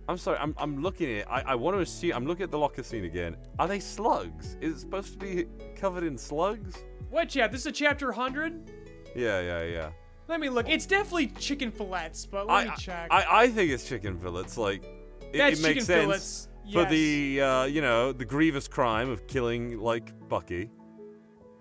[0.08, 1.28] I'm sorry, I'm, I'm looking at it.
[1.30, 2.14] I, I want to assume.
[2.16, 3.38] I'm looking at the locker scene again.
[3.60, 4.58] Are they slugs?
[4.60, 5.45] Is it supposed to be
[5.76, 6.84] covered in slugs?
[7.12, 7.52] What chap?
[7.52, 8.72] This is a chapter 100.
[9.16, 9.89] Yeah, yeah, yeah.
[10.28, 10.68] Let me look.
[10.70, 13.08] It's definitely chicken fillets, but let I, me check.
[13.12, 14.58] I, I think it's chicken fillets.
[14.58, 14.84] Like,
[15.32, 16.91] it, That's it makes chicken sense fillets, for yes.
[16.91, 20.70] the, uh, you know, the grievous crime of killing, like, Bucky.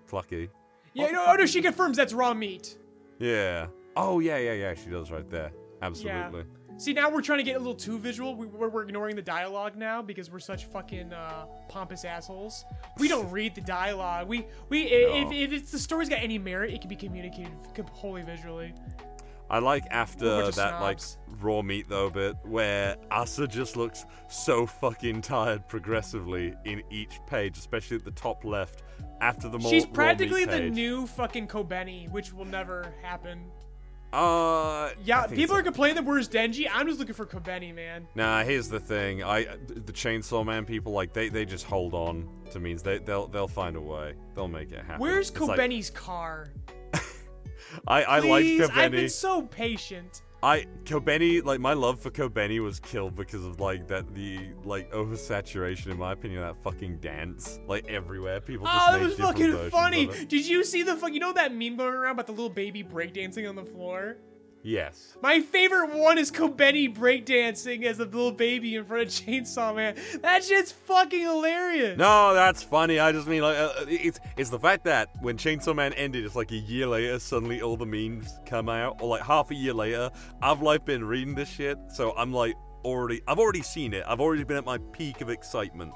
[0.09, 0.49] Clucky.
[0.93, 2.77] yeah, no, oh no, she confirms that's raw meat.
[3.19, 3.67] Yeah.
[3.95, 4.73] Oh, yeah, yeah, yeah.
[4.73, 5.51] She does right there.
[5.81, 6.43] Absolutely.
[6.77, 8.37] See, now we're trying to get a little too visual.
[8.37, 12.63] We, we're, we're ignoring the dialogue now because we're such fucking uh, pompous assholes.
[12.97, 14.29] We don't read the dialogue.
[14.29, 17.51] We we i if, if it's the story's got any merit, it can be communicated
[17.91, 18.73] wholly visually.
[19.49, 20.99] I like after that like
[21.41, 27.57] raw meat though bit where Asa just looks so fucking tired progressively in each page,
[27.57, 28.83] especially at the top left.
[29.21, 30.73] After the She's practically the page.
[30.73, 33.51] new fucking Kobeni, which will never happen.
[34.11, 36.67] Uh, Yeah, people are complaining that where's Denji.
[36.71, 38.07] I'm just looking for Kobeni, man.
[38.15, 39.23] Nah, here's the thing.
[39.23, 43.27] I the Chainsaw Man people like they, they just hold on to means they they'll
[43.27, 44.13] they'll find a way.
[44.35, 44.99] They'll make it happen.
[44.99, 46.49] Where's It's like- Kobeni's car?
[47.87, 50.23] I I like Please, I've been so patient.
[50.41, 54.89] I Kobeni like my love for Kobeni was killed because of like that the like
[54.91, 59.15] oversaturation in my opinion of that fucking dance like everywhere people just Oh, that was
[59.15, 60.07] fucking funny.
[60.07, 61.11] Did you see the fuck?
[61.13, 64.17] You know that meme going around about the little baby breakdancing on the floor?
[64.61, 65.15] Yes.
[65.21, 69.95] My favorite one is Kobeni breakdancing as a little baby in front of Chainsaw Man.
[70.21, 71.97] That shit's fucking hilarious.
[71.97, 72.99] No, that's funny.
[72.99, 76.35] I just mean like uh, it's it's the fact that when Chainsaw Man ended, it's
[76.35, 79.73] like a year later, suddenly all the memes come out, or like half a year
[79.73, 80.11] later.
[80.41, 84.03] I've like been reading this shit, so I'm like already I've already seen it.
[84.07, 85.93] I've already been at my peak of excitement.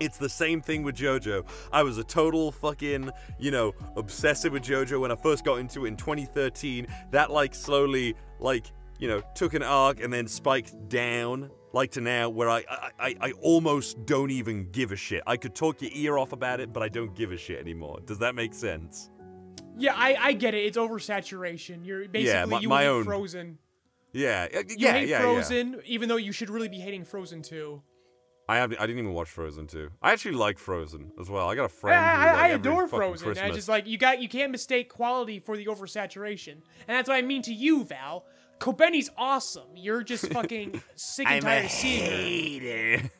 [0.00, 1.46] It's the same thing with JoJo.
[1.72, 5.84] I was a total fucking, you know, obsessive with JoJo when I first got into
[5.84, 6.86] it in 2013.
[7.12, 8.66] That like slowly, like,
[8.98, 12.90] you know, took an arc and then spiked down, like to now, where I, I,
[12.98, 15.22] I, I almost don't even give a shit.
[15.26, 18.00] I could talk your ear off about it, but I don't give a shit anymore.
[18.04, 19.10] Does that make sense?
[19.78, 20.64] Yeah, I, I get it.
[20.64, 21.84] It's oversaturation.
[21.84, 23.58] You're basically my- you my own- Frozen.
[24.12, 25.20] Yeah, uh, You yeah, hate yeah, yeah.
[25.20, 27.82] Frozen, even though you should really be hating Frozen too.
[28.48, 29.90] I have, I didn't even watch Frozen 2.
[30.00, 31.48] I actually like Frozen as well.
[31.48, 33.26] I got a friend who, I, like, I adore Frozen.
[33.26, 37.08] Christmas- it's just like you got you can't mistake quality for the oversaturation, and that's
[37.08, 38.24] what I mean to you, Val.
[38.60, 39.68] Kobeni's awesome.
[39.74, 43.10] You're just fucking sick and tired of seeing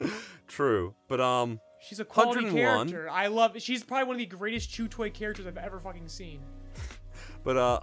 [0.00, 0.08] her.
[0.48, 2.88] True, but um, She's a quality 101.
[2.88, 3.10] character.
[3.10, 3.52] I love.
[3.58, 6.40] She's probably one of the greatest Chew Toy characters I've ever fucking seen.
[7.44, 7.80] but uh,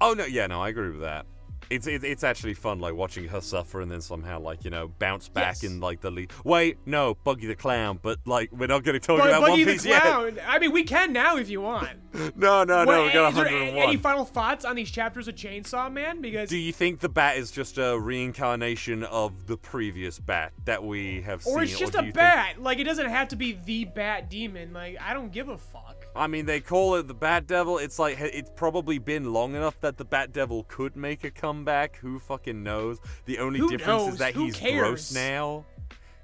[0.00, 1.26] oh no, yeah, no, I agree with that.
[1.70, 4.88] It's it's, it's actually fun, like watching her suffer and then somehow like you know
[4.98, 5.64] bounce back Yes.
[5.64, 6.32] in like the lead.
[6.44, 9.50] Wait, no, Buggy the Clown, but like we're not going to talk But about Buggy
[9.52, 10.02] One the Piece yet.
[10.02, 10.38] Clown.
[10.46, 11.88] I mean, we can now if you want.
[12.36, 13.76] No, no, no, What- we got 101.
[13.76, 16.20] any final thoughts on these chapters of Chainsaw Man?
[16.20, 20.84] Because Do you think the bat is just a reincarnation of the previous bat that
[20.84, 21.54] we have seen?
[21.56, 22.60] or it's just a you think- bat.
[22.62, 24.72] Like it doesn't have to be the bat demon.
[24.72, 25.93] Like I don't give a fuck.
[26.16, 27.78] I mean, they call it the Bat Devil.
[27.78, 31.96] It's like it's probably been long enough that the Bat Devil could make a comeback.
[31.96, 33.00] Who fucking knows?
[33.24, 34.12] The only Who difference knows?
[34.14, 34.80] is that Who he's cares?
[34.80, 35.66] gross now.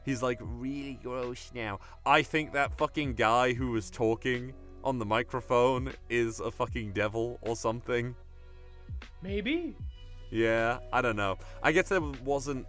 [0.04, 1.80] He's like really gross now.
[2.06, 7.38] I think that fucking guy who was talking on the microphone is a fucking devil
[7.42, 8.14] or something.
[9.22, 9.76] Maybe.
[10.30, 11.36] Yeah, I don't know.
[11.62, 12.66] I guess there wasn't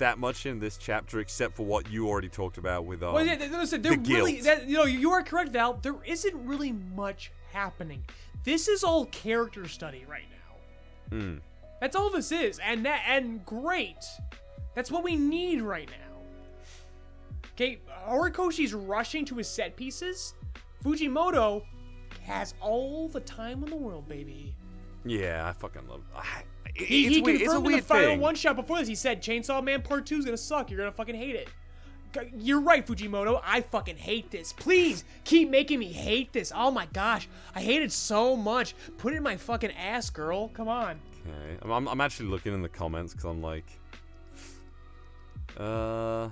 [0.00, 3.24] that much in this chapter except for what you already talked about with um, Well,
[3.24, 5.74] yeah, listen, there the really, that, you know, you are correct, Val.
[5.74, 8.04] There isn't really much happening.
[8.44, 11.16] This is all character study right now.
[11.16, 11.36] Hmm.
[11.80, 14.04] That's all this is, and that, and great.
[14.74, 16.18] That's what we need right now.
[17.54, 20.34] Okay, Horikoshi's rushing to his set pieces.
[20.84, 21.62] Fujimoto
[22.22, 24.54] has all the time in the world, baby.
[25.04, 26.02] Yeah, I fucking love.
[26.14, 26.42] I,
[26.86, 27.40] He, he weird.
[27.40, 28.20] Confirmed in the final thing.
[28.20, 28.88] one shot before this.
[28.88, 30.70] He said Chainsaw Man Part Two is gonna suck.
[30.70, 31.48] You're gonna fucking hate it.
[32.36, 33.40] You're right, Fujimoto.
[33.44, 34.52] I fucking hate this.
[34.52, 36.52] Please keep making me hate this.
[36.54, 38.74] Oh my gosh, I hate it so much.
[38.98, 40.48] Put it in my fucking ass, girl.
[40.48, 41.00] Come on.
[41.26, 43.66] Okay, I'm, I'm, I'm actually looking in the comments because I'm like,
[45.56, 46.30] uh,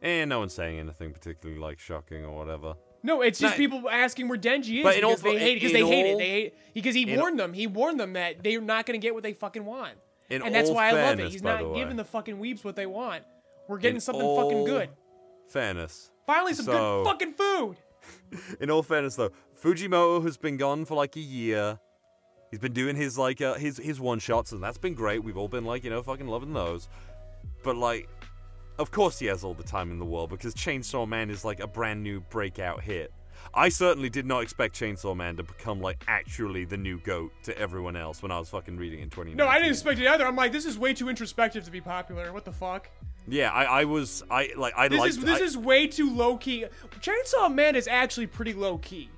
[0.00, 2.74] and no one's saying anything particularly like shocking or whatever.
[3.02, 5.54] No, it's just No, people asking where Denji is But because all- they hate it.
[5.56, 6.18] Because they hate it.
[6.18, 7.52] They hate because he warned them.
[7.52, 9.94] He warned them that they're not gonna get what they fucking want.
[10.30, 11.30] And that's why I love it.
[11.30, 13.24] He's not the giving the fucking weeps what they want.
[13.68, 14.88] We're getting In something fucking good.
[15.48, 16.10] Fairness.
[16.26, 17.76] Finally, some so- good fucking food.
[18.60, 19.30] In all fairness, though,
[19.62, 21.78] Fujimoto has been gone for like a year.
[22.50, 25.22] He's been doing his like uh, his his one shots, and that's been great.
[25.24, 26.88] We've all been like you know fucking loving those.
[27.62, 28.08] But like,
[28.78, 31.60] of course he has all the time in the world because Chainsaw Man is like
[31.60, 33.12] a brand new breakout hit.
[33.54, 37.58] I certainly did not expect Chainsaw Man to become like actually the new goat to
[37.58, 39.36] everyone else when I was fucking reading in 2019.
[39.36, 40.26] No, I didn't expect it either.
[40.26, 42.32] I'm like, this is way too introspective to be popular.
[42.32, 42.88] What the fuck?
[43.28, 46.10] Yeah, I, I was I like I This liked is this I- is way too
[46.14, 46.64] low key.
[47.00, 49.10] Chainsaw Man is actually pretty low key,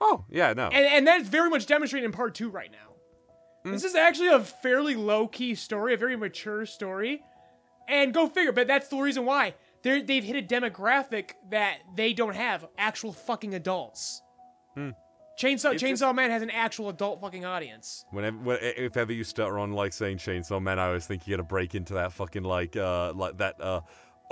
[0.00, 2.78] oh yeah no and and that's very much demonstrated in part two right now.
[3.64, 3.72] Hmm.
[3.72, 7.22] This is actually a fairly low key story, a very mature story,
[7.88, 8.52] and go figure.
[8.52, 13.12] But that's the reason why they they've hit a demographic that they don't have actual
[13.12, 14.22] fucking adults.
[14.74, 14.90] Hmm.
[15.40, 18.04] Chainsaw Chainsaw Man has an actual adult fucking audience.
[18.10, 21.36] Whenever, when- if ever you start on like saying Chainsaw Man, I always think you're
[21.38, 23.82] gonna break into that fucking like, uh, like that, uh,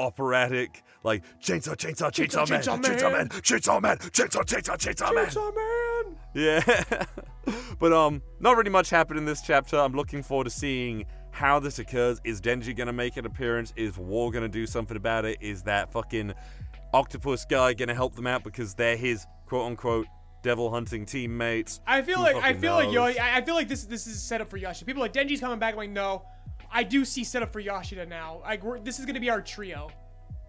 [0.00, 3.12] operatic, like Chainsaw, Chainsaw, Chainsaw, Man, Chainsaw Chainsaw Man.
[3.12, 5.26] Man, Chainsaw Man, Chainsaw, Chainsaw, Chainsaw Man.
[5.26, 6.16] Chainsaw Man.
[6.34, 7.04] Yeah,
[7.78, 9.78] but um, not really much happened in this chapter.
[9.78, 12.18] I'm looking forward to seeing how this occurs.
[12.24, 13.74] Is Denji gonna make an appearance?
[13.76, 15.36] Is War gonna do something about it?
[15.42, 16.32] Is that fucking
[16.94, 20.06] octopus guy gonna help them out because they're his quote unquote
[20.42, 21.82] devil hunting teammates?
[21.86, 23.04] I feel Who like I feel like yo.
[23.04, 24.86] I feel like this this is set up for Yoshida.
[24.86, 25.74] People are like Denji's coming back.
[25.74, 26.24] I'm like, no,
[26.72, 28.40] I do see set up for Yoshida now.
[28.42, 29.90] Like, we're, this is gonna be our trio.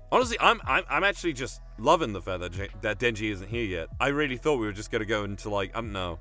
[0.09, 3.65] Honestly, I'm I'm, I'm actually just loving the fact that J- that Denji isn't here
[3.65, 3.89] yet.
[3.99, 6.19] I really thought we were just gonna go into like I don't know.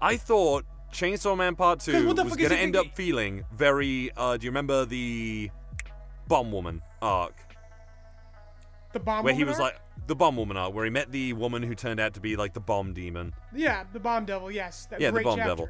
[0.00, 4.10] I thought Chainsaw Man Part Two was gonna end gonna up feeling very.
[4.16, 5.50] Uh, do you remember the
[6.26, 7.34] Bomb Woman arc
[8.92, 9.16] The bomb.
[9.18, 9.74] Woman Where he was arc?
[9.74, 12.36] like the Bomb Woman arc where he met the woman who turned out to be
[12.36, 13.34] like the Bomb Demon?
[13.54, 14.50] yeah, the bomb devil.
[14.50, 15.50] Yes, that Yeah, the Bomb chapter.
[15.50, 15.68] Devil.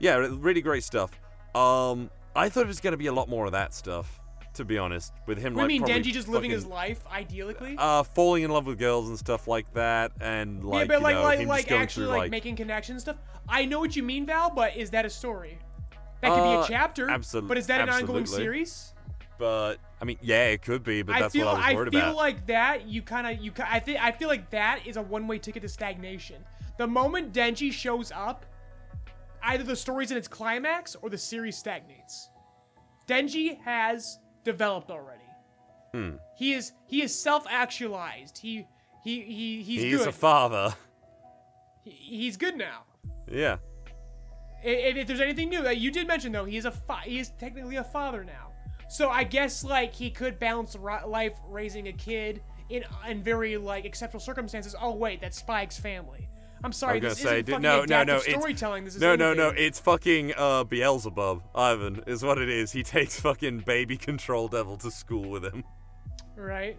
[0.00, 1.10] Yeah, really great stuff.
[1.54, 4.20] Um, I thought it was gonna be a lot more of that stuff.
[4.54, 7.74] To be honest, with him What like mean Denji just living his life idyllically?
[7.76, 11.02] uh, falling in love with girls and stuff like that, and like yeah, but you
[11.04, 13.16] like know, like like actually through, like, making connections and stuff.
[13.48, 15.58] I know what you mean, Val, but is that a story?
[16.20, 17.08] That could be Uh, a chapter.
[17.08, 18.94] absol- But is that an ongoing series?
[19.38, 21.88] But I mean, yeah, it could be, but I that's feel what I was worried
[21.88, 21.98] about.
[21.98, 22.16] I feel about.
[22.16, 25.38] like that you kind of you I think I feel like that is a one-way
[25.40, 26.44] ticket to stagnation.
[26.78, 28.46] The moment Denji shows up,
[29.42, 32.30] either the story's in its climax or the series stagnates.
[33.08, 35.20] Denji has developed already.
[35.92, 36.16] Hmm.
[36.36, 38.38] He is he is self-actualized.
[38.38, 38.66] He
[39.02, 40.08] he he he's, He's good.
[40.08, 40.74] a father.
[41.84, 42.82] He- he's good now.
[43.30, 43.56] Yeah.
[44.62, 47.18] If, if there's anything new that you did mention though, he is a fa- he
[47.18, 48.52] is technically a father now.
[48.88, 53.56] So I guess like he could balance ri- life raising a kid in in very
[53.56, 54.74] like exceptional circumstances.
[54.80, 56.28] Oh wait, that's Spy x Family.
[56.64, 58.84] I'm sorry, I'm gonna this say, isn't dude, no, no, no, it's storytelling.
[58.84, 59.48] This is no, no, no.
[59.50, 61.42] It's fucking uh, Beelzebub.
[61.54, 62.72] Ivan is what it is.
[62.72, 65.62] He takes fucking baby control devil to school with him.
[66.36, 66.78] right?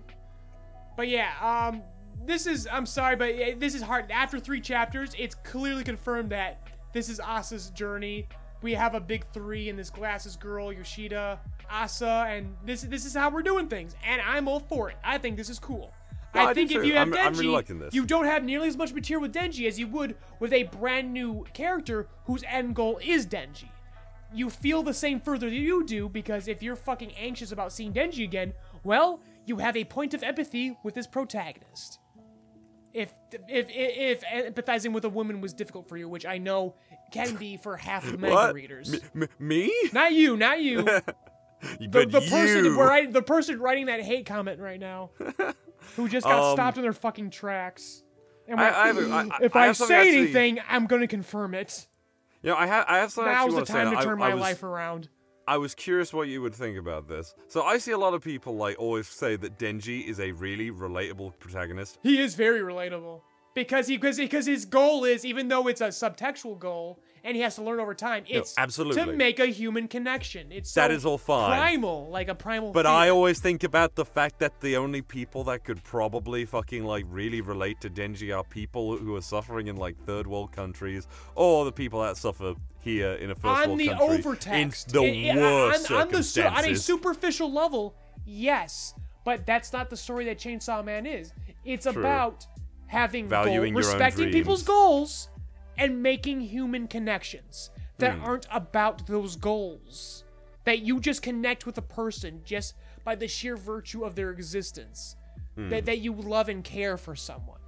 [0.98, 1.84] But yeah, um,
[2.26, 4.10] this is I'm sorry, but this is hard.
[4.10, 8.28] After three chapters, it's clearly confirmed that this is Asa's journey.
[8.64, 13.14] We have a big three in this glasses girl, Yoshida, Asa, and this this is
[13.14, 14.98] how we're doing things, and I'm all for it.
[15.04, 15.94] I think this is cool.
[16.36, 16.88] No, I I think if too.
[16.88, 17.94] you have I'm- I'm Denji, this.
[17.94, 21.12] you don't have nearly as much material with Denji as you would with a brand
[21.14, 23.70] new character whose end goal is Denji.
[24.34, 27.94] You feel the same further than you do because if you're fucking anxious about seeing
[27.94, 32.00] Denji again, well, you have a point of empathy with his protagonist.
[32.94, 33.12] if
[33.50, 36.76] if if empathizing with a woman was difficult for you, which I know
[37.12, 39.00] can be for half the manga readers.
[39.14, 39.72] M- me?
[39.94, 40.84] Not you, not you.
[41.80, 45.12] the, the person where I, the person writing that hate comment right now,
[45.96, 48.04] who just got Um, stopped in their fucking tracks.
[48.48, 51.88] And I- I I- if I say actually- anything, I'm gonna confirm it.
[52.44, 54.64] You know, I have I have something Now's the time to turn my was- life
[54.64, 55.10] around.
[55.48, 57.36] I was curious what you would think about this.
[57.48, 60.72] So I see a lot of people like always say that Denji is a really
[60.72, 62.00] relatable protagonist.
[62.02, 63.22] He is very relatable
[63.54, 67.42] because he because because his goal is even though it's a subtextual goal and he
[67.42, 69.04] has to learn over time, it's absolutely.
[69.04, 70.52] to make a human connection.
[70.52, 71.50] It's That so is all fine.
[71.58, 72.72] primal, like a primal.
[72.72, 72.86] But.
[72.86, 77.04] I always think about the fact that the only people that could probably fucking like
[77.10, 81.66] really relate to Denji are people who are suffering in like third world countries or
[81.66, 85.30] the people that suffer here in a first on world the country overtext, in the
[85.32, 87.96] i- i- worst on, on the su- on a superficial level,
[88.26, 91.34] yes, but that's not the story that Chainsaw Man is.
[91.66, 92.00] It's True.
[92.02, 92.46] about
[92.88, 95.30] having Valuing goal, your own respecting people's goals,
[95.78, 98.24] and making human connections that Hmm.
[98.24, 100.24] aren't about those goals.
[100.66, 102.74] That you just connect with a person just
[103.04, 105.16] by the sheer virtue of their existence.
[105.56, 105.70] Hmm.
[105.70, 107.60] That that you love and care for someone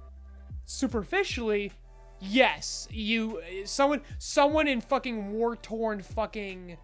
[0.64, 1.72] superficially,
[2.20, 6.76] yes, you someone someone in fucking war torn fucking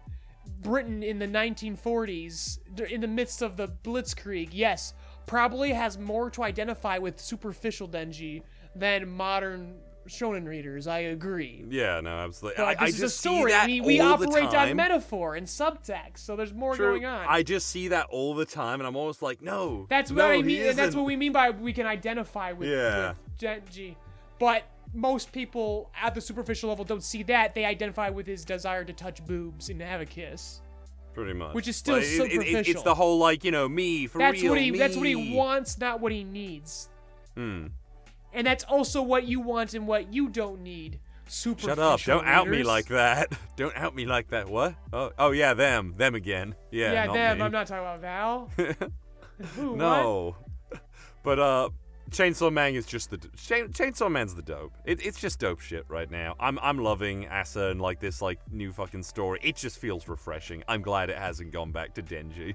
[0.61, 2.59] Britain in the 1940s,
[2.89, 4.93] in the midst of the Blitzkrieg, yes,
[5.27, 8.43] probably has more to identify with superficial Denji
[8.75, 10.87] than modern shonen readers.
[10.87, 11.65] I agree.
[11.69, 12.63] yeah, no, absolutely.
[12.63, 13.51] But I, this I is just a story.
[13.51, 16.91] see that we we operate on metaphor and subtext, so there's more True.
[16.91, 17.25] going on.
[17.27, 19.85] I just see that all the time, and I'm almost like, no.
[19.89, 22.69] That's no, what I mean, and that's what we mean by we can identify with,
[22.69, 23.09] Yeah.
[23.09, 23.95] with Denji.
[24.39, 27.53] But most people at the superficial level don't see that.
[27.55, 30.61] They identify with his desire to touch boobs and have a kiss.
[31.13, 31.53] Pretty much.
[31.55, 34.17] Which is still Like, it- it- it- it's the whole like, you know, me for
[34.19, 34.51] That's real.
[34.51, 34.71] what he.
[34.71, 36.89] That's what he wants, not what he needs.
[37.35, 37.67] Hmm.
[38.35, 40.99] And that's also what you want and what you don't need.
[41.27, 41.69] Superficial.
[41.69, 42.01] Shut up!
[42.01, 43.29] Don't out me like that.
[43.55, 44.47] Don't out me like that.
[44.47, 44.75] What?
[44.93, 46.53] Oh, oh yeah, them, them again.
[46.69, 47.37] Yeah, Yeah, them.
[47.39, 47.43] me.
[47.45, 48.51] I'm not talking about Val.
[49.55, 49.77] Who, what?
[49.77, 50.35] No.
[51.23, 51.69] But uh,
[52.11, 54.73] Chainsaw Man is just the Chain, Chainsaw Man's the dope.
[54.85, 56.35] It, it's just dope shit right now.
[56.39, 59.39] I'm I'm loving Asa and like this like new fucking story.
[59.41, 60.63] It just feels refreshing.
[60.67, 62.53] I'm glad it hasn't gone back to Denji.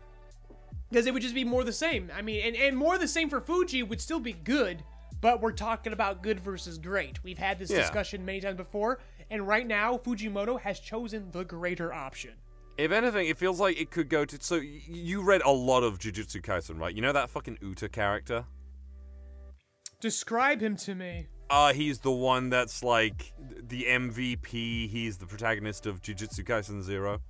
[0.91, 2.11] Because it would just be more the same.
[2.15, 4.83] I mean, and, and more the same for Fuji would still be good,
[5.21, 7.23] but we're talking about good versus great.
[7.23, 7.79] We've had this Yeah.
[7.79, 9.01] discussion many times before,
[9.31, 12.35] and right now, Fujimoto has chosen the greater option.
[12.79, 14.39] If anything, it feels like it could go to.
[14.41, 16.95] So you read a lot of Jujutsu Kaisen, right?
[16.95, 18.47] You know that fucking Yuta character.
[20.01, 21.27] Describe him to me.
[21.51, 24.89] Uh, he's the one that's like the MVP.
[24.89, 27.21] He's the protagonist of Jujutsu Kaisen Zero.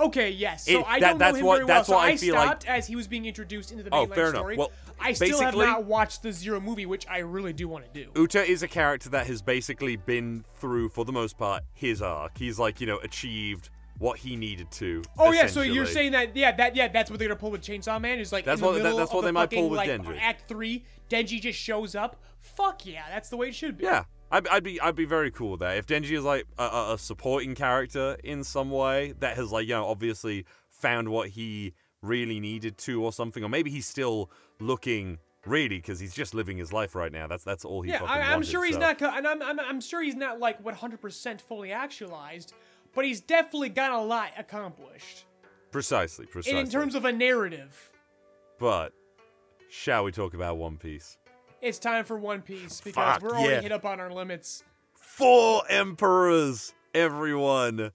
[0.00, 0.66] Okay, yes.
[0.66, 1.84] So It- I don't know him what- very well.
[1.84, 4.28] So I feel like- stopped as he was being introduced into the Oh, mainline fair
[4.30, 4.40] enough.
[4.40, 4.56] story.
[4.56, 8.04] Well, I still have not watched the Zero movie, which I really do want to
[8.04, 8.10] do.
[8.12, 12.38] Yuta is a character that has basically been through, for the most part, his arc.
[12.38, 15.02] He's like, you know, achieved what he needed to.
[15.18, 17.62] Oh yeah, so you're saying that yeah, that yeah, that's what they're gonna pull with
[17.62, 19.32] Chainsaw Man is like That's in the what- that- middle that's of what the they
[19.32, 20.18] might fucking, pull with like, Denji.
[20.20, 22.20] Act three, Denji just shows up.
[22.40, 23.84] Fuck yeah, that's the way it should be.
[23.84, 25.76] Yeah, I'd, I'd be I'd be very cool with that.
[25.76, 29.74] If Denji is like a, a, supporting character in some way that has like you
[29.74, 35.18] know obviously found what he really needed to or something, or maybe he's still looking
[35.46, 37.26] really because he's just living his life right now.
[37.26, 39.60] That's that's all he Yeah, I, I'm wanted, sure he's so- not, and I'm, I'm,
[39.60, 42.54] I'm sure he's not like 100% fully actualized,
[42.94, 45.26] but he's definitely got a lot accomplished.
[45.70, 46.58] precisely And precisely.
[46.60, 47.92] in terms of a narrative,
[48.58, 48.92] but
[49.68, 51.18] shall we talk about One Piece?
[51.64, 53.60] It's time for One Piece because Fuck, we're already yeah.
[53.62, 54.62] hit up on our limits.
[54.94, 57.90] Four emperors, everyone.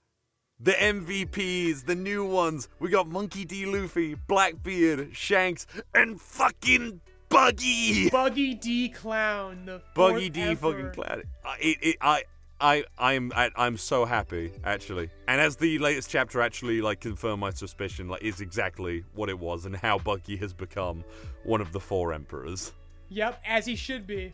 [0.60, 2.68] The MVPs, the new ones.
[2.80, 3.66] We got Monkey D.
[3.66, 7.00] Luffy, Blackbeard, Shanks, and fucking
[7.30, 8.10] Buggy.
[8.10, 10.42] Buggy D Clown, the Buggy D.
[10.42, 10.72] emperor.
[10.72, 11.24] fucking Cloud.
[11.46, 12.24] I, it, it, I,
[12.60, 15.10] I, I'm, I, I'm so happy actually.
[15.28, 19.40] And as the latest chapter actually like confirmed my suspicion, like is exactly what it
[19.40, 21.06] was and how Buggy has become
[21.44, 22.74] one of the four emperors.
[23.10, 24.34] Yep, as he should be.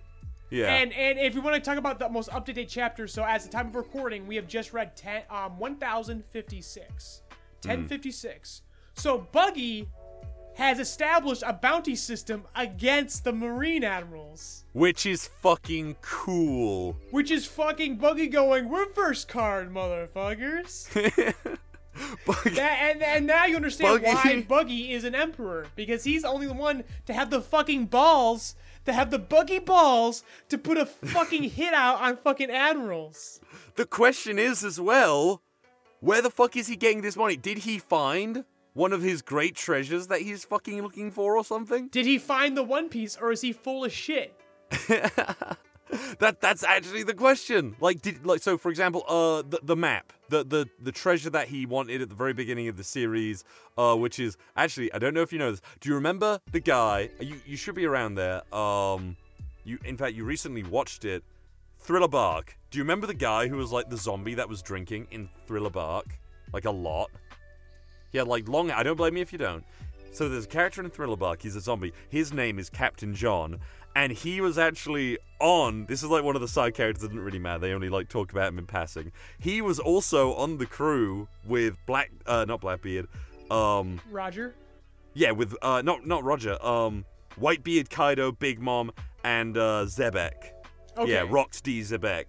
[0.49, 0.73] Yeah.
[0.75, 3.23] And and if we want to talk about the most up to date chapter, so
[3.23, 7.21] as the time of recording, we have just read 10, um, 1056.
[7.63, 8.61] 1056.
[8.93, 9.89] So Buggy
[10.55, 14.63] has established a bounty system against the Marine Admirals.
[14.71, 16.95] Which is fucking cool.
[17.11, 20.87] Which is fucking Buggy going, reverse card, motherfuckers.
[22.25, 22.49] Buggy.
[22.51, 24.15] that, and, and now you understand Buggy.
[24.15, 25.67] why Buggy is an emperor.
[25.75, 28.55] Because he's only the one to have the fucking balls,
[28.85, 33.39] to have the Buggy balls, to put a fucking hit out on fucking admirals.
[33.75, 35.41] The question is as well,
[35.99, 37.35] where the fuck is he getting this money?
[37.35, 41.87] Did he find one of his great treasures that he's fucking looking for or something?
[41.87, 44.39] Did he find the One Piece or is he full of shit?
[46.19, 47.75] that that's actually the question.
[47.79, 48.57] Like, did like so?
[48.57, 52.15] For example, uh, the, the map, the the the treasure that he wanted at the
[52.15, 53.43] very beginning of the series,
[53.77, 55.61] uh, which is actually I don't know if you know this.
[55.79, 57.09] Do you remember the guy?
[57.19, 58.41] You you should be around there.
[58.53, 59.15] Um,
[59.63, 61.23] you in fact you recently watched it.
[61.77, 62.57] Thriller Bark.
[62.71, 65.69] Do you remember the guy who was like the zombie that was drinking in Thriller
[65.69, 66.17] Bark,
[66.51, 67.11] like a lot?
[68.11, 68.71] He had like long.
[68.71, 69.63] I don't blame you if you don't.
[70.11, 71.41] So there's a character in Thriller Bark.
[71.41, 71.91] He's a zombie.
[72.09, 73.59] His name is Captain John,
[73.95, 75.85] and he was actually on.
[75.85, 77.59] This is like one of the side characters that didn't really matter.
[77.59, 79.11] They only like talk about him in passing.
[79.39, 83.07] He was also on the crew with Black, uh, not Blackbeard,
[83.49, 84.53] um, Roger.
[85.13, 87.05] yeah, with uh, not not Roger, um,
[87.39, 88.91] Whitebeard, Kaido, Big Mom,
[89.23, 90.33] and uh, Xebec.
[90.97, 91.11] Okay.
[91.11, 92.25] Yeah, Rocks D Xebec.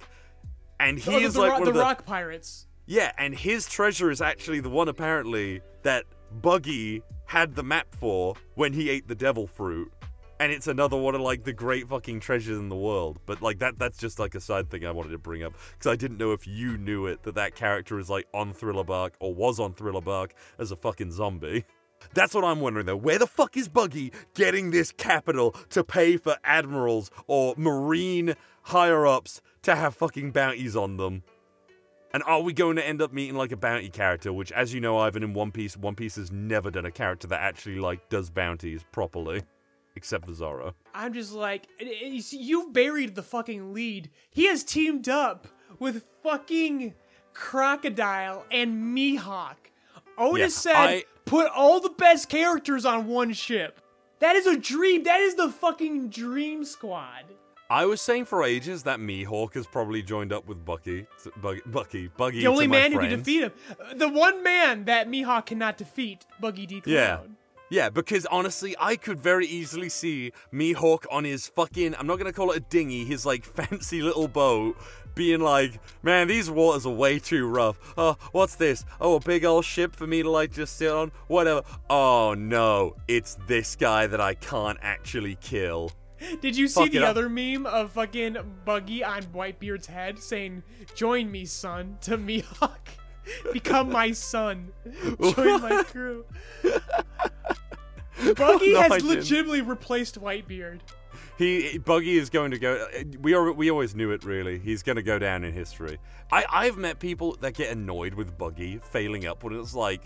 [0.81, 2.67] And he Oh, is the like Ro- one the of the Rock Pirates.
[2.87, 6.05] yeah, and his treasure is actually the one apparently that
[6.43, 9.91] Buggy had the map for when he ate the devil fruit.
[10.39, 13.19] And it's another one of like the great fucking treasures in the world.
[13.25, 15.91] But like that that's just like a side thing I wanted to bring up because
[15.91, 19.15] I didn't know if you knew it that that character is like on Thriller Bark
[19.19, 21.65] or was on Thriller Bark as a fucking zombie.
[22.15, 22.97] That's what I'm wondering though.
[22.97, 29.07] Where the fuck is Buggy getting this capital to pay for admirals or marine higher
[29.07, 31.23] ups to have fucking bounties on them?
[32.13, 34.33] And are we going to end up meeting like a bounty character?
[34.33, 37.27] Which, as you know, Ivan, in One Piece, One Piece has never done a character
[37.29, 39.43] that actually like does bounties properly,
[39.97, 40.75] except for Zoro.
[40.95, 44.11] I'm just like, you buried the fucking lead.
[44.31, 46.95] He has teamed up with fucking
[47.35, 49.57] Crocodile and Mihawk.
[50.19, 53.81] Otis Yeah, said, I- put all the best characters on one ship.
[54.21, 55.03] That is a dream.
[55.03, 57.25] That is the fucking dream squad.
[57.69, 61.07] I was saying for ages that Mihawk has probably joined up with Bucky,
[61.43, 62.41] Buggy, Bucky, Buggy.
[62.41, 63.53] The only man who can defeat him.
[63.97, 66.81] The one man that Mihawk cannot defeat, Buggy D.
[66.81, 66.95] Clown.
[66.95, 67.19] Yeah.
[67.69, 72.33] Yeah, because honestly, I could very easily see Mihawk on his fucking, I'm not gonna
[72.33, 74.77] call it a dinghy, his like fancy little boat,
[75.15, 77.79] being like, man, these waters are way too rough.
[77.97, 78.85] Oh, what's this?
[79.01, 81.11] Oh, a big old ship for me to like just sit on?
[81.27, 81.63] Whatever.
[81.91, 85.91] Oh no, it's this guy that I can't actually kill.
[86.41, 90.63] Did you see Fuck the other meme of fucking Buggy on Whitebeard's head saying,
[90.95, 92.79] Join me, son, to Mihawk?
[93.53, 94.73] Become my son.
[95.35, 96.25] Join my crew.
[98.37, 100.81] Buggy No, has legitimately replaced Whitebeard.
[101.37, 102.87] He Buggy is going to go.
[103.21, 104.25] We are, we always knew it.
[104.25, 105.99] Really, he's going to go down in history.
[106.33, 110.03] I I've met people that get annoyed with Buggy failing up when it's like,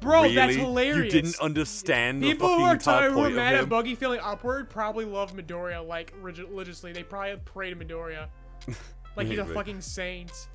[0.00, 0.34] Bro, really?
[0.34, 1.14] that's hilarious.
[1.14, 3.68] You didn't understand the People fucking who are tired, who are mad at.
[3.68, 6.92] Buggy feeling upward, probably love Midoriya like religiously.
[6.92, 8.28] They probably pray to Midoriya,
[9.16, 10.48] like he's a fucking saint,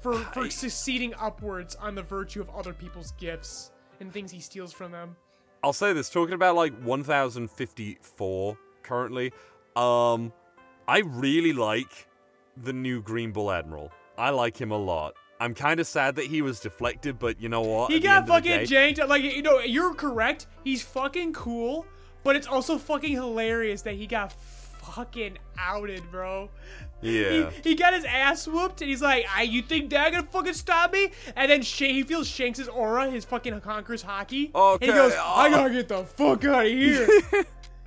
[0.00, 4.72] for for succeeding upwards on the virtue of other people's gifts and things he steals
[4.72, 5.16] from them.
[5.62, 9.32] I'll say this: talking about like 1054 currently,
[9.76, 10.32] um,
[10.86, 12.06] I really like
[12.56, 13.90] the new Green Bull Admiral.
[14.16, 15.14] I like him a lot.
[15.40, 17.90] I'm kind of sad that he was deflected, but you know what?
[17.92, 19.08] He At got end of the fucking day- janked.
[19.08, 20.46] Like you know, you're correct.
[20.64, 21.86] He's fucking cool,
[22.24, 26.50] but it's also fucking hilarious that he got fucking outed, bro.
[27.00, 27.50] Yeah.
[27.50, 30.54] He, he got his ass whooped, and he's like, "I, you think that gonna fucking
[30.54, 34.54] stop me?" And then Sha he feels Shanks' aura, his fucking conquerors Haki.
[34.54, 37.08] Okay, And he goes, "I uh, gotta get the fuck out of here."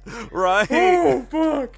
[0.31, 0.67] right?
[0.71, 1.77] oh fuck!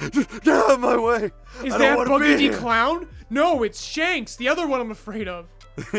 [0.12, 1.32] Get out of my way!
[1.64, 2.50] Is that Buggy D.
[2.50, 3.08] Clown?
[3.30, 5.48] No, it's Shanks, the other one I'm afraid of.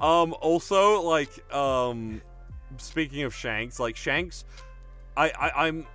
[0.00, 2.20] um also like um
[2.78, 4.44] speaking of shanks like shanks
[5.16, 5.86] i, I i'm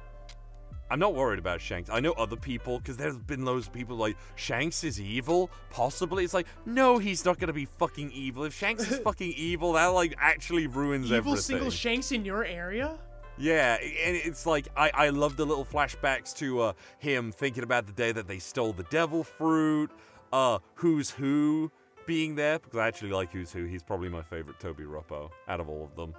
[0.89, 3.95] i'm not worried about shanks i know other people because there's been loads of people
[3.95, 8.53] like shanks is evil possibly it's like no he's not gonna be fucking evil if
[8.53, 12.45] shanks is fucking evil that like actually ruins Evil everything Evil single Shanks in your
[12.45, 12.97] area?
[13.37, 17.85] yeah, and it's like I I love the little flashbacks to uh, him thinking about
[17.85, 19.91] the day that they stole the devil fruit.
[20.33, 21.71] Uh, who's who
[22.05, 23.65] being there because I actually like who's who.
[23.65, 26.13] He's probably my favorite Tobi Roppo out of all of them.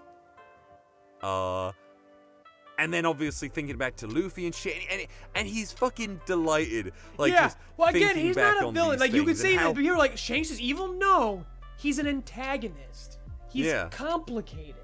[1.23, 1.73] Uh,
[2.79, 5.03] and then obviously thinking back to Luffy and shit, and
[5.35, 6.93] and he's fucking delighted.
[7.19, 7.51] Like yeah.
[7.77, 8.99] Well, again, he's not a villain.
[8.99, 10.89] Like you could say how- that, but you're like Shanks is evil.
[10.93, 11.45] No,
[11.77, 13.19] he's an antagonist.
[13.51, 13.89] He's Yeah.
[13.91, 14.75] complicated.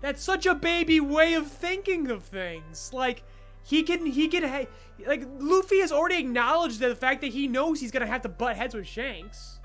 [0.00, 2.92] That's such a baby way of thinking of things.
[2.92, 3.22] Like
[3.64, 4.66] he can he can ha-
[5.06, 8.28] like Luffy has already acknowledged that the fact that he knows he's gonna have to
[8.28, 9.60] butt heads with Shanks.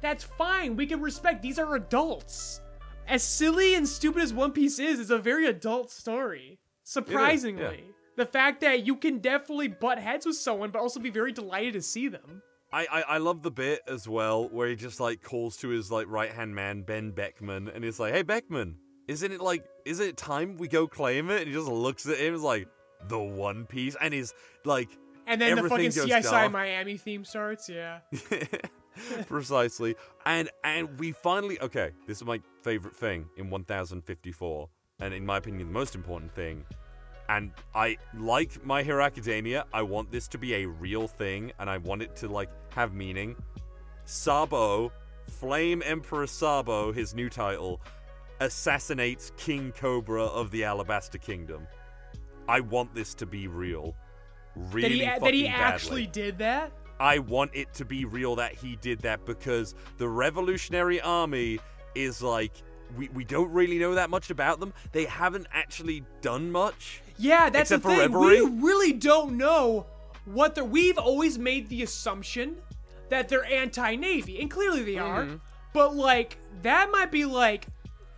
[0.00, 0.76] That's fine.
[0.76, 1.42] We can respect.
[1.42, 2.60] These are adults.
[3.08, 6.59] As silly and stupid as One Piece is, it's a very adult story.
[6.90, 7.84] Surprisingly.
[8.16, 11.74] The fact that you can definitely butt heads with someone, but also be very delighted
[11.74, 12.42] to see them.
[12.72, 15.92] I, I, I love the bit as well where he just like calls to his
[15.92, 18.76] like right hand man Ben Beckman and he's like, "Hey Beckman,
[19.06, 22.18] isn't it like isn't it time we go claim it?" And he just looks at
[22.18, 22.66] him, is like,
[23.06, 24.34] "The One Piece," and he's
[24.64, 24.88] like
[25.28, 26.52] And then the fucking goes CSI dark.
[26.52, 27.68] Miami theme starts.
[27.68, 28.00] Yeah.
[29.28, 29.94] Precisely.
[30.26, 34.68] And and we finally okay, this is my favorite thing in 1054
[34.98, 36.64] and in my opinion the most important thing.
[37.30, 39.64] And I like My Hero Academia.
[39.72, 42.92] I want this to be a real thing and I want it to like have
[42.92, 43.36] meaning.
[44.04, 44.90] Sabo,
[45.28, 47.80] Flame Emperor Sabo, his new title,
[48.40, 51.68] assassinates King Cobra of the Alabasta Kingdom.
[52.48, 53.94] I want this to be real.
[54.56, 56.72] Really that he that he actually did that.
[56.98, 61.60] I want it to be real that he did that because the Revolutionary Army
[61.94, 62.54] is like
[62.96, 64.72] we, we don't really know that much about them.
[64.90, 67.02] They haven't actually done much.
[67.20, 68.12] Yeah, that's Except the thing.
[68.12, 69.86] We really don't know
[70.24, 70.64] what they're.
[70.64, 72.56] We've always made the assumption
[73.10, 75.24] that they're anti-navy, and clearly they are.
[75.24, 75.36] Mm-hmm.
[75.74, 77.66] But like, that might be like,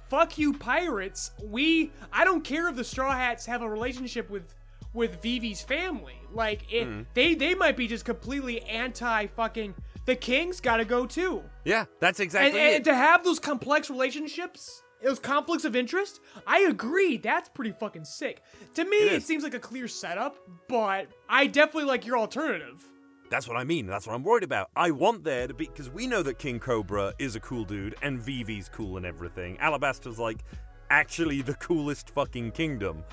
[0.08, 1.32] fuck you, pirates.
[1.42, 1.90] We.
[2.12, 4.54] I don't care if the Straw Hats have a relationship with
[4.94, 6.20] with Vivi's family.
[6.32, 7.06] Like, it, Mm.
[7.14, 9.74] they they might be just completely anti-fucking.
[10.04, 11.42] The king's got to go too.
[11.64, 12.84] Yeah, that's exactly and it.
[12.84, 17.16] to have those complex relationships, those conflicts of interest, I agree.
[17.16, 18.42] That's pretty fucking sick.
[18.74, 20.36] To me, It it, seems like a clear setup,
[20.68, 22.84] but I definitely like your alternative.
[23.30, 23.86] That's what I mean.
[23.86, 24.68] That's what I'm worried about.
[24.76, 27.94] I want there to be because we know that King Cobra is a cool dude
[28.02, 29.58] and Vivi's cool and everything.
[29.58, 30.44] Alabasta's like
[30.90, 33.04] actually the coolest fucking kingdom.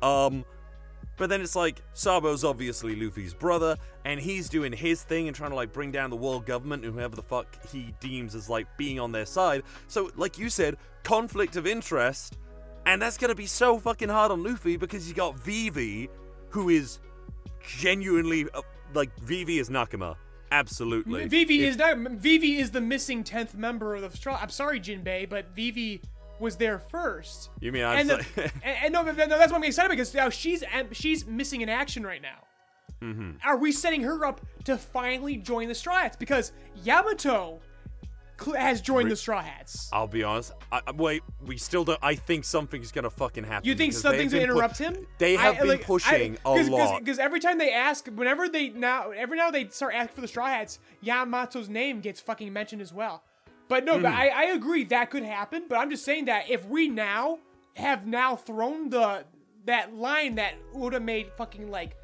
[0.00, 0.44] Um
[1.18, 5.50] but then it's like Sabo's obviously Luffy's brother and he's doing his thing and trying
[5.50, 8.66] to like bring down the world government and whoever the fuck he deems as like
[8.78, 9.64] being on their side.
[9.88, 12.38] So like you said, conflict of interest
[12.86, 16.08] and that's to be so fucking hard on Luffy because you got Vivi
[16.50, 17.00] who is
[17.60, 18.62] genuinely uh,
[18.94, 20.16] like Vivi is Nakama.
[20.50, 21.26] Absolutely.
[21.26, 21.98] Vivi If- is not.
[21.98, 24.38] Vivi is the missing tenth member of the Straw.
[24.40, 26.00] I'm sorry, Jinbei, but Vivi
[26.40, 27.50] was there first.
[27.60, 28.24] You mean I'm And, the,
[28.62, 30.62] and, and no, no, no, that's what I'm excited because now she's
[30.92, 32.38] she's missing in action right now.
[33.02, 33.30] Mm-hmm.
[33.44, 36.16] Are we setting her up to finally join the Straw Hats?
[36.16, 36.52] Because
[36.82, 37.60] Yamato
[38.56, 39.88] has joined Re- the Straw Hats.
[39.92, 40.52] I'll be honest.
[40.70, 41.98] I, I- wait, we still don't.
[42.02, 43.68] I think something's gonna fucking happen.
[43.68, 45.06] You think something's gonna been pu- interrupt him?
[45.18, 47.00] They have I- been like, I- pushing a lot.
[47.00, 50.28] Because every time they ask, whenever they now, every now they start asking for the
[50.28, 53.22] Straw Hats, Yamato's name gets fucking mentioned as well.
[53.68, 54.02] But no, Hmm.
[54.02, 55.64] but I, I agree that could happen.
[55.68, 57.38] But I'm just saying that if we now
[57.74, 59.24] have now thrown the
[59.66, 61.96] that line that Oda made fucking like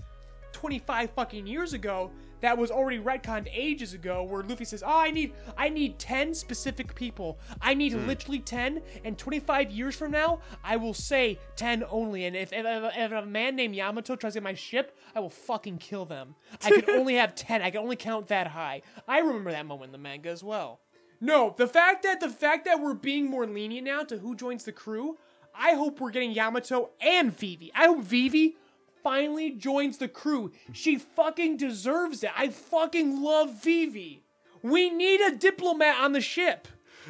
[0.53, 2.11] 25 fucking years ago
[2.41, 6.35] that was already retconned ages ago where Luffy says, "Oh, I need I need 10
[6.35, 7.39] specific people.
[7.63, 8.07] I need Hmm.
[8.07, 12.27] literally 10 and 25 years from now, I will say 10 only.
[12.27, 15.31] And if, if, if a man named Yamato tries to get my ship, I will
[15.31, 16.35] fucking kill them.
[16.63, 17.63] I can only have 10.
[17.63, 18.83] I can only count that high.
[19.09, 20.81] I remember that moment in the manga as well.
[21.25, 24.65] No, the fact that the fact that we're being more lenient now to who joins
[24.65, 25.17] the crew,
[25.55, 27.73] I hope we're getting Yamato and Vivi.
[27.75, 28.57] I hope Vivi
[29.03, 30.53] finally joins the crew.
[30.75, 32.31] She fucking deserves it.
[32.37, 34.23] I fucking love Vivi.
[34.63, 36.69] We need a diplomat on the ship.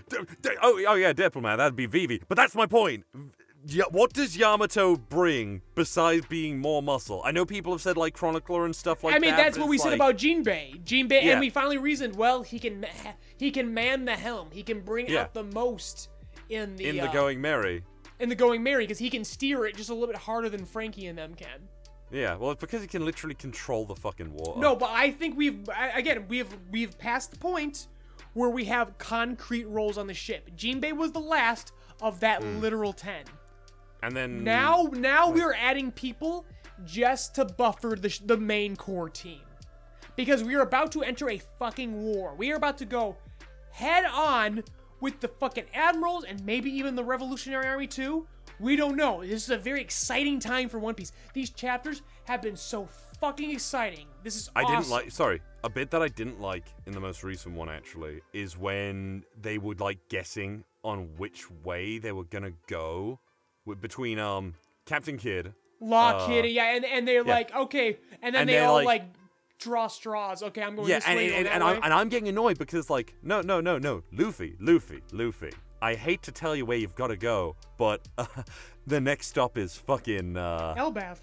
[0.09, 1.59] D- d- oh, oh yeah, diplomat.
[1.59, 2.23] That'd be Vivi.
[2.29, 3.05] But that's my point.
[3.67, 7.23] Ya- what does Yamato bring besides being more muscle?
[7.25, 9.17] I know people have said like Chronicler and stuff like that.
[9.17, 9.37] I mean, that.
[9.39, 10.83] that's what we it's said like- about Jinbei.
[10.85, 11.33] Jinbei, Yeah.
[11.33, 12.17] and we finally reasoned.
[12.17, 12.87] Well, he can
[13.39, 14.49] he can man the helm.
[14.53, 15.23] He can bring Yeah.
[15.23, 16.11] out the most
[16.51, 17.83] in the in the uh, Going Merry.
[18.21, 20.67] in the Going Merry because he can steer it just a little bit harder than
[20.67, 21.69] Franky and them can.
[22.13, 24.61] Yeah, well, it's because he can literally control the fucking water.
[24.61, 27.89] No, but I think we've again we've we've passed the point
[28.35, 30.51] where we have concrete roles on the ship.
[30.55, 31.73] Jinbei was the last
[32.03, 32.61] of that Hmm.
[32.61, 33.25] literal ten.
[34.05, 36.45] And then Now now we're adding people
[36.85, 39.41] just to buffer the sh- the main core team.
[40.15, 42.35] Because we are about to enter a fucking war.
[42.37, 43.17] We are about to go
[43.71, 44.63] head on
[45.01, 48.27] with the fucking admirals and maybe even the Revolutionary Army too.
[48.61, 49.23] We don't know.
[49.23, 51.13] This is a very exciting time for One Piece.
[51.33, 52.87] These chapters have been so
[53.21, 54.07] fucking exciting.
[54.23, 55.11] This is I didn't like.
[55.11, 59.25] Sorry, a bit that I didn't like in the most recent one actually is when
[59.41, 63.19] they would like guessing on which way they were gonna go
[63.65, 64.55] with, between um
[64.87, 65.55] Captain Kid.
[65.81, 67.35] Law uh, Kid, yeah, and, and they're yeah.
[67.35, 69.05] like, okay, and then And they all like- like,
[69.59, 70.43] draw straws.
[70.43, 72.59] Okay, I'm going Yeah, this and way, and, and, that I'm and I'm getting annoyed
[72.59, 75.51] because like no no no no Luffy Luffy Luffy.
[75.83, 78.25] I hate to tell you where you've got to go, but uh,
[78.87, 81.19] the next stop is fucking uh, Elbaf.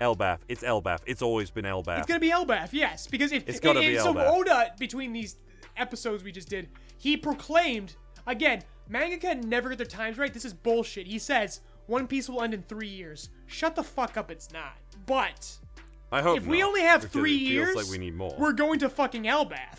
[0.00, 0.38] Elbaf.
[0.48, 1.00] It's Elbaf.
[1.06, 1.98] It's always been Elbaf.
[1.98, 4.18] It's gonna be Elbaf, yes, because if It's gotta and- be and so.
[4.18, 5.36] Oda between these
[5.76, 7.94] episodes we just did, he proclaimed
[8.26, 10.32] again, mangaka never get their times right.
[10.32, 11.06] This is bullshit.
[11.06, 11.60] He says
[11.92, 13.28] One Piece will end in three years.
[13.46, 14.30] Shut the fuck up.
[14.30, 14.78] It's not.
[15.04, 15.58] But
[16.10, 18.34] I hope if we not, only have three years, like we need more.
[18.38, 19.78] we're going to fucking Elbaf.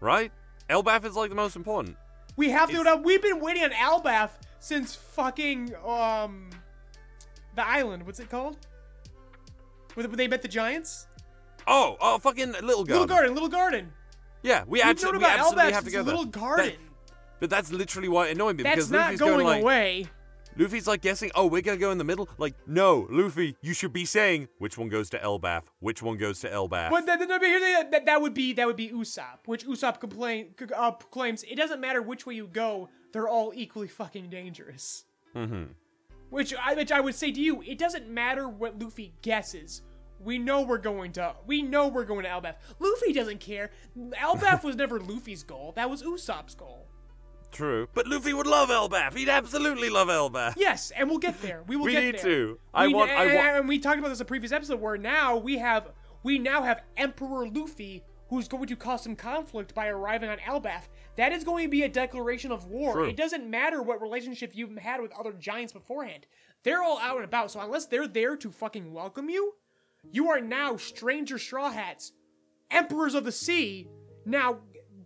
[0.00, 0.30] right?
[0.68, 1.96] Elbaf is like the most important.
[2.36, 2.80] We have to.
[2.80, 4.28] It's- We've been waiting on Elbaf
[4.60, 6.50] since fucking um,
[7.56, 8.04] the island.
[8.04, 8.58] What's it called?
[9.94, 11.06] Where they met the giants.
[11.66, 12.92] Oh, oh, fucking little garden.
[12.92, 13.92] Little garden, little garden.
[14.42, 16.14] Yeah, we We've actually known we absolutely have to go there.
[16.14, 16.66] Little Garden.
[16.66, 16.78] That-
[17.40, 20.06] but that's literally why it annoyed me That's because not Luffy's going going like, away.
[20.56, 22.28] Luffy's like guessing, oh, we're gonna go in the middle.
[22.38, 26.40] Like, no, Luffy, you should be saying which one goes to Elbaf, which one goes
[26.40, 26.90] to Elbaf.
[26.90, 30.54] But that, that, that, that, that would be that would be Usopp, which Usopp complain,
[30.76, 35.04] uh, claims it doesn't matter which way you go, they're all equally fucking dangerous.
[35.34, 35.64] Mm-hmm.
[36.30, 39.82] Which I which I would say to you, it doesn't matter what Luffy guesses.
[40.20, 42.54] We know we're going to we know we're going to Elbaf.
[42.78, 43.70] Luffy doesn't care.
[43.96, 45.72] Elbaf was never Luffy's goal.
[45.76, 46.88] That was Usopp's goal.
[47.54, 47.88] True.
[47.94, 49.16] But Luffy would love Elbaf.
[49.16, 50.54] He'd absolutely love Elbaf.
[50.56, 51.62] Yes, and we'll get there.
[51.66, 52.00] We will get there.
[52.02, 52.46] We get need there.
[52.46, 52.58] to.
[52.74, 54.80] I We- want- I and, want- and we talked about this in a previous episode
[54.80, 55.88] where now we have
[56.22, 60.88] we now have Emperor Luffy who's going to cause some conflict by arriving on Elbaf.
[61.16, 62.94] That is going to be a declaration of war.
[62.94, 63.04] True.
[63.04, 66.26] It doesn't matter what relationship you've had with other giants beforehand.
[66.64, 69.52] They're all out and about, so unless they're there to fucking welcome you,
[70.10, 72.12] you are now stranger straw hats,
[72.70, 73.86] emperors of the sea,
[74.24, 74.60] now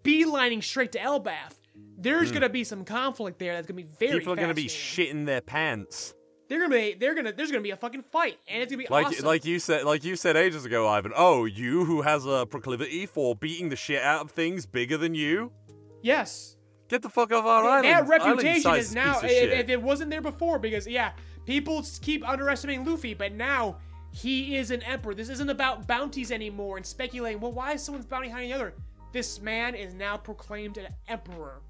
[0.04, 1.54] beelining straight to Elbaf.
[2.00, 2.34] There's hmm.
[2.34, 4.20] gonna be some conflict there that's gonna be very.
[4.20, 6.14] People are gonna be shitting their pants.
[6.48, 6.94] They're gonna be.
[6.94, 7.32] They're gonna.
[7.32, 9.26] There's gonna be a fucking fight, and it's gonna be Like awesome.
[9.26, 11.12] like you said like you said ages ago, Ivan.
[11.14, 15.14] Oh, you who has a proclivity for beating the shit out of things bigger than
[15.14, 15.52] you?
[16.00, 16.56] yes,
[16.88, 17.84] Get the fuck off our island.
[17.84, 19.20] that Island, reputation is now.
[19.22, 21.12] If, if it wasn't there before, because yeah,
[21.44, 23.76] people keep underestimating Luffy, but now
[24.10, 25.14] he is an emperor.
[25.14, 27.40] This isn't about bounties anymore and speculating.
[27.40, 28.74] Well, why is someone's bounty higher than the other?
[29.12, 31.60] This man is now proclaimed an emperor.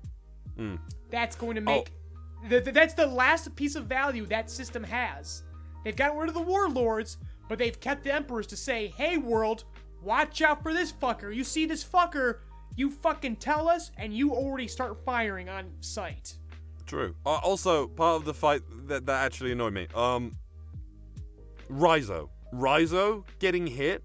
[0.58, 0.76] Hmm.
[1.10, 1.64] That's going to Oh.
[1.64, 1.92] make.
[2.48, 5.42] th- th- that's the last piece of value that system has.
[5.84, 7.16] They've gotten rid of the warlords,
[7.48, 9.64] but they've kept the emperors to say, "Hey, world,
[10.02, 11.34] watch out for this fucker.
[11.34, 12.40] You see this fucker."
[12.76, 16.36] You fucking tell us, and you already start firing on sight.
[16.86, 17.16] True.
[17.26, 19.88] Uh, also, part of the fight that, that actually annoyed me.
[19.96, 20.36] Um,
[21.68, 22.28] Rizo.
[22.54, 24.04] Rizo getting hit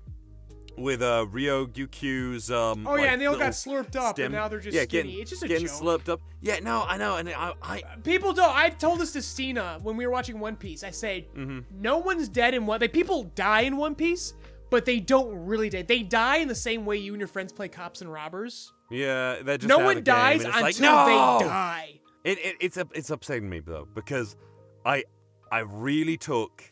[0.78, 2.86] with uh, Ryokugyu's um.
[2.88, 4.26] Oh yeah, like, and they all got slurped up, stem.
[4.28, 5.04] and now they're just yeah, skinny.
[5.10, 5.76] Getting, it's just a getting joke.
[5.76, 6.22] slurped up.
[6.42, 8.56] Yeah, no, I know, and I, I People don't.
[8.56, 10.84] I told this to Steena when we were watching One Piece.
[10.84, 11.60] I say Mm-hmm.
[11.82, 12.80] no one's dead in one.
[12.82, 14.34] Like people die in One Piece,
[14.70, 15.84] but they don't really die.
[15.84, 18.72] They die in the same way you and your friends play cops and robbers.
[18.90, 21.06] yeah, they're just no one dies until like, no!
[21.40, 22.00] they die.
[22.24, 24.36] It, it it's it's upsetting me though because
[24.86, 25.04] I
[25.52, 26.64] I really took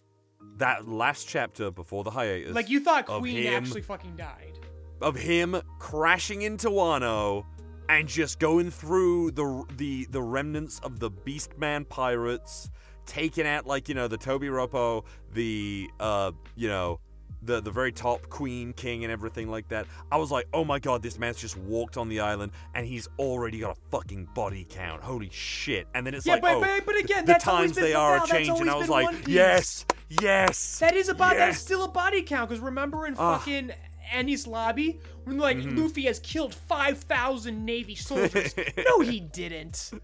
[0.57, 2.53] that last chapter before the hiatus.
[2.55, 4.59] Like you thought Queen him- actually fucking died.
[5.01, 7.45] of him crashing into Wano
[7.89, 12.69] and just going through the the the remnants of the Beastman pirates,
[13.05, 15.03] taking out like you know the Tobi Roppo,
[15.33, 16.99] the uh you know
[17.43, 19.87] the the very top queen, king, and everything like that.
[20.11, 23.09] I was like, oh my god, this man's just walked on the island and he's
[23.17, 25.01] already got a fucking body count.
[25.01, 25.87] Holy shit!
[25.95, 28.19] And then it's Yeah, like, but- oh, but- but again, the times been- they are
[28.19, 28.69] that's changing.
[28.69, 29.85] always I was like, yes,
[30.21, 30.79] yes.
[30.79, 31.39] That is about yes.
[31.55, 32.49] that's still a body count.
[32.49, 33.39] Because remember in Ugh.
[33.39, 33.71] fucking
[34.13, 35.77] Enies Lobby when like Mm-hmm.
[35.77, 38.53] Luffy has killed five thousand Navy soldiers.
[38.77, 39.91] no, he didn't.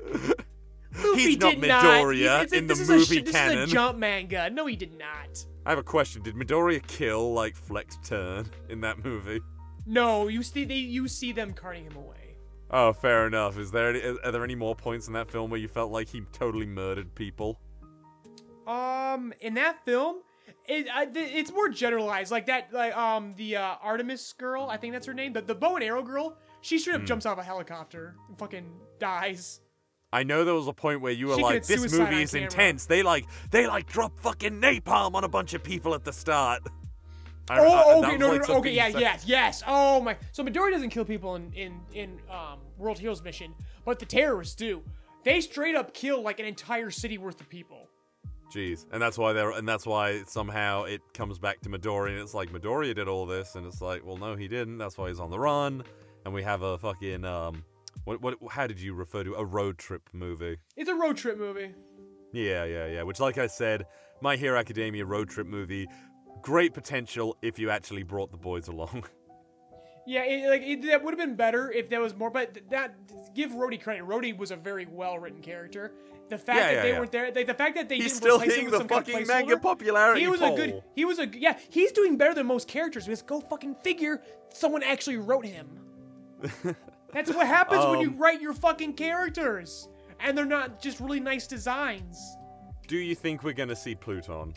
[0.96, 1.84] Luffy He's not did not.
[1.84, 3.58] Midoriya He's- it's in the this is a movie This canon.
[3.60, 4.50] is a jump manga.
[4.50, 5.46] No, he did not.
[5.66, 6.24] I have a question.
[6.24, 9.42] Did Midoriya kill like Flect Turn in that movie?
[9.86, 12.36] No, you see, they you see them carting him away.
[12.72, 13.58] Oh, fair enough.
[13.58, 16.10] Is there any, are there any more points in that film where you felt like
[16.10, 17.60] he totally murdered people?
[18.68, 20.18] Um, in that film,
[20.68, 22.32] it I, it's more generalized.
[22.32, 25.56] Like that, like um, the uh, Artemis girl, I think that's her name, the the
[25.56, 26.38] bow and arrow girl.
[26.62, 27.06] She straight up Hmm.
[27.08, 28.70] jumps off a helicopter and fucking
[29.00, 29.62] dies.
[30.12, 32.16] I know there was a point where you were She like, committed "This suicide movie
[32.16, 35.64] on is camera." intense." They like they like drop fucking napalm on a bunch of
[35.64, 36.62] people at the start.
[37.50, 39.00] I- I- Oh, okay, was, no, like, no, something okay, you yeah, said.
[39.02, 39.64] yes, yes.
[39.66, 40.18] Oh my.
[40.34, 43.54] So Midori doesn't kill people in in in um World Heroes mission,
[43.86, 44.82] but the terrorists do.
[45.24, 47.88] They straight up kill like an entire city worth of people.
[48.54, 52.20] Jeez, and that's why they're and that's why somehow it comes back to Midori, and
[52.20, 54.78] it's like Midoriya did all this, and it's like, well, no, he didn't.
[54.78, 55.84] That's why he's on the run,
[56.24, 57.64] and we have a fucking um,
[58.06, 58.38] what what?
[58.50, 60.58] How did you refer to a road trip movie?
[60.78, 61.74] It's a road trip movie.
[62.32, 63.04] Yeah, yeah, yeah.
[63.04, 63.86] Which, like I said,
[64.22, 65.88] My Hero Academia road trip movie,
[66.42, 69.04] great potential if you actually brought the boys along.
[70.08, 72.30] Yeah, it, like it, that would have been better if there was more.
[72.32, 72.96] But that
[73.36, 74.04] give Rody credit.
[74.04, 75.92] Rody was a very well written character.
[76.30, 77.00] The fact Yeah, that yeah, they yeah.
[77.00, 78.88] weren't there, like, the fact that they He's didn't still replace him with the some
[78.88, 80.84] kind of fucking manga placeholder, popularity He was a good.
[80.96, 81.58] He was a yeah.
[81.70, 84.22] He's doing better than most characters because go fucking figure.
[84.54, 85.68] Someone actually wrote him.
[87.14, 89.88] That's what happens when you Um, write your fucking characters,
[90.20, 92.20] and they're not just really nice designs.
[92.88, 94.54] Do you think we're gonna see Pluton?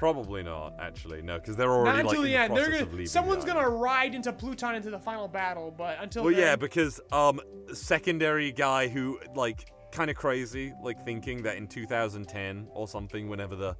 [0.00, 1.20] Probably not, actually.
[1.20, 2.56] No, because they're already Not like until in the end.
[2.56, 6.32] They're gonna, someone's the gonna ride into Pluton into the final battle, but until Well,
[6.32, 7.38] yeah, because um,
[7.74, 13.54] secondary guy who like kind of crazy, like thinking that in 2010 or something, whenever
[13.54, 13.76] the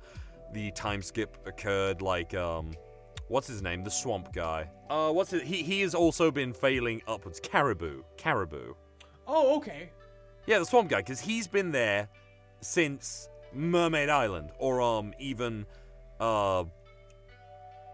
[0.53, 2.73] the time skip occurred, like um,
[3.29, 3.83] what's his name?
[3.83, 4.69] The swamp guy.
[4.91, 5.45] Uh, what's it?
[5.45, 7.41] He he has also been failing upwards.
[7.41, 8.03] Caribou.
[8.19, 8.75] Caribou.
[9.27, 9.89] Oh, okay.
[10.45, 12.11] Yeah, the swamp guy, because he's been there
[12.61, 15.65] since Mermaid Island, or um even
[16.21, 16.65] uh.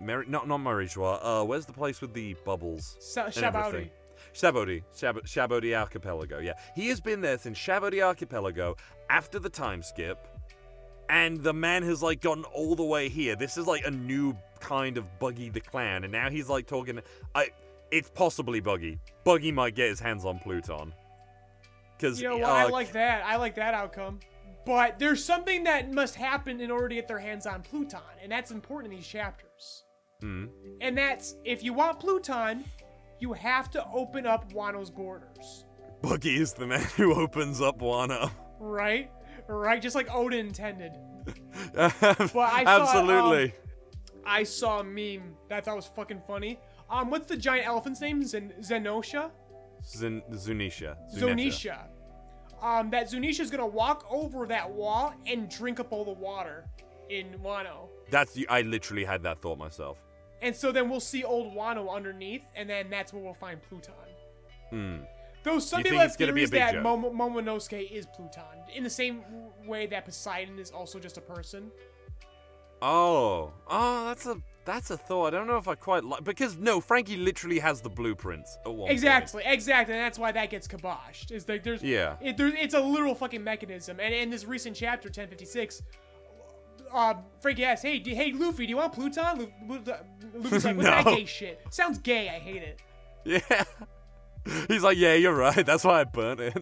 [0.01, 1.19] Mer- not not Marijois.
[1.23, 2.97] Uh, where's the place with the bubbles?
[3.01, 3.67] Sa- and Shabouti.
[3.67, 3.91] everything?
[4.35, 6.39] Shabodi, Shab- Shabodi Archipelago.
[6.39, 8.77] Yeah, he has been there since Shabodi Archipelago
[9.09, 10.19] after the time skip,
[11.09, 13.37] and the man has like gotten all the way here.
[13.37, 17.01] This is like a new kind of Buggy the Clan, and now he's like talking.
[17.35, 17.49] I,
[17.91, 18.99] it's possibly Buggy.
[19.25, 20.93] Buggy might get his hands on Pluton.
[21.97, 22.51] Because You know what?
[22.51, 23.25] I like that.
[23.25, 24.21] I like that outcome.
[24.67, 28.31] But there's something that must happen in order to get their hands on Pluton, and
[28.31, 29.85] that's important in these chapters.
[30.21, 30.47] Hmm.
[30.81, 32.65] And that's if you want Pluton,
[33.21, 35.65] you have to open up Wano's borders.
[36.03, 38.31] Buggy is the man who opens up Wano.
[38.59, 39.11] Right?
[39.47, 39.81] Right?
[39.81, 40.93] Just like Oden intended.
[41.79, 43.55] I I saw, Absolutely.
[44.25, 46.59] I saw a meme that I thought was fucking funny.
[46.91, 48.25] Um, what's the giant elephant's name?
[48.25, 49.31] Zen- Zenosha?
[49.85, 50.97] Zun- Zunisha.
[51.15, 51.79] Zunisha.
[52.63, 56.65] Um, that is gonna walk over that wall and drink up all the water
[57.09, 57.89] in Wano.
[58.11, 59.99] That's the, I literally had that thought myself.
[60.43, 63.95] And so then we'll see old Wano underneath, and then that's where we'll find Pluton.
[64.71, 64.97] Hmm.
[65.43, 66.75] Though some You people have theories that?
[66.75, 68.43] Momo- Momonosuke is Pluton,
[68.75, 69.23] in the same
[69.65, 71.71] way that Poseidon is also just a person.
[72.83, 75.29] Oh, oh, that's a that's a thought.
[75.35, 78.77] I don't know if I quite like because no, Franky literally has the blueprints one
[78.77, 78.91] point.
[78.93, 81.31] Exactly, exactly, and that's why that gets kiboshed.
[81.33, 82.17] Is like there's Yeah.
[82.21, 85.83] it, there's it's a literal fucking mechanism, and in this recent chapter 1056,
[86.93, 89.95] uh, Franky asks, "Hey, do, hey, Luffy, do you want Pluton?" Lu- Lu-
[90.35, 91.15] Luffy's like, "What's that No.
[91.17, 91.61] gay shit?
[91.71, 92.29] Sounds gay.
[92.29, 92.81] I hate it."
[93.25, 93.65] Yeah.
[94.69, 95.67] He's like, yeah, you're right.
[95.67, 96.57] That's why I burnt it.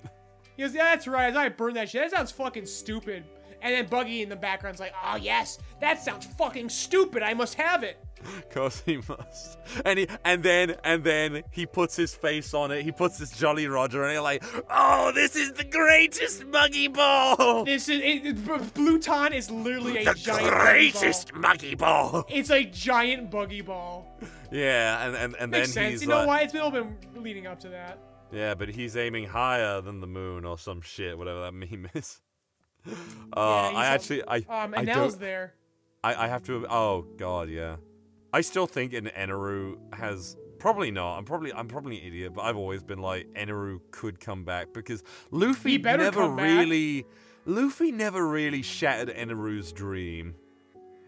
[0.56, 1.34] He goes, "Yeah, that's right.
[1.36, 2.02] I burned that shit.
[2.10, 3.24] That sounds fucking stupid."
[3.64, 7.22] And then Buggy in the background's like, "Oh yes, that sounds fucking stupid.
[7.22, 9.58] I must have it." Of course he must.
[9.84, 12.82] And he and then and then he puts his face on it.
[12.82, 17.64] He puts this Jolly Roger and he's like, oh, this is the greatest muggy ball.
[17.66, 22.12] This is it, it, B- Pluton is literally a The giant greatest Buggy ball.
[22.12, 22.24] ball.
[22.30, 24.06] It's a giant buggy ball.
[24.50, 25.92] Yeah, and and, and then Makes sense.
[25.92, 26.40] he's You know like, why?
[26.42, 27.98] It's been all been leading up to that.
[28.32, 32.20] Yeah, but he's aiming higher than the moon or some shit, whatever that meme is.
[33.36, 35.54] Uh, Yeah, I actually, I, Um, I and don't, Nell's there.
[36.04, 36.66] I, I have to.
[36.68, 37.76] Oh God, yeah.
[38.32, 41.18] I still think an Eneru has probably not.
[41.18, 44.72] I'm probably I'm probably an idiot, but I've always been like Eneru could come back
[44.72, 47.06] because Luffy never really.
[47.46, 50.34] Luffy never really shattered Eneru's dream.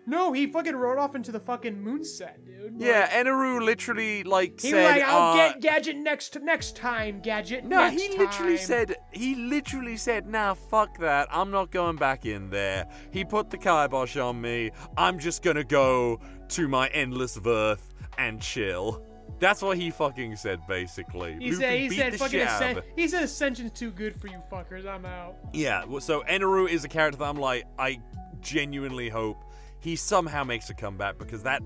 [0.09, 2.75] No, he fucking rode off into the fucking moonset, dude.
[2.75, 4.83] Like, Yeah, Eneru literally like He said.
[4.83, 8.97] was like, "I'll uh, get Gadget next next time, Gadget." No, he literally time." said
[9.13, 11.27] he literally said, "Nah, fuck that.
[11.31, 14.71] I'm not going back in there." He put the kibosh on me.
[14.97, 16.21] I'm just gonna go
[16.51, 19.03] to my endless verth and chill.
[19.39, 21.37] That's what he fucking said, basically.
[21.39, 24.87] He Luffy said, he said, fucking ascen- he said, Ascension's too good for you fuckers.
[24.87, 25.37] I'm out.
[25.53, 28.01] Yeah, well, so Eneru is a character that I'm like, I
[28.41, 29.45] genuinely hope
[29.87, 31.63] he somehow makes a comeback because that,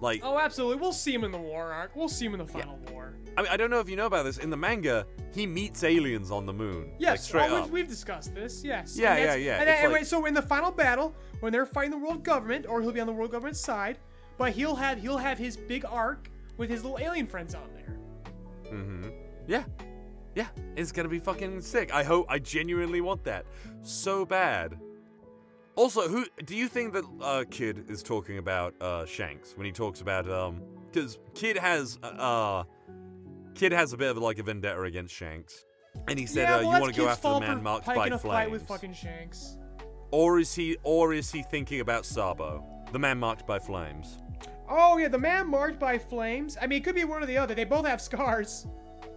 [0.00, 0.80] like, Oh, absolutely.
[0.80, 1.94] We'll see him in the war arc.
[1.94, 3.14] We'll see him in the final war.
[3.36, 4.38] I mean, I don't know if you know about this.
[4.38, 6.84] In the manga, he meets aliens on the moon.
[6.92, 8.64] like, Yes, straight oh, we've, we've discussed this.
[8.64, 8.96] Yes.
[8.98, 9.60] Yeah, yeah, yeah.
[9.60, 12.64] And, and like- wait, so in the final battle, when they're fighting the world government,
[12.66, 13.98] or he'll be on the world government side,
[14.38, 17.98] but he'll have he'll have his big arc with his little alien friends on there.
[18.72, 19.10] Mm-hmm.
[19.46, 19.64] Yeah.
[20.34, 20.46] Yeah.
[20.74, 21.92] It's gonna be fucking sick.
[21.92, 23.44] I hope I genuinely want that.
[23.82, 24.78] So bad.
[25.78, 29.70] Also, who do you think that uh, Kid is talking about uh, Shanks when he
[29.70, 30.60] talks about um
[30.90, 32.64] because Kid has uh, uh
[33.54, 35.66] Kid has a bit of like a vendetta against Shanks.
[36.08, 38.08] And he said yeah, uh, well, you want to go after the man marked by
[38.08, 38.22] a flames.
[38.22, 39.56] fight with fucking Shanks.
[40.10, 44.18] Or is he or is he thinking about Sabo, the man marked by flames?
[44.68, 46.58] Oh yeah, the man marked by flames.
[46.60, 47.54] I mean, it could be one or the other.
[47.54, 48.66] They both have scars.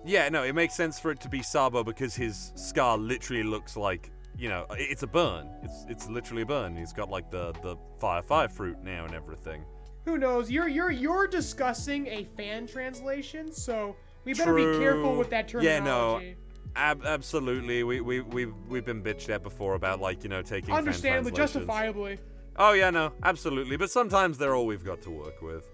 [0.06, 3.76] Yeah, no, it makes sense for it to be Sabo because his scar literally looks
[3.76, 5.50] like, you know, it's a burn.
[5.64, 6.76] It's it's literally a burn.
[6.76, 9.64] He's got like the the fire fire fruit now and everything.
[10.06, 10.50] Who knows?
[10.50, 13.96] You're you're you're discussing a fan translation, so
[14.26, 16.26] we better be careful with that terminology.
[16.28, 16.36] Yeah, no.
[16.76, 17.84] Ab- absolutely.
[17.84, 22.18] We we we we've been bitched at before about like you know taking Understandably, justifiably.
[22.56, 23.78] Oh yeah, no, absolutely.
[23.78, 25.68] But sometimes they're all we've got to work with.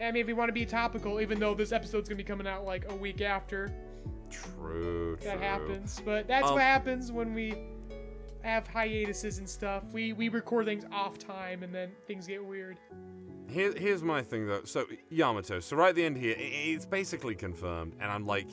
[0.00, 2.46] I mean, if we want to be topical, even though this episode's gonna be coming
[2.46, 3.72] out like a week after
[4.30, 5.16] True.
[5.22, 5.40] that true.
[5.40, 7.54] happens, but that's Um, what happens when we
[8.42, 9.84] have hiatuses and stuff.
[9.92, 12.78] We we record things off time, and then things get weird.
[13.48, 14.62] Here, here's my thing though.
[14.64, 15.60] So Yamato.
[15.60, 18.46] So right at the end here, i- it's basically confirmed, and I'm like,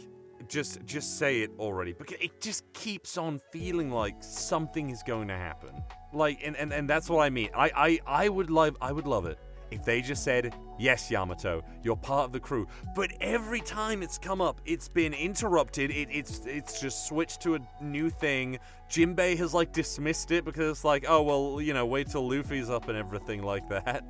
[0.48, 5.28] just just say it already because it just keeps on feeling like something is going
[5.30, 5.72] to happen.
[6.14, 7.50] Like, and and, and that's what I mean.
[7.56, 7.72] I,
[8.08, 9.38] I I would love I would love it
[9.72, 12.66] if they just said, Yes, Yamato, you're part of the crew.
[12.96, 15.92] But every time it's come up, it's been interrupted.
[15.92, 18.60] It, it's it's just switched to a new thing.
[18.90, 22.70] Jinbei has like dismissed it because it's like, oh well, you know, wait till Luffy's
[22.70, 24.06] up and everything like that.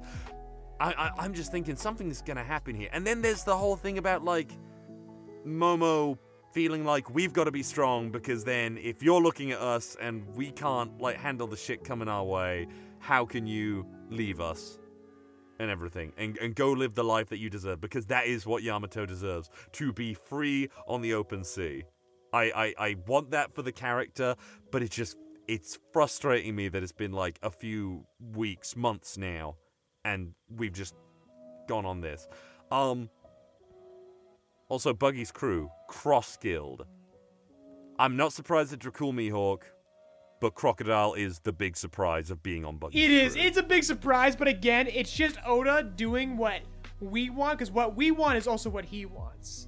[0.80, 2.90] I, I I'm just thinking something's gonna happen here.
[2.94, 4.52] And then there's the whole thing about like
[5.46, 6.18] Momo
[6.52, 10.26] feeling like we've got to be strong because then if you're looking at us and
[10.36, 12.68] we can't like handle the shit coming our way,
[13.00, 14.80] how can you leave us?
[15.60, 18.64] And everything and, and go live the life that you deserve because that is what
[18.64, 21.84] Yamato deserves to be free on the open sea.
[22.32, 24.36] I, I, I want that for the character,
[24.72, 25.18] but it's just
[25.50, 28.06] it's frustrating me that it's been like a few
[28.36, 29.56] weeks, months now,
[30.06, 30.96] and we've just
[31.68, 32.28] gone on this.
[32.72, 33.10] Um
[34.70, 36.86] also Buggy's crew, Cross Guild.
[37.98, 39.64] I'm not surprised at Dracul Mihawk
[40.40, 43.04] but Crocodile is the big surprise of being on Buggy.
[43.04, 43.36] It is.
[43.36, 46.62] It's a big surprise, but again, it's just Oda doing what
[47.00, 49.68] we want, because what we want is also what he wants.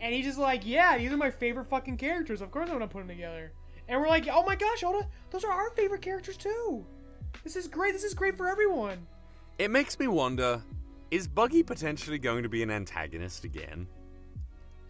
[0.00, 2.40] And he's just like, yeah, these are my favorite fucking characters.
[2.40, 3.52] Of course I want to put them together.
[3.88, 6.86] And we're like, oh my gosh, Oda, those are our favorite characters too.
[7.42, 7.94] This is great.
[7.94, 9.06] This is great for everyone.
[9.58, 10.62] It makes me wonder
[11.10, 13.86] is Buggy potentially going to be an antagonist again?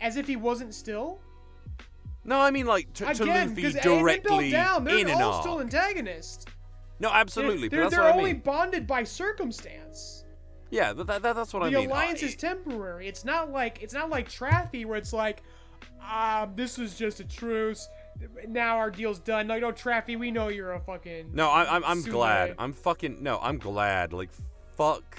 [0.00, 1.20] As if he wasn't still?
[2.28, 5.34] No, I mean like to, Again, to Luffy because directly down, they're in and all
[5.34, 5.40] out.
[5.42, 6.44] still antagonists.
[7.00, 7.68] No, absolutely.
[7.68, 8.42] They're, but that's they're what I only mean.
[8.42, 10.24] bonded by circumstance.
[10.70, 11.74] Yeah, that, that, that's what I mean.
[11.74, 13.08] the alliance I- is temporary.
[13.08, 15.42] It's not like it's not like Traffy where it's like,
[16.12, 17.88] um, this is just a truce.
[18.48, 19.46] Now our deal's done.
[19.46, 21.30] No, no, Traffy, we know you're a fucking.
[21.32, 22.54] No, I, I'm I'm glad.
[22.58, 23.38] I'm fucking no.
[23.40, 24.12] I'm glad.
[24.12, 24.30] Like
[24.76, 25.18] fuck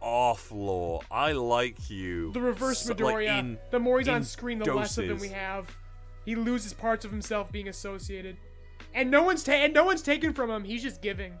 [0.00, 1.00] off, Law.
[1.10, 2.32] I like you.
[2.32, 3.38] The reverse So- like, Midoriya.
[3.40, 5.68] in- the more he's on screen, the less of him we have.
[6.26, 8.36] He loses parts of himself being associated,
[8.92, 10.64] and no one's ta- and no one's taken from him.
[10.64, 11.32] He's just giving.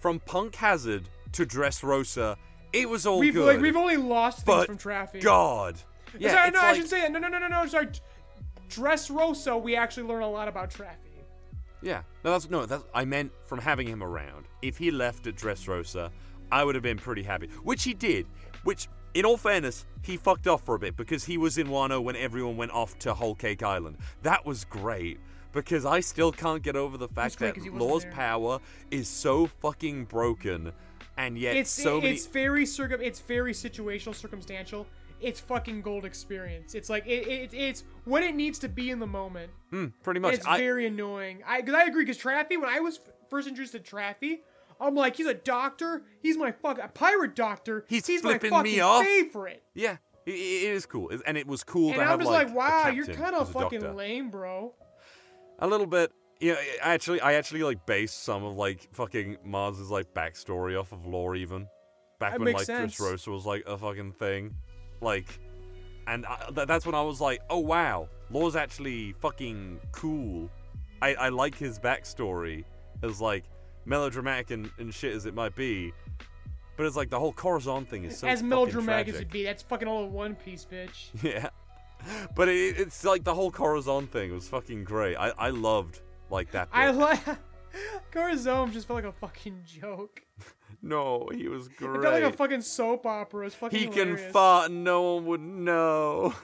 [0.00, 2.36] From Punk Hazard to Dressrosa,
[2.72, 3.46] it was all We've good.
[3.46, 5.22] like we've only lost things from Traffy.
[5.22, 5.76] God.
[6.18, 7.12] Yeah, sorry, no, I like- should say that.
[7.12, 7.66] No, no, no, no, no.
[7.66, 7.88] Sorry.
[8.68, 10.96] Dressrosa, we actually learn a lot about Traffy.
[11.80, 12.66] Yeah, no, that's no.
[12.66, 14.46] That's I meant from having him around.
[14.62, 16.10] If he left at Dressrosa,
[16.50, 18.26] I would have been pretty happy, which he did.
[18.64, 22.02] Which, in all fairness, he fucked off for a bit because he was in Wano
[22.02, 23.96] when everyone went off to Whole Cake Island.
[24.22, 25.18] That was great
[25.52, 28.12] because I still can't get over the fact that 'cause he wasn't Law's there.
[28.12, 28.60] power
[28.90, 30.72] is so fucking broken,
[31.16, 32.14] and yet It's so many.
[32.14, 34.86] it's very circum it's very situational, circumstantial.
[35.20, 36.76] It's fucking gold experience.
[36.76, 39.50] It's like it, it it's what it needs to be in the moment.
[39.72, 40.34] Mm, pretty much.
[40.34, 41.42] It's I, very annoying.
[41.44, 44.40] I because I agree because Traffy when I was f- first introduced to Traffy,
[44.80, 46.02] I'm like he's a doctor.
[46.20, 47.84] He's my fuck a pirate doctor.
[47.88, 49.04] He's he's flipping my me off.
[49.04, 49.62] favorite.
[49.74, 49.96] yeah,
[50.26, 52.56] it, it is cool, and it was cool And to I'm have just like, like,
[52.56, 53.94] wow, you're kind of fucking doctor.
[53.94, 54.74] lame, bro.
[55.58, 56.12] A little bit.
[56.40, 60.92] Yeah, I actually, I actually like based some of like fucking Mars's like backstory off
[60.92, 61.66] of Law even.
[62.20, 62.96] Back That when like sense.
[62.96, 64.54] Dressrosa was like a fucking thing,
[65.00, 65.40] like,
[66.06, 70.48] and I, th- that's when I was like, oh wow, Law's actually fucking cool.
[71.02, 72.64] I, I like his backstory
[73.02, 73.44] as like
[73.88, 75.92] melodramatic and, and shit as it might be,
[76.76, 79.62] but it's like the whole Corazon thing is so as melodramatic as it be, that's
[79.62, 81.08] fucking all in one piece, bitch.
[81.22, 81.48] Yeah.
[82.36, 85.16] But it, it's like the whole Corazon thing was fucking great.
[85.16, 86.00] I, I loved
[86.30, 86.68] like that.
[86.72, 87.20] I like
[88.12, 90.22] Corazon just felt like a fucking joke.
[90.82, 91.96] no, he was great.
[91.96, 93.46] It felt like a fucking soap opera.
[93.46, 94.32] It's fucking he can hilarious.
[94.32, 96.34] fart and no one would know.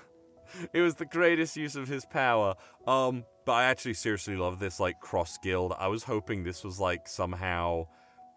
[0.72, 2.56] It was the greatest use of his power.
[2.86, 5.74] Um, but I actually seriously love this like cross guild.
[5.78, 7.86] I was hoping this was like somehow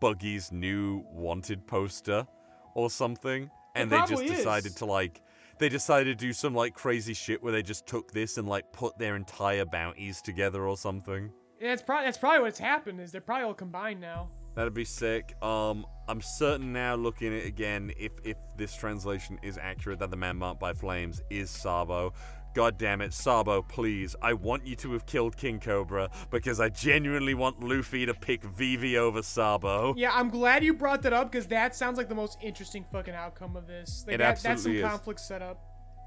[0.02, 2.28] Buggy's new wanted poster
[2.76, 3.50] or something.
[3.76, 5.22] And they just probably decided to like
[5.60, 8.72] they decided to do some like crazy shit where they just took this and like
[8.72, 11.32] put their entire bounties together or something.
[11.60, 13.02] Yeah, that's probably that's probably what's happened.
[13.02, 14.30] Is they're probably all combined now.
[14.56, 15.36] That'd be sick.
[15.44, 20.10] Um, I'm certain now, looking at it again, if if this translation is accurate, that
[20.10, 22.14] the man marked by flames is Sabo.
[22.58, 24.16] God damn it, Sabo, please.
[24.20, 28.44] I want you to have killed King Cobra because I genuinely want Luffy to pick
[28.44, 29.94] Vivi over Sabo.
[29.96, 33.14] Yeah, I'm glad you brought that up because that sounds like the most interesting fucking
[33.14, 34.06] outcome of this.
[34.08, 34.82] Like It that, that's some is.
[34.82, 35.60] conflict set up.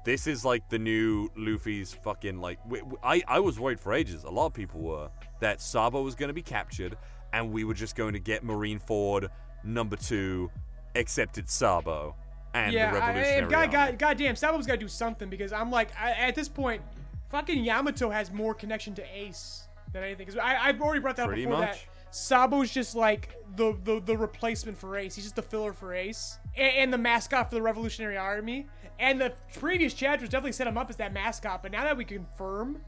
[0.03, 2.61] This is like the new Luffy's fucking like.
[2.63, 4.25] W- w- I I was worried for ages.
[4.25, 5.09] A lot of people were
[5.39, 6.97] that Sabo was going to be captured,
[7.31, 9.29] and we were just going to get Marineford
[9.63, 10.51] number two,
[10.95, 12.13] accepted Sabo,
[12.53, 13.91] and yeah, the Revolutionary I, God, Army.
[13.91, 16.81] God, goddamn, Sabo's got to do something because I'm like, I, at this point,
[17.29, 20.25] fucking Yamato has more connection to Ace than anything.
[20.25, 21.71] Because I've already brought that Pretty up before much.
[21.71, 25.15] that Sabo's just like the, the the replacement for Ace.
[25.15, 28.67] He's just the filler for Ace and, and the mascot for the Revolutionary Army.
[28.99, 31.63] And the previous chapters definitely set him up as that mascot.
[31.63, 32.81] But now that we confirm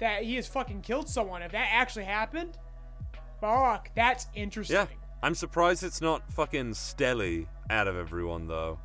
[0.00, 2.56] that he has fucking killed someone, if that actually happened,
[3.40, 4.76] fuck, that's interesting.
[4.76, 4.86] Yeah,
[5.22, 8.80] I'm surprised it's not fucking Stelly out of everyone though.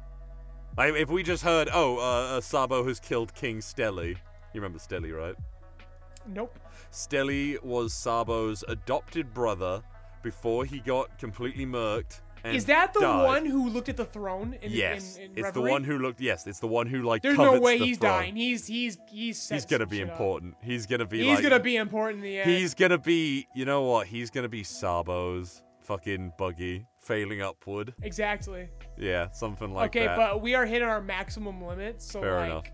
[0.78, 4.10] Like if we just heard, oh, uh, uh, Sabo has killed King Stelly.
[4.10, 5.36] You remember Stelly, right?
[6.28, 6.58] Nope.
[6.92, 9.82] Stelly was Sabo's adopted brother
[10.22, 12.22] before he got completely murked.
[12.44, 13.26] And Is that the died.
[13.26, 16.22] one who looked at the throne in, Yes, in, in it's the one who looked.
[16.22, 17.24] Yes, it's the one who like.
[17.24, 18.12] There's no way the he's throne.
[18.12, 18.36] dying.
[18.36, 20.12] He's he's he's He's gonna be shit up.
[20.12, 20.56] important.
[20.62, 21.24] He's gonna be.
[21.24, 22.52] He's like, gonna be important in the end.
[22.52, 23.48] He's gonna be.
[23.56, 24.06] You know what?
[24.08, 27.94] He's gonna be Sabo's fucking buggy failing upward.
[28.02, 28.70] exactly.
[28.98, 30.18] Yeah, something like okay, that.
[30.20, 32.66] Okay, but we are hitting our maximum limit, so Fair like, enough.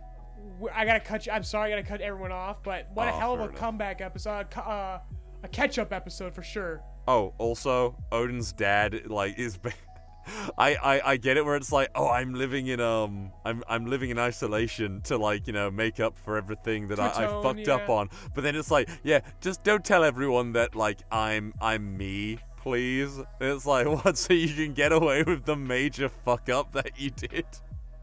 [0.73, 1.31] I gotta cut you.
[1.31, 2.63] I'm sorry, I gotta cut everyone off.
[2.63, 3.55] But what a Oh, hell of a enough.
[3.55, 4.99] comeback episode, uh,
[5.43, 6.81] a catch-up episode for sure.
[7.07, 9.57] Oh, also, Oden's dad like is.
[9.57, 9.73] ba-
[10.57, 13.87] I, I I get it where it's like, oh, I'm living in um, I'm I'm
[13.87, 17.67] living in isolation to like you know make up for everything that I, I fucked
[17.67, 18.09] up on.
[18.35, 23.17] But then it's like, yeah, just don't tell everyone that like I'm I'm me, please.
[23.17, 24.17] And it's like, what?
[24.17, 27.45] So you can get away with the major fuck up that you did.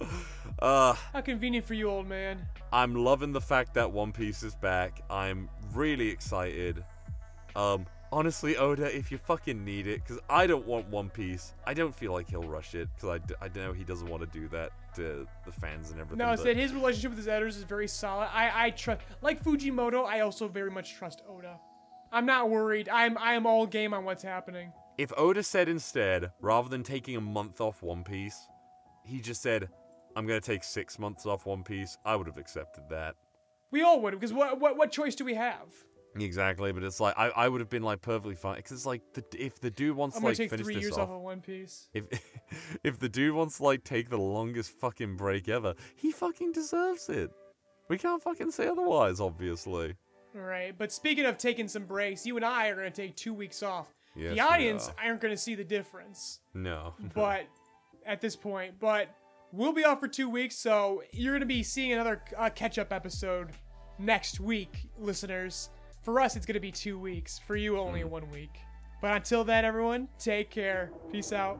[0.61, 2.45] Uh, How convenient for you, old man.
[2.73, 5.03] I'm loving the fact that One Piece is back.
[5.09, 6.83] I'm really excited.
[7.55, 11.55] Um, honestly, Oda, if you fucking need it, because I don't want One Piece.
[11.65, 14.25] I don't feel like he'll rush it, because I, d- I know he doesn't want
[14.25, 16.19] to do that to the fans and everything.
[16.19, 18.27] No, but- instead his relationship with his editors is very solid.
[18.33, 21.61] I I trust, like Fujimoto, I also very much trust Oda.
[22.13, 22.89] I'm not worried.
[22.89, 24.73] I'm I am all game on what's happening.
[24.97, 28.49] If Oda said instead, rather than taking a month off One Piece,
[29.05, 29.69] he just said,
[30.17, 33.15] I'm going to take six months off One Piece, I would have accepted that.
[33.71, 35.69] We all would, because what what what choice do we have?
[36.17, 39.03] Exactly, but it's like, I, I would have been like perfectly fine, because it's like,
[39.13, 41.17] the, if the dude wants I'm to like take finish three this years off, off
[41.17, 41.89] of One Piece.
[41.95, 42.05] If
[42.83, 47.09] if the dude wants to like take the longest fucking break ever, he fucking deserves
[47.09, 47.31] it.
[47.89, 49.95] We can't fucking say otherwise, obviously.
[50.39, 53.35] All right, but speaking of taking some breaks, you and I are gonna take two
[53.35, 53.89] weeks off.
[54.15, 54.95] Yes, the audience are.
[55.09, 56.95] aren't gonna see the difference, No.
[57.15, 57.43] but
[58.07, 59.09] at this point, but
[59.53, 63.51] we'll be off for two weeks, so you're gonna be seeing another uh, catch-up episode
[63.99, 65.71] next week, listeners.
[66.05, 67.39] For us, it's gonna be two weeks.
[67.47, 68.11] For you, only Hmm.
[68.11, 68.59] one week.
[69.01, 70.91] But until then, everyone, take care.
[71.11, 71.59] Peace out.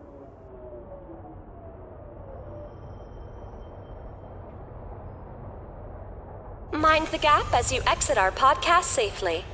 [6.79, 9.45] Mind the gap as you exit our podcast safely.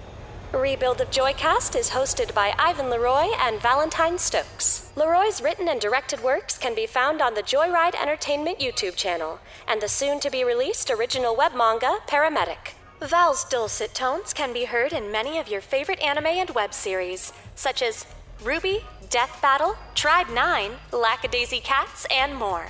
[0.53, 4.93] Rebuild of Joycast is hosted by Ivan Leroy and Valentine Stokes.
[4.95, 9.81] Leroy's written and directed works can be found on the Joyride Entertainment YouTube channel and
[9.81, 12.75] the soon to be released original web manga Paramedic.
[13.01, 17.33] Val's dulcet tones can be heard in many of your favorite anime and web series,
[17.55, 18.05] such as
[18.43, 22.67] RWBY, Death Battle, Tribe 9, Lackadaisy Cats, and more.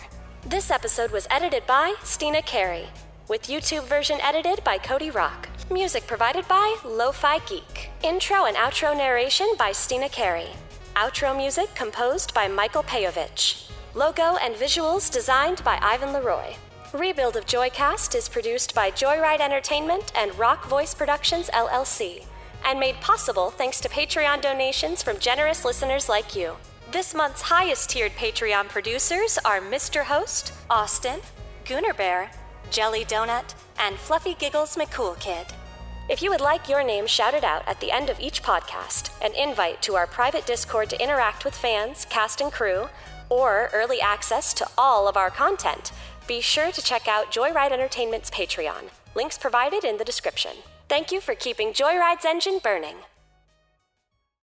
[0.46, 2.90] This episode was edited by Steena Carey,
[3.28, 5.48] with YouTube version edited by Cody Rock.
[5.70, 7.90] Music provided by Lo-Fi Geek.
[8.02, 10.48] Intro and outro narration by Steena Carey.
[10.96, 13.70] Outro music composed by Michael Peyovich.
[13.94, 16.54] Logo and visuals designed by Ivan Leroy.
[16.92, 22.26] Rebuild of Joycast is produced by Joyride Entertainment and Rock Voice Productions LLC,
[22.64, 26.54] and made possible thanks to Patreon donations from generous listeners like you.
[26.92, 30.04] This month's highest tiered Patreon producers are Mr.
[30.04, 31.20] Host, Austin,
[31.64, 32.30] Gooner Bear,
[32.74, 35.46] Jelly Donut, and Fluffy Giggles McCool Kid.
[36.08, 39.32] If you would like your name shouted out at the end of each podcast, an
[39.34, 42.88] invite to our private Discord to interact with fans, cast, and crew,
[43.28, 45.92] or early access to all of our content,
[46.26, 48.90] be sure to check out Joyride Entertainment's Patreon.
[49.14, 50.56] Links provided in the description.
[50.88, 52.96] Thank you for keeping Joyride's engine burning.